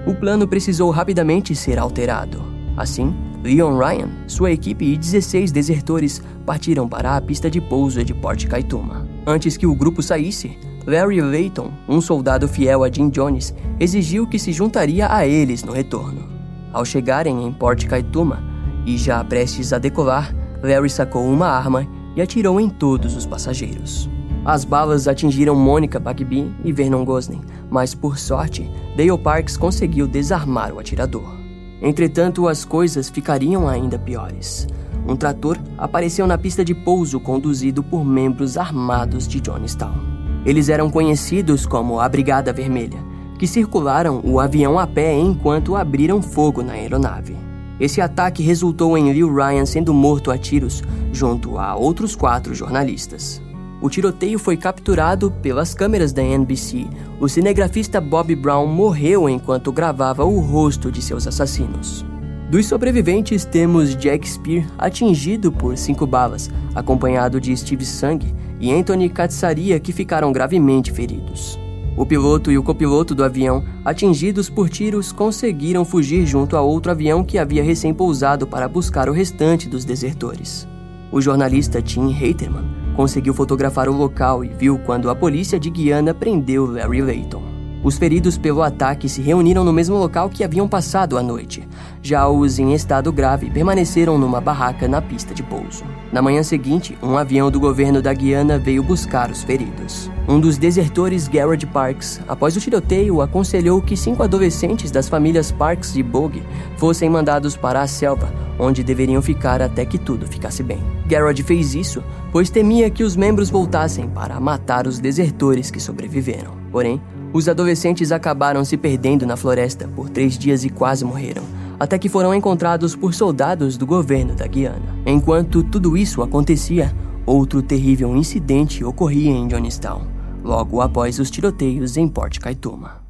O 0.07 0.15
plano 0.15 0.47
precisou 0.47 0.91
rapidamente 0.91 1.55
ser 1.55 1.79
alterado. 1.79 2.43
Assim, 2.77 3.15
Leon 3.43 3.79
Ryan, 3.79 4.09
sua 4.27 4.53
equipe 4.53 4.85
e 4.85 4.97
16 4.97 5.51
desertores 5.51 6.23
partiram 6.45 6.87
para 6.87 7.17
a 7.17 7.21
pista 7.21 7.51
de 7.51 7.61
pouso 7.61 8.05
de 8.05 8.13
Port 8.13 8.47
Kaituma. 8.47 9.07
Antes 9.27 9.57
que 9.57 9.67
o 9.67 9.75
grupo 9.75 10.03
saísse, 10.03 10.59
Larry 10.91 11.21
Layton, 11.21 11.71
um 11.89 12.01
soldado 12.01 12.49
fiel 12.49 12.83
a 12.83 12.91
Jim 12.91 13.11
Jones, 13.11 13.55
exigiu 13.79 14.27
que 14.27 14.41
se 14.41 14.53
juntaria 14.53 15.07
a 15.09 15.25
eles 15.25 15.63
no 15.63 15.71
retorno. 15.71 16.29
Ao 16.73 16.85
chegarem 16.85 17.47
em 17.47 17.53
Port 17.53 17.87
Kaituma 17.87 18.43
e 18.85 18.99
já 18.99 19.23
prestes 19.23 19.73
a 19.73 19.79
decolar, 19.79 20.35
Larry 20.61 20.91
sacou 20.91 21.25
uma 21.25 21.47
arma 21.47 21.87
e 22.17 22.21
atirou 22.21 22.61
em 22.61 22.69
todos 22.69 23.15
os 23.15 23.25
passageiros. 23.25 24.11
As 24.45 24.65
balas 24.65 25.07
atingiram 25.07 25.55
Monica 25.55 26.01
Bagby 26.01 26.53
e 26.65 26.73
Vernon 26.73 27.05
Gosling, 27.05 27.43
mas 27.71 27.95
por 27.95 28.19
sorte, 28.19 28.69
Dale 28.97 29.17
Parks 29.17 29.57
conseguiu 29.57 30.09
desarmar 30.09 30.73
o 30.73 30.81
atirador. 30.81 31.37
Entretanto, 31.81 32.49
as 32.49 32.65
coisas 32.65 33.09
ficariam 33.09 33.69
ainda 33.69 33.97
piores. 33.97 34.67
Um 35.07 35.15
trator 35.15 35.57
apareceu 35.79 36.27
na 36.27 36.37
pista 36.37 36.65
de 36.65 36.75
pouso 36.75 37.21
conduzido 37.21 37.81
por 37.81 38.05
membros 38.05 38.57
armados 38.57 39.29
de 39.29 39.41
Johnstown. 39.41 40.10
Eles 40.45 40.69
eram 40.69 40.91
conhecidos 40.91 41.67
como 41.67 42.01
a 42.01 42.09
Brigada 42.09 42.53
Vermelha, 42.53 42.99
que 43.39 43.47
circularam 43.47 44.21
o 44.25 44.41
avião 44.41 44.79
a 44.79 44.87
pé 44.87 45.19
enquanto 45.19 45.77
abriram 45.77 46.21
fogo 46.23 46.63
na 46.63 46.75
aeronave. 46.75 47.37
Esse 47.79 48.01
ataque 48.01 48.43
resultou 48.43 48.97
em 48.97 49.11
Lil 49.13 49.33
Ryan 49.33 49.65
sendo 49.65 49.95
morto 49.95 50.31
a 50.31 50.37
tiros, 50.37 50.83
junto 51.13 51.59
a 51.59 51.75
outros 51.75 52.15
quatro 52.15 52.55
jornalistas. 52.55 53.41
O 53.81 53.89
tiroteio 53.89 54.39
foi 54.39 54.59
capturado 54.59 55.31
pelas 55.31 55.73
câmeras 55.73 56.13
da 56.13 56.23
NBC. 56.23 56.87
O 57.19 57.27
cinegrafista 57.27 57.99
Bob 57.99 58.35
Brown 58.37 58.67
morreu 58.67 59.27
enquanto 59.27 59.73
gravava 59.73 60.23
o 60.25 60.39
rosto 60.41 60.93
de 60.93 61.01
seus 61.01 61.27
assassinos. 61.27 62.05
Dos 62.51 62.67
sobreviventes, 62.67 63.45
temos 63.45 63.95
Jack 63.95 64.29
Spear 64.29 64.67
atingido 64.77 65.53
por 65.53 65.79
cinco 65.79 66.05
balas, 66.05 66.51
acompanhado 66.75 67.41
de 67.41 67.57
Steve 67.57 67.85
Sang 67.85 68.19
e 68.59 68.73
Anthony 68.73 69.09
Katsaria, 69.09 69.79
que 69.79 69.93
ficaram 69.93 70.33
gravemente 70.33 70.91
feridos. 70.91 71.57
O 71.97 72.05
piloto 72.05 72.51
e 72.51 72.59
o 72.59 72.63
copiloto 72.63 73.15
do 73.15 73.23
avião, 73.23 73.65
atingidos 73.85 74.51
por 74.51 74.69
tiros, 74.69 75.13
conseguiram 75.13 75.85
fugir 75.85 76.27
junto 76.27 76.57
a 76.57 76.61
outro 76.61 76.91
avião 76.91 77.23
que 77.23 77.39
havia 77.39 77.63
recém 77.63 77.95
pousado 77.95 78.49
para 78.49 78.67
buscar 78.67 79.09
o 79.09 79.13
restante 79.13 79.69
dos 79.69 79.85
desertores. 79.85 80.67
O 81.13 81.21
jornalista 81.21 81.81
Tim 81.81 82.13
Haterman 82.13 82.65
conseguiu 82.97 83.33
fotografar 83.33 83.89
o 83.89 83.97
local 83.97 84.45
e 84.45 84.49
viu 84.49 84.77
quando 84.81 85.09
a 85.09 85.15
polícia 85.15 85.61
de 85.61 85.71
Guiana 85.71 86.13
prendeu 86.13 86.67
Larry 86.67 87.01
Layton. 87.01 87.50
Os 87.83 87.97
feridos 87.97 88.37
pelo 88.37 88.63
ataque 88.63 89.09
se 89.09 89.23
reuniram 89.23 89.65
no 89.65 89.73
mesmo 89.73 89.97
local 89.97 90.29
que 90.29 90.45
haviam 90.45 90.69
passado 90.69 91.17
a 91.17 91.23
noite. 91.23 91.67
Já 92.03 92.29
os 92.29 92.59
em 92.59 92.75
estado 92.75 93.11
grave 93.11 93.49
permaneceram 93.49 94.19
numa 94.19 94.41
barraca 94.41 94.87
na 94.87 95.01
pista 95.01 95.33
de 95.33 95.43
pouso. 95.43 95.85
Na 96.13 96.21
manhã 96.21 96.43
seguinte, 96.43 96.97
um 97.03 97.17
avião 97.17 97.51
do 97.51 97.59
governo 97.59 98.03
da 98.03 98.13
Guiana 98.13 98.59
veio 98.59 98.83
buscar 98.83 99.31
os 99.31 99.43
feridos. 99.43 100.11
Um 100.29 100.39
dos 100.39 100.59
desertores, 100.59 101.27
Garrett 101.27 101.67
Parks, 101.67 102.21
após 102.29 102.55
o 102.55 102.61
tiroteio, 102.61 103.23
aconselhou 103.23 103.81
que 103.81 103.97
cinco 103.97 104.23
adolescentes 104.23 104.91
das 104.91 105.09
famílias 105.09 105.51
Parks 105.51 105.97
e 105.97 106.03
Bogue 106.03 106.43
fossem 106.77 107.09
mandados 107.09 107.57
para 107.57 107.81
a 107.81 107.87
selva, 107.87 108.31
onde 108.59 108.85
deveriam 108.85 109.23
ficar 109.23 109.63
até 109.63 109.87
que 109.87 109.99
tudo 109.99 110.27
ficasse 110.27 110.63
bem. 110.63 110.83
Garrett 111.07 111.43
fez 111.43 111.75
isso, 111.75 112.05
pois 112.31 112.51
temia 112.51 112.91
que 112.91 113.03
os 113.03 113.17
membros 113.17 113.49
voltassem 113.49 114.07
para 114.09 114.39
matar 114.39 114.87
os 114.87 114.99
desertores 114.99 115.71
que 115.71 115.81
sobreviveram. 115.81 116.53
Porém, 116.71 117.01
Os 117.33 117.49
adolescentes 117.49 118.11
acabaram 118.11 118.65
se 118.65 118.77
perdendo 118.77 119.25
na 119.25 119.37
floresta 119.37 119.87
por 119.87 120.11
três 120.11 120.37
dias 120.37 120.65
e 120.65 120.69
quase 120.69 121.05
morreram, 121.05 121.45
até 121.79 121.97
que 121.97 122.09
foram 122.09 122.35
encontrados 122.35 122.97
por 122.97 123.15
soldados 123.15 123.77
do 123.77 123.87
governo 123.87 124.35
da 124.35 124.47
Guiana. 124.47 124.97
Enquanto 125.07 125.63
tudo 125.63 125.97
isso 125.97 126.23
acontecia, 126.23 126.93
outro 127.25 127.63
terrível 127.63 128.17
incidente 128.17 128.85
ocorria 128.85 129.31
em 129.31 129.47
Johnstown, 129.47 130.03
logo 130.43 130.81
após 130.81 131.21
os 131.21 131.31
tiroteios 131.31 131.97
em 131.97 132.09
Port 132.09 132.41
Kaituma. 132.41 133.01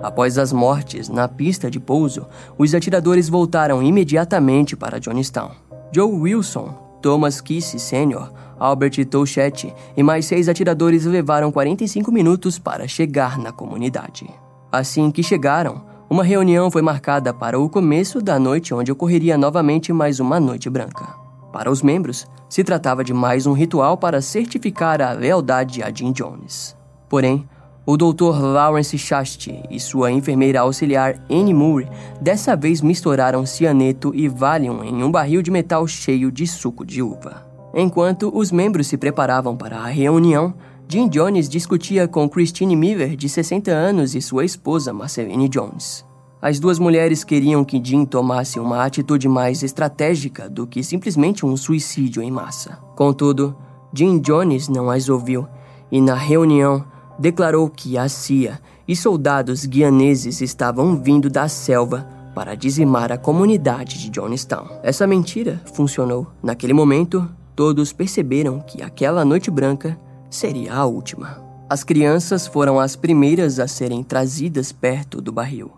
Após 0.00 0.36
as 0.36 0.52
mortes 0.52 1.08
na 1.08 1.28
pista 1.28 1.70
de 1.70 1.78
pouso, 1.78 2.26
os 2.58 2.74
atiradores 2.74 3.28
voltaram 3.28 3.82
imediatamente 3.82 4.74
para 4.74 4.98
Johnstown. 4.98 5.52
Joe 5.92 6.10
Wilson, 6.10 6.89
Thomas 7.00 7.40
Kissy 7.40 7.78
Sr., 7.78 8.30
Albert 8.58 9.04
Touchetti 9.06 9.74
e 9.96 10.02
mais 10.02 10.26
seis 10.26 10.48
atiradores 10.48 11.06
levaram 11.06 11.50
45 11.50 12.12
minutos 12.12 12.58
para 12.58 12.86
chegar 12.86 13.38
na 13.38 13.50
comunidade. 13.50 14.28
Assim 14.70 15.10
que 15.10 15.22
chegaram, 15.22 15.82
uma 16.10 16.22
reunião 16.22 16.70
foi 16.70 16.82
marcada 16.82 17.32
para 17.32 17.58
o 17.58 17.68
começo 17.68 18.20
da 18.20 18.38
noite 18.38 18.74
onde 18.74 18.92
ocorreria 18.92 19.38
novamente 19.38 19.92
mais 19.92 20.20
uma 20.20 20.38
noite 20.38 20.68
branca. 20.68 21.06
Para 21.52 21.70
os 21.70 21.82
membros, 21.82 22.26
se 22.48 22.62
tratava 22.62 23.02
de 23.02 23.14
mais 23.14 23.46
um 23.46 23.52
ritual 23.52 23.96
para 23.96 24.20
certificar 24.20 25.00
a 25.00 25.12
lealdade 25.12 25.82
a 25.82 25.90
Jim 25.92 26.12
Jones. 26.12 26.76
Porém, 27.08 27.48
o 27.86 27.96
Dr. 27.96 28.40
Lawrence 28.40 28.96
Shasti 28.96 29.62
e 29.70 29.80
sua 29.80 30.12
enfermeira 30.12 30.60
auxiliar 30.60 31.16
Annie 31.30 31.54
Moore 31.54 31.88
dessa 32.20 32.54
vez 32.54 32.80
misturaram 32.80 33.46
cianeto 33.46 34.12
e 34.14 34.28
Valium 34.28 34.84
em 34.84 35.02
um 35.02 35.10
barril 35.10 35.42
de 35.42 35.50
metal 35.50 35.86
cheio 35.86 36.30
de 36.30 36.46
suco 36.46 36.84
de 36.84 37.02
uva. 37.02 37.46
Enquanto 37.74 38.30
os 38.34 38.50
membros 38.50 38.88
se 38.88 38.96
preparavam 38.96 39.56
para 39.56 39.78
a 39.78 39.86
reunião, 39.86 40.54
Jim 40.88 41.08
Jones 41.08 41.48
discutia 41.48 42.08
com 42.08 42.28
Christine 42.28 42.74
Miller, 42.74 43.14
de 43.14 43.28
60 43.28 43.70
anos, 43.70 44.16
e 44.16 44.20
sua 44.20 44.44
esposa, 44.44 44.92
Marceline 44.92 45.48
Jones. 45.48 46.04
As 46.42 46.58
duas 46.58 46.80
mulheres 46.80 47.22
queriam 47.22 47.64
que 47.64 47.80
Jim 47.82 48.04
tomasse 48.04 48.58
uma 48.58 48.84
atitude 48.84 49.28
mais 49.28 49.62
estratégica 49.62 50.48
do 50.48 50.66
que 50.66 50.82
simplesmente 50.82 51.46
um 51.46 51.56
suicídio 51.56 52.22
em 52.22 52.30
massa. 52.30 52.78
Contudo, 52.96 53.54
Jim 53.94 54.18
Jones 54.18 54.68
não 54.68 54.90
as 54.90 55.08
ouviu 55.08 55.46
e, 55.92 56.00
na 56.00 56.14
reunião, 56.14 56.84
declarou 57.20 57.68
que 57.68 57.98
a 57.98 58.08
CIA 58.08 58.58
e 58.88 58.96
soldados 58.96 59.66
guianeses 59.66 60.40
estavam 60.40 60.96
vindo 60.96 61.28
da 61.28 61.46
selva 61.48 62.08
para 62.34 62.54
dizimar 62.54 63.12
a 63.12 63.18
comunidade 63.18 63.98
de 63.98 64.08
Johnstown. 64.08 64.80
Essa 64.82 65.06
mentira 65.06 65.60
funcionou. 65.74 66.26
Naquele 66.42 66.72
momento, 66.72 67.28
todos 67.54 67.92
perceberam 67.92 68.60
que 68.60 68.82
aquela 68.82 69.22
noite 69.22 69.50
branca 69.50 69.98
seria 70.30 70.72
a 70.72 70.86
última. 70.86 71.44
As 71.68 71.84
crianças 71.84 72.46
foram 72.46 72.80
as 72.80 72.96
primeiras 72.96 73.60
a 73.60 73.68
serem 73.68 74.02
trazidas 74.02 74.72
perto 74.72 75.20
do 75.20 75.30
barril. 75.30 75.70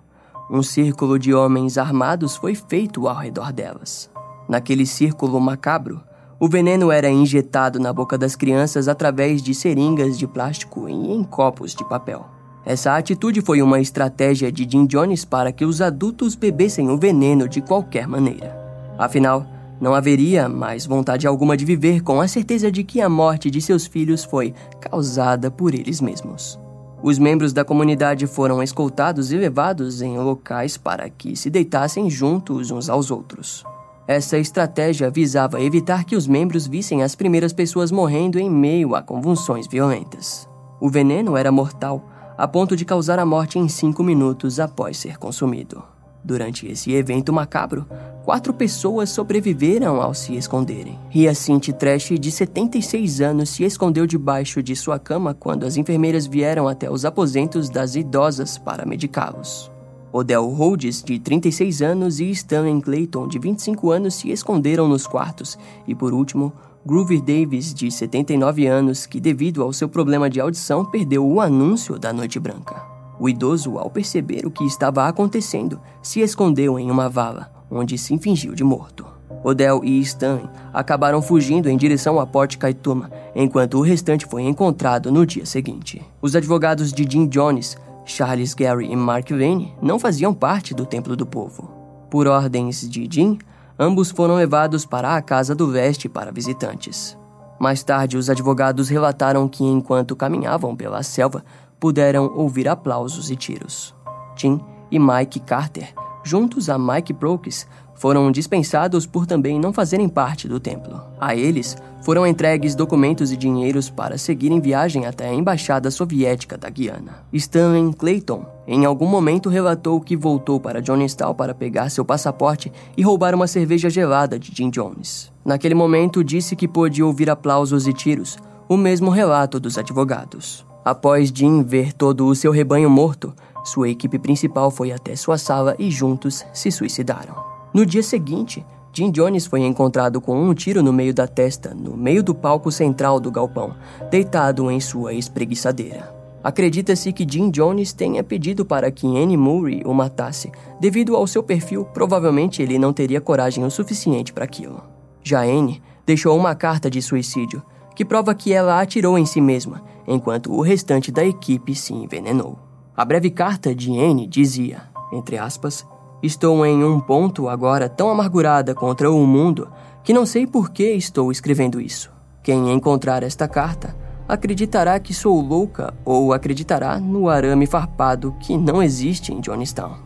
Um 0.49 0.63
círculo 0.63 1.19
de 1.19 1.35
homens 1.35 1.77
armados 1.77 2.37
foi 2.37 2.55
feito 2.55 3.09
ao 3.09 3.17
redor 3.17 3.53
delas. 3.53 4.09
Naquele 4.49 4.87
círculo 4.87 5.41
macabro, 5.41 6.01
o 6.43 6.49
veneno 6.49 6.91
era 6.91 7.09
injetado 7.09 7.79
na 7.79 7.93
boca 7.93 8.19
das 8.19 8.35
crianças 8.35 8.89
através 8.89 9.41
de 9.41 9.55
seringas 9.55 10.19
de 10.19 10.27
plástico 10.27 10.89
e 10.89 10.93
em 10.93 11.23
copos 11.23 11.73
de 11.73 11.89
papel. 11.89 12.27
Essa 12.67 12.97
atitude 12.97 13.41
foi 13.41 13.63
uma 13.63 13.79
estratégia 13.79 14.51
de 14.51 14.69
Jim 14.69 14.85
Jones 14.87 15.25
para 15.25 15.53
que 15.53 15.65
os 15.65 15.81
adultos 15.81 16.35
bebessem 16.35 16.91
o 16.91 16.99
veneno 16.99 17.49
de 17.49 17.61
qualquer 17.61 18.09
maneira. 18.09 18.59
Afinal, 18.99 19.47
não 19.81 19.95
haveria 19.95 20.49
mais 20.49 20.85
vontade 20.85 21.29
alguma 21.29 21.57
de 21.57 21.65
viver 21.65 22.03
com 22.03 22.21
a 22.21 22.27
certeza 22.27 22.73
de 22.73 22.83
que 22.83 23.01
a 23.01 23.09
morte 23.09 23.49
de 23.49 23.63
seus 23.63 23.87
filhos 23.87 24.25
foi 24.25 24.53
causada 24.81 25.49
por 25.49 25.73
eles 25.73 26.01
mesmos. 26.01 26.59
Os 27.05 27.21
membros 27.21 27.53
da 27.53 27.65
comunidade 27.65 28.27
foram 28.27 28.61
escoltados 28.61 29.31
e 29.31 29.37
levados 29.37 30.03
em 30.03 30.19
locais 30.19 30.77
para 30.77 31.09
que 31.09 31.37
se 31.37 31.49
deitassem 31.49 32.11
juntos 32.11 32.73
uns 32.73 32.91
aos 32.91 33.13
outros. 33.13 33.65
Essa 34.07 34.37
estratégia 34.37 35.11
visava 35.11 35.61
evitar 35.61 36.05
que 36.05 36.17
os 36.17 36.27
membros 36.27 36.67
vissem 36.67 37.03
as 37.03 37.15
primeiras 37.15 37.53
pessoas 37.53 37.93
morrendo 37.93 38.39
em 38.39 38.51
meio 38.51 38.95
a 38.95 39.03
convulsões 39.03 39.67
violentas. 39.67 40.49
O 40.81 40.89
veneno 40.89 41.37
era 41.37 41.53
mortal, 41.53 42.05
a 42.37 42.49
ponto 42.49 42.77
de 42.77 42.85
causar 42.85 43.19
a 43.19 43.27
morte 43.27 43.59
em 43.59 43.69
cinco 43.69 44.03
minutos 44.03 44.59
após 44.59 44.97
ser 44.97 45.19
consumido. 45.19 45.83
Durante 46.25 46.67
esse 46.67 46.93
evento 46.93 47.33
macabro, 47.33 47.87
quatro 48.25 48.55
pessoas 48.55 49.11
sobreviveram 49.11 50.01
ao 50.01 50.15
se 50.15 50.37
esconderem. 50.37 50.99
Hyacinthe 51.11 51.73
Trash, 51.73 52.13
de 52.19 52.31
76 52.31 53.21
anos, 53.21 53.51
se 53.51 53.65
escondeu 53.65 54.07
debaixo 54.07 54.63
de 54.63 54.77
sua 54.77 54.99
cama 54.99 55.35
quando 55.35 55.67
as 55.67 55.77
enfermeiras 55.77 56.27
vieram 56.27 56.69
até 56.69 56.89
os 56.91 57.05
aposentos 57.05 57.69
das 57.69 57.97
idosas 57.97 58.57
para 58.57 58.87
medicá-los. 58.87 59.72
Odell 60.13 60.47
Rhodes, 60.49 61.03
de 61.03 61.19
36 61.19 61.81
anos, 61.81 62.21
e 62.21 62.31
Stanley 62.31 62.83
Clayton, 62.83 63.27
de 63.27 63.39
25 63.39 63.91
anos, 63.91 64.15
se 64.15 64.31
esconderam 64.31 64.87
nos 64.87 65.07
quartos. 65.07 65.59
E 65.89 65.95
por 65.95 66.13
último, 66.13 66.53
Groover 66.85 67.23
Davis, 67.23 67.73
de 67.73 67.91
79 67.91 68.67
anos, 68.67 69.07
que 69.07 69.19
devido 69.19 69.63
ao 69.63 69.73
seu 69.73 69.89
problema 69.89 70.29
de 70.29 70.41
audição 70.41 70.85
perdeu 70.85 71.27
o 71.27 71.41
anúncio 71.41 71.99
da 71.99 72.13
Noite 72.13 72.39
Branca. 72.39 72.83
O 73.19 73.29
idoso, 73.29 73.79
ao 73.79 73.89
perceber 73.89 74.45
o 74.45 74.51
que 74.51 74.65
estava 74.65 75.07
acontecendo, 75.07 75.81
se 76.03 76.21
escondeu 76.21 76.79
em 76.79 76.91
uma 76.91 77.09
vala, 77.09 77.51
onde 77.71 77.97
se 77.97 78.19
fingiu 78.19 78.55
de 78.55 78.65
morto. 78.65 79.07
Odell 79.45 79.83
e 79.83 79.99
Stan 80.01 80.51
acabaram 80.73 81.23
fugindo 81.23 81.69
em 81.69 81.77
direção 81.77 82.21
a 82.21 82.27
Port 82.27 82.57
Kaituma, 82.59 83.11
enquanto 83.35 83.79
o 83.79 83.83
restante 83.83 84.27
foi 84.27 84.43
encontrado 84.43 85.11
no 85.11 85.25
dia 85.25 85.47
seguinte. 85.47 86.03
Os 86.21 86.37
advogados 86.37 86.93
de 86.93 87.07
Jim 87.09 87.27
Jones 87.27 87.77
Charles 88.05 88.55
Gary 88.55 88.91
e 88.91 88.97
Mark 88.97 89.31
Vane 89.31 89.75
não 89.81 89.99
faziam 89.99 90.35
parte 90.35 90.75
do 90.75 90.85
Templo 90.85 91.17
do 91.17 91.27
Povo. 91.27 91.71
Por 92.11 92.27
ordens 92.27 92.89
de 92.89 93.09
Jim, 93.11 93.39
ambos 93.79 94.11
foram 94.11 94.35
levados 94.35 94.85
para 94.85 95.17
a 95.17 95.23
Casa 95.23 95.55
do 95.55 95.67
Leste 95.67 96.09
para 96.09 96.33
visitantes. 96.33 97.17
Mais 97.59 97.83
tarde, 97.85 98.17
os 98.17 98.29
advogados 98.29 98.89
relataram 98.89 99.49
que, 99.49 99.65
enquanto 99.65 100.17
caminhavam 100.17 100.75
pela 100.75 101.03
selva, 101.03 101.45
puderam 101.79 102.33
ouvir 102.35 102.69
aplausos 102.69 103.31
e 103.31 103.37
tiros. 103.37 103.95
Jim 104.37 104.61
e 104.91 104.99
Mike 104.99 105.41
Carter, 105.41 105.95
juntos 106.25 106.69
a 106.69 106.77
Mike 106.77 107.13
Brooks, 107.13 107.67
foram 108.03 108.33
dispensados 108.33 109.07
por 109.07 109.27
também 109.27 109.61
não 109.61 109.73
fazerem 109.73 110.09
parte 110.09 110.49
do 110.49 110.59
templo. 110.59 111.01
A 111.21 111.37
eles 111.37 111.77
foram 112.03 112.27
entregues 112.27 112.75
documentos 112.75 113.31
e 113.31 113.37
dinheiros 113.37 113.89
para 113.89 114.19
seguirem 114.19 114.61
viagem 114.61 115.07
até 115.07 115.29
a 115.29 115.33
embaixada 115.33 115.89
soviética 115.89 116.59
da 116.59 116.69
Guiana. 116.69 117.25
Stanley 117.33 117.95
Clayton, 117.95 118.45
em 118.67 118.85
algum 118.85 119.07
momento, 119.07 119.49
relatou 119.49 120.01
que 120.01 120.17
voltou 120.17 120.59
para 120.59 120.83
Johnstown 120.83 121.33
para 121.33 121.55
pegar 121.55 121.91
seu 121.91 122.05
passaporte 122.05 122.73
e 122.97 123.03
roubar 123.03 123.37
uma 123.37 123.47
cerveja 123.47 123.89
gelada 123.89 124.37
de 124.37 124.51
Jim 124.53 124.69
Jones. 124.69 125.31
Naquele 125.45 125.77
momento, 125.77 126.25
disse 126.25 126.57
que 126.57 126.67
pôde 126.67 127.05
ouvir 127.05 127.31
aplausos 127.31 127.87
e 127.87 127.93
tiros, 127.93 128.37
o 128.69 128.77
mesmo 128.77 129.13
relato 129.13 129.61
dos 129.61 129.79
advogados. 129.79 130.67
Após 130.85 131.31
Jim 131.33 131.63
ver 131.63 131.93
todo 131.93 132.27
o 132.27 132.35
seu 132.35 132.51
rebanho 132.51 132.91
morto, 132.91 133.33
sua 133.63 133.89
equipe 133.89 134.19
principal 134.19 134.73
foi 134.73 134.91
até 134.91 135.15
sua 135.15 135.39
sala 135.39 135.77
e 135.79 135.89
juntos 135.89 136.45
se 136.53 136.69
suicidaram. 136.73 137.52
No 137.75 137.87
dia 137.87 138.03
seguinte, 138.03 138.65
Jim 138.93 139.11
Jones 139.11 139.47
foi 139.47 139.61
encontrado 139.61 140.21
com 140.21 140.39
um 140.39 140.53
tiro 140.53 140.83
no 140.83 140.93
meio 140.93 141.15
da 141.15 141.27
testa, 141.27 141.75
no 141.75 141.97
meio 141.97 142.23
do 142.23 142.35
palco 142.35 142.71
central 142.71 143.19
do 143.19 143.31
galpão, 143.31 143.75
deitado 144.11 144.71
em 144.71 144.79
sua 144.79 145.15
espreguiçadeira. 145.15 146.15
Acredita-se 146.45 147.13
que 147.13 147.27
Jim 147.27 147.51
Jones 147.51 147.95
tenha 147.95 148.23
pedido 148.23 148.65
para 148.65 148.91
que 148.91 149.07
Annie 149.07 149.37
Murray 149.37 149.83
o 149.87 149.95
matasse. 149.95 150.53
Devido 150.79 151.17
ao 151.17 151.27
seu 151.27 151.43
perfil, 151.43 151.85
provavelmente 151.85 152.61
ele 152.61 152.79
não 152.79 152.93
teria 152.93 153.21
coragem 153.21 153.65
o 153.65 153.71
suficiente 153.71 154.33
para 154.33 154.45
aquilo. 154.45 154.83
Já 155.23 155.43
Annie 155.43 155.81
deixou 156.05 156.37
uma 156.37 156.55
carta 156.55 156.91
de 156.91 157.01
suicídio, 157.01 157.63
que 157.95 158.05
prova 158.05 158.35
que 158.35 158.53
ela 158.53 158.81
atirou 158.81 159.17
em 159.17 159.25
si 159.25 159.41
mesma, 159.41 159.83
enquanto 160.07 160.53
o 160.53 160.61
restante 160.61 161.11
da 161.11 161.25
equipe 161.25 161.75
se 161.75 161.95
envenenou. 161.95 162.59
A 162.95 163.05
breve 163.05 163.31
carta 163.31 163.75
de 163.75 163.99
Annie 163.99 164.27
dizia, 164.27 164.83
entre 165.13 165.39
aspas, 165.39 165.87
Estou 166.23 166.65
em 166.65 166.85
um 166.85 167.01
ponto 167.01 167.49
agora 167.49 167.89
tão 167.89 168.09
amargurada 168.09 168.75
contra 168.75 169.11
o 169.11 169.27
mundo 169.27 169.69
que 170.05 170.13
não 170.13 170.25
sei 170.25 170.47
por 170.47 170.71
que 170.71 170.93
estou 170.93 171.33
escrevendo 171.33 171.81
isso. 171.81 172.13
Quem 172.45 172.73
encontrar 172.73 173.25
esta 173.25 173.49
carta 173.49 173.97
acreditará 174.29 175.01
que 175.01 175.13
sou 175.13 175.41
louca 175.41 175.93
ou 176.05 176.33
acreditará 176.33 177.01
no 177.01 177.29
arame 177.29 177.67
farpado 177.67 178.37
que 178.39 178.57
não 178.57 178.81
existe 178.81 179.33
em 179.33 179.41
Johnstown. 179.41 179.97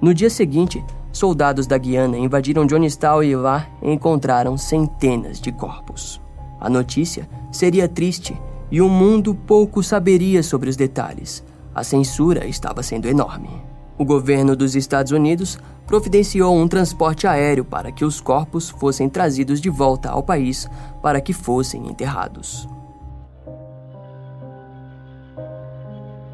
No 0.00 0.14
dia 0.14 0.30
seguinte, 0.30 0.82
soldados 1.12 1.66
da 1.66 1.76
Guiana 1.76 2.16
invadiram 2.16 2.66
Johnstown 2.66 3.22
e 3.22 3.36
lá 3.36 3.66
encontraram 3.82 4.56
centenas 4.56 5.38
de 5.38 5.52
corpos. 5.52 6.20
A 6.58 6.70
notícia 6.70 7.28
seria 7.52 7.86
triste 7.86 8.34
e 8.70 8.80
o 8.80 8.88
mundo 8.88 9.34
pouco 9.34 9.82
saberia 9.82 10.42
sobre 10.42 10.70
os 10.70 10.76
detalhes. 10.76 11.44
A 11.74 11.84
censura 11.84 12.46
estava 12.46 12.82
sendo 12.82 13.08
enorme. 13.08 13.75
O 13.98 14.04
governo 14.04 14.54
dos 14.54 14.76
Estados 14.76 15.12
Unidos 15.12 15.58
providenciou 15.86 16.54
um 16.56 16.68
transporte 16.68 17.26
aéreo 17.26 17.64
para 17.64 17.90
que 17.90 18.04
os 18.04 18.20
corpos 18.20 18.68
fossem 18.68 19.08
trazidos 19.08 19.60
de 19.60 19.70
volta 19.70 20.10
ao 20.10 20.22
país 20.22 20.68
para 21.02 21.20
que 21.20 21.32
fossem 21.32 21.88
enterrados. 21.88 22.68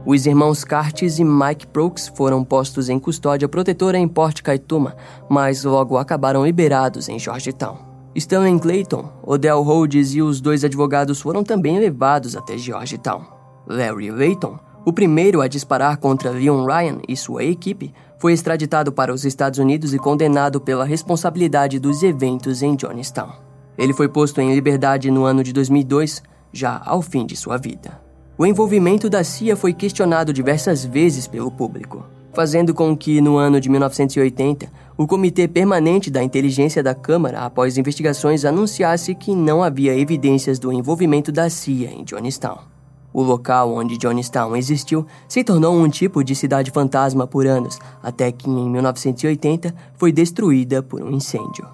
Os 0.05 0.27
irmãos 0.27 0.65
Curtis 0.65 1.21
e 1.21 1.25
Mike 1.25 1.69
Brooks 1.73 2.09
foram 2.09 2.43
postos 2.43 2.89
em 2.89 2.99
custódia 2.99 3.49
protetora 3.49 3.97
em 3.97 4.09
Port 4.09 4.43
Kaituma, 4.43 4.97
mas 5.29 5.63
logo 5.63 5.97
acabaram 5.97 6.45
liberados 6.45 7.09
em 7.09 7.21
Georgetown. 7.21 7.77
Stanley 8.17 8.59
Clayton, 8.59 9.09
Odell 9.23 9.63
Rhodes 9.63 10.13
e 10.13 10.21
os 10.21 10.41
dois 10.41 10.65
advogados 10.65 11.21
foram 11.21 11.45
também 11.45 11.79
levados 11.79 12.37
até 12.37 12.59
Georgetown. 12.59 13.23
Larry 13.67 14.11
Layton, 14.11 14.59
o 14.85 14.93
primeiro 14.93 15.41
a 15.41 15.49
disparar 15.49 15.97
contra 15.99 16.30
Leon 16.30 16.64
Ryan 16.64 16.99
e 17.09 17.16
sua 17.16 17.45
equipe, 17.45 17.93
foi 18.18 18.33
extraditado 18.33 18.93
para 18.93 19.12
os 19.12 19.24
Estados 19.24 19.59
Unidos 19.59 19.93
e 19.93 19.99
condenado 19.99 20.61
pela 20.61 20.85
responsabilidade 20.85 21.78
dos 21.78 22.03
eventos 22.03 22.62
em 22.62 22.76
Johnstown. 22.76 23.33
Ele 23.76 23.93
foi 23.93 24.09
posto 24.09 24.41
em 24.41 24.55
liberdade 24.55 25.11
no 25.11 25.24
ano 25.24 25.43
de 25.43 25.53
2002, 25.53 26.22
já 26.53 26.80
ao 26.85 27.03
fim 27.03 27.26
de 27.26 27.37
sua 27.37 27.57
vida. 27.57 28.01
O 28.39 28.47
envolvimento 28.47 29.11
da 29.11 29.24
CIA 29.24 29.57
foi 29.57 29.72
questionado 29.72 30.33
diversas 30.33 30.85
vezes 30.85 31.26
pelo 31.26 31.51
público, 31.51 32.05
fazendo 32.33 32.74
com 32.74 32.97
que, 32.97 33.20
no 33.20 33.37
ano 33.37 33.61
de 33.61 33.68
1980, 33.68 34.70
o 34.97 35.07
Comitê 35.07 35.47
Permanente 35.47 36.11
da 36.11 36.22
Inteligência 36.22 36.83
da 36.83 36.95
Câmara, 36.95 37.41
após 37.41 37.76
investigações, 37.76 38.45
anunciasse 38.45 39.14
que 39.14 39.35
não 39.35 39.62
havia 39.62 39.97
evidências 39.97 40.59
do 40.59 40.72
envolvimento 40.72 41.30
da 41.30 41.49
CIA 41.51 41.91
em 41.91 42.05
Johnstown. 42.05 42.72
O 43.13 43.23
local 43.23 43.75
onde 43.75 43.99
Johnstown 43.99 44.57
existiu 44.57 45.07
se 45.29 45.45
tornou 45.45 45.77
um 45.77 45.89
tipo 45.89 46.25
de 46.25 46.35
cidade 46.35 46.71
fantasma 46.71 47.27
por 47.27 47.47
anos, 47.47 47.79
até 48.03 48.33
que 48.33 48.49
em 48.49 48.71
1980 48.71 49.75
foi 49.97 50.11
destruída 50.11 50.83
por 50.83 51.03
um 51.03 51.11
incêndio. 51.11 51.67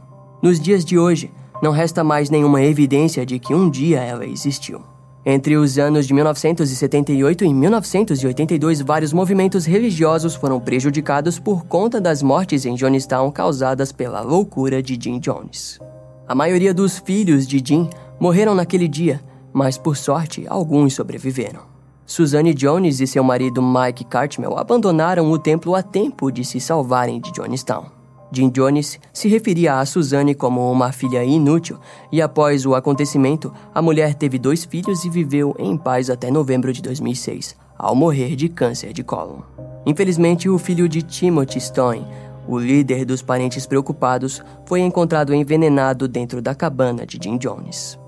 Nos 0.43 0.61
dias 0.61 0.85
de 0.85 0.99
hoje, 0.99 1.31
não 1.63 1.73
resta 1.73 2.05
mais 2.05 2.31
nenhuma 2.31 2.63
evidência 2.63 3.25
de 3.27 3.39
que 3.39 3.55
um 3.55 3.69
dia 3.69 4.01
ela 4.01 4.27
existiu. 4.27 4.81
Entre 5.27 5.57
os 5.57 5.79
anos 5.79 6.07
de 6.07 6.15
1978 6.15 7.45
e 7.45 7.53
1982, 7.53 8.81
vários 8.81 9.13
movimentos 9.13 9.67
religiosos 9.67 10.35
foram 10.35 10.59
prejudicados 10.59 11.39
por 11.39 11.67
conta 11.67 12.01
das 12.01 12.23
mortes 12.23 12.65
em 12.65 12.75
Johnstown 12.75 13.31
causadas 13.31 13.93
pela 13.93 14.21
loucura 14.21 14.83
de 14.83 14.99
Jim 15.01 15.19
Jones. 15.19 15.79
A 16.27 16.35
maioria 16.35 16.73
dos 16.73 16.99
filhos 16.99 17.47
de 17.47 17.63
Jim 17.63 17.91
morreram 18.19 18.55
naquele 18.55 18.89
dia, 18.89 19.21
mas 19.59 19.77
por 19.77 19.97
sorte, 19.97 20.47
alguns 20.49 20.95
sobreviveram. 20.95 21.63
Suzanne 22.07 22.55
Jones 22.55 23.01
e 23.01 23.09
seu 23.09 23.25
marido 23.25 23.61
Mike 23.61 24.05
Cartmel 24.05 24.57
abandonaram 24.57 25.29
o 25.33 25.37
templo 25.37 25.75
a 25.75 25.83
tempo 25.83 26.31
de 26.31 26.45
se 26.45 26.61
salvarem 26.61 27.21
de 27.21 27.33
Johnstown. 27.33 27.87
Jim 28.31 28.51
Jones 28.51 29.01
se 29.13 29.27
referia 29.27 29.81
a 29.81 29.85
Suzanne 29.85 30.33
como 30.33 30.71
uma 30.71 30.93
filha 30.93 31.25
inútil 31.25 31.77
e 32.13 32.23
após 32.23 32.65
o 32.65 32.75
acontecimento, 32.77 33.53
a 33.75 33.83
mulher 33.83 34.15
teve 34.15 34.39
dois 34.39 34.65
filhos 34.65 35.05
e 35.05 35.11
viveu 35.11 35.53
em 35.59 35.77
paz 35.77 36.09
até 36.09 36.31
novembro 36.31 36.73
de 36.73 36.81
2006, 36.81 37.57
ao 37.77 37.97
morrer 37.97 38.37
de 38.37 38.49
câncer 38.49 38.93
de 38.93 39.03
cólon. 39.03 39.41
Infelizmente, 39.85 40.49
o 40.49 40.57
filho 40.57 40.89
de 40.89 41.03
Timothy 41.03 41.61
Stone, 41.61 42.07
o 42.47 42.59
líder 42.61 43.05
dos 43.05 43.23
parentes 43.23 43.67
preocupados, 43.67 44.41
foi 44.67 44.83
encontrado 44.83 45.35
envenenado 45.35 46.07
dentro 46.07 46.41
da 46.41 46.55
cabana 46.55 47.05
de 47.05 47.19
Jim 47.21 47.37
Jones. 47.39 47.99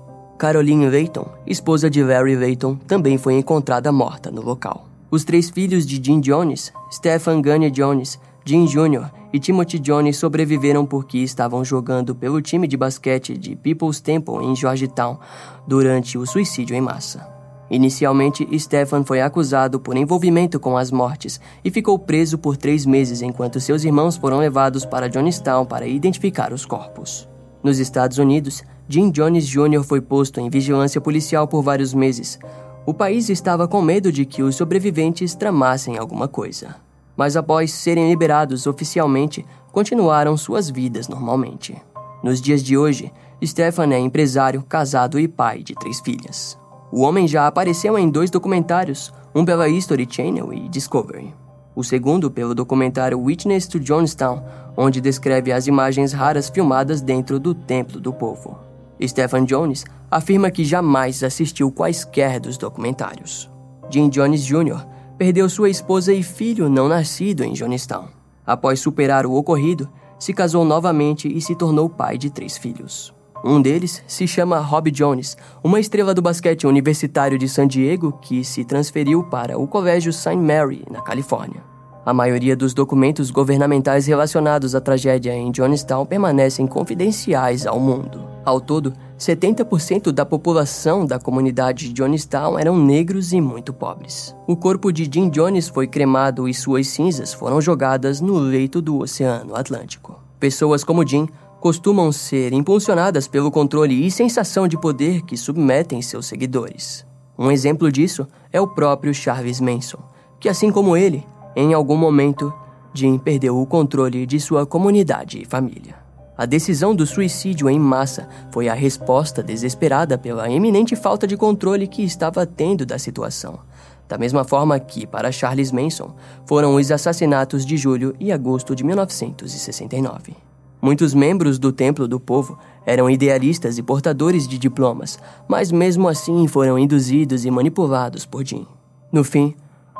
Caroline 0.41 0.89
Layton, 0.89 1.27
esposa 1.45 1.87
de 1.87 2.01
Larry 2.01 2.35
Layton, 2.35 2.75
também 2.87 3.15
foi 3.15 3.35
encontrada 3.35 3.91
morta 3.91 4.31
no 4.31 4.41
local. 4.41 4.87
Os 5.11 5.23
três 5.23 5.51
filhos 5.51 5.85
de 5.85 6.03
Jim 6.03 6.19
Jones, 6.19 6.73
Stephen 6.91 7.43
Gunny 7.43 7.69
Jones, 7.69 8.19
Jim 8.43 8.65
Jr. 8.65 9.11
e 9.31 9.39
Timothy 9.39 9.77
Jones 9.77 10.17
sobreviveram 10.17 10.83
porque 10.83 11.19
estavam 11.19 11.63
jogando 11.63 12.15
pelo 12.15 12.41
time 12.41 12.67
de 12.67 12.75
basquete 12.75 13.37
de 13.37 13.55
People's 13.55 14.01
Temple 14.01 14.43
em 14.43 14.55
Georgetown 14.55 15.19
durante 15.67 16.17
o 16.17 16.25
suicídio 16.25 16.75
em 16.75 16.81
massa. 16.81 17.29
Inicialmente, 17.69 18.43
Stephen 18.57 19.03
foi 19.03 19.21
acusado 19.21 19.79
por 19.79 19.95
envolvimento 19.95 20.59
com 20.59 20.75
as 20.75 20.89
mortes 20.89 21.39
e 21.63 21.69
ficou 21.69 21.99
preso 21.99 22.39
por 22.39 22.57
três 22.57 22.83
meses 22.83 23.21
enquanto 23.21 23.59
seus 23.59 23.83
irmãos 23.83 24.17
foram 24.17 24.39
levados 24.39 24.85
para 24.85 25.07
Johnstown 25.07 25.67
para 25.67 25.85
identificar 25.85 26.51
os 26.51 26.65
corpos. 26.65 27.29
Nos 27.63 27.79
Estados 27.79 28.17
Unidos, 28.17 28.63
Jim 28.87 29.11
Jones 29.11 29.47
Jr. 29.47 29.83
foi 29.83 30.01
posto 30.01 30.39
em 30.39 30.49
vigilância 30.49 30.99
policial 30.99 31.47
por 31.47 31.61
vários 31.61 31.93
meses. 31.93 32.39
O 32.85 32.93
país 32.93 33.29
estava 33.29 33.67
com 33.67 33.81
medo 33.81 34.11
de 34.11 34.25
que 34.25 34.41
os 34.41 34.55
sobreviventes 34.55 35.35
tramassem 35.35 35.97
alguma 35.97 36.27
coisa 36.27 36.75
mas 37.15 37.35
após 37.35 37.71
serem 37.71 38.09
liberados 38.09 38.65
oficialmente, 38.65 39.45
continuaram 39.71 40.35
suas 40.35 40.69
vidas 40.69 41.07
normalmente. 41.07 41.79
Nos 42.23 42.41
dias 42.41 42.63
de 42.63 42.77
hoje, 42.77 43.11
Stefan 43.43 43.93
é 43.93 43.99
empresário, 43.99 44.63
casado 44.63 45.19
e 45.19 45.27
pai 45.27 45.63
de 45.63 45.75
três 45.75 45.99
filhas. 45.99 46.57
O 46.91 47.01
homem 47.01 47.27
já 47.27 47.47
apareceu 47.47 47.97
em 47.97 48.09
dois 48.09 48.29
documentários, 48.29 49.13
um 49.33 49.45
pela 49.45 49.69
History 49.69 50.07
Channel 50.09 50.53
e 50.53 50.67
Discovery. 50.67 51.33
O 51.81 51.83
segundo 51.83 52.29
pelo 52.29 52.53
documentário 52.53 53.19
Witness 53.19 53.65
to 53.65 53.79
Johnstown, 53.79 54.43
onde 54.77 55.01
descreve 55.01 55.51
as 55.51 55.65
imagens 55.65 56.13
raras 56.13 56.47
filmadas 56.47 57.01
dentro 57.01 57.39
do 57.39 57.55
Templo 57.55 57.99
do 57.99 58.13
Povo. 58.13 58.59
Stephen 59.03 59.45
Jones 59.45 59.83
afirma 60.11 60.51
que 60.51 60.63
jamais 60.63 61.23
assistiu 61.23 61.71
quaisquer 61.71 62.39
dos 62.39 62.55
documentários. 62.55 63.49
Jim 63.89 64.09
Jones 64.09 64.45
Jr 64.45 64.85
perdeu 65.17 65.49
sua 65.49 65.71
esposa 65.71 66.13
e 66.13 66.21
filho 66.21 66.69
não 66.69 66.87
nascido 66.87 67.43
em 67.43 67.53
Johnstown. 67.53 68.09
Após 68.45 68.79
superar 68.79 69.25
o 69.25 69.33
ocorrido, 69.33 69.89
se 70.19 70.35
casou 70.35 70.63
novamente 70.63 71.35
e 71.35 71.41
se 71.41 71.55
tornou 71.55 71.89
pai 71.89 72.15
de 72.15 72.29
três 72.29 72.59
filhos. 72.59 73.11
Um 73.43 73.59
deles 73.59 74.03
se 74.05 74.27
chama 74.27 74.59
Rob 74.59 74.91
Jones, 74.91 75.35
uma 75.63 75.79
estrela 75.79 76.13
do 76.13 76.21
basquete 76.21 76.67
universitário 76.67 77.39
de 77.39 77.49
San 77.49 77.65
Diego 77.65 78.11
que 78.21 78.43
se 78.43 78.63
transferiu 78.63 79.23
para 79.23 79.57
o 79.57 79.67
Colégio 79.67 80.13
St. 80.13 80.35
Mary, 80.37 80.83
na 80.91 81.01
Califórnia. 81.01 81.70
A 82.03 82.13
maioria 82.13 82.55
dos 82.55 82.73
documentos 82.73 83.29
governamentais 83.29 84.07
relacionados 84.07 84.73
à 84.73 84.81
tragédia 84.81 85.35
em 85.35 85.51
Johnstown 85.51 86.03
permanecem 86.03 86.65
confidenciais 86.65 87.67
ao 87.67 87.79
mundo. 87.79 88.27
Ao 88.43 88.59
todo, 88.59 88.91
70% 89.19 90.11
da 90.11 90.25
população 90.25 91.05
da 91.05 91.19
comunidade 91.19 91.89
de 91.89 91.93
Johnstown 91.93 92.57
eram 92.57 92.75
negros 92.75 93.33
e 93.33 93.39
muito 93.39 93.71
pobres. 93.71 94.35
O 94.47 94.55
corpo 94.55 94.91
de 94.91 95.07
Jim 95.11 95.29
Jones 95.29 95.67
foi 95.67 95.85
cremado 95.85 96.49
e 96.49 96.55
suas 96.55 96.87
cinzas 96.87 97.35
foram 97.35 97.61
jogadas 97.61 98.19
no 98.19 98.39
leito 98.39 98.81
do 98.81 98.97
Oceano 98.97 99.55
Atlântico. 99.55 100.19
Pessoas 100.39 100.83
como 100.83 101.07
Jim 101.07 101.29
costumam 101.59 102.11
ser 102.11 102.51
impulsionadas 102.51 103.27
pelo 103.27 103.51
controle 103.51 104.07
e 104.07 104.09
sensação 104.09 104.67
de 104.67 104.75
poder 104.75 105.21
que 105.21 105.37
submetem 105.37 106.01
seus 106.01 106.25
seguidores. 106.25 107.05
Um 107.37 107.51
exemplo 107.51 107.91
disso 107.91 108.27
é 108.51 108.59
o 108.59 108.67
próprio 108.67 109.13
Charles 109.13 109.61
Manson, 109.61 109.99
que, 110.39 110.49
assim 110.49 110.71
como 110.71 110.97
ele, 110.97 111.23
em 111.55 111.73
algum 111.73 111.97
momento, 111.97 112.53
Jim 112.93 113.17
perdeu 113.17 113.59
o 113.59 113.65
controle 113.65 114.25
de 114.25 114.39
sua 114.39 114.65
comunidade 114.65 115.41
e 115.41 115.45
família. 115.45 115.95
A 116.37 116.45
decisão 116.45 116.95
do 116.95 117.05
suicídio 117.05 117.69
em 117.69 117.79
massa 117.79 118.27
foi 118.51 118.67
a 118.67 118.73
resposta 118.73 119.43
desesperada 119.43 120.17
pela 120.17 120.49
eminente 120.49 120.95
falta 120.95 121.27
de 121.27 121.37
controle 121.37 121.87
que 121.87 122.03
estava 122.03 122.45
tendo 122.45 122.85
da 122.85 122.97
situação. 122.97 123.59
Da 124.07 124.17
mesma 124.17 124.43
forma 124.43 124.79
que, 124.79 125.05
para 125.05 125.31
Charles 125.31 125.71
Manson, 125.71 126.15
foram 126.45 126.75
os 126.75 126.91
assassinatos 126.91 127.65
de 127.65 127.77
julho 127.77 128.15
e 128.19 128.31
agosto 128.31 128.75
de 128.75 128.83
1969. 128.83 130.35
Muitos 130.81 131.13
membros 131.13 131.59
do 131.59 131.71
Templo 131.71 132.07
do 132.07 132.19
Povo 132.19 132.57
eram 132.85 133.09
idealistas 133.09 133.77
e 133.77 133.83
portadores 133.83 134.47
de 134.47 134.57
diplomas, 134.57 135.19
mas 135.47 135.71
mesmo 135.71 136.07
assim 136.07 136.47
foram 136.47 136.79
induzidos 136.79 137.45
e 137.45 137.51
manipulados 137.51 138.25
por 138.25 138.43
Jim. 138.43 138.65
No 139.11 139.23
fim, 139.23 139.55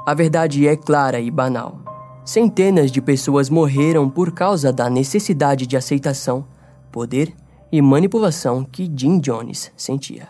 a 0.06 0.14
verdade 0.14 0.68
é 0.68 0.76
clara 0.76 1.20
e 1.20 1.30
banal. 1.30 1.80
Centenas 2.26 2.92
de 2.92 3.02
pessoas 3.02 3.50
morreram 3.50 4.10
por 4.10 4.32
causa 4.32 4.72
da 4.72 4.90
necessidade 4.90 5.68
de 5.68 5.78
aceitação, 5.78 6.48
poder 6.92 7.36
e 7.72 7.82
manipulação 7.82 8.64
que 8.64 8.92
Jim 8.96 9.20
Jones 9.20 9.72
sentia. 9.76 10.28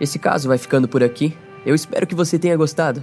Esse 0.00 0.18
caso 0.18 0.48
vai 0.48 0.58
ficando 0.58 0.86
por 0.86 1.02
aqui. 1.02 1.36
Eu 1.64 1.74
espero 1.74 2.06
que 2.06 2.14
você 2.14 2.38
tenha 2.38 2.56
gostado. 2.56 3.02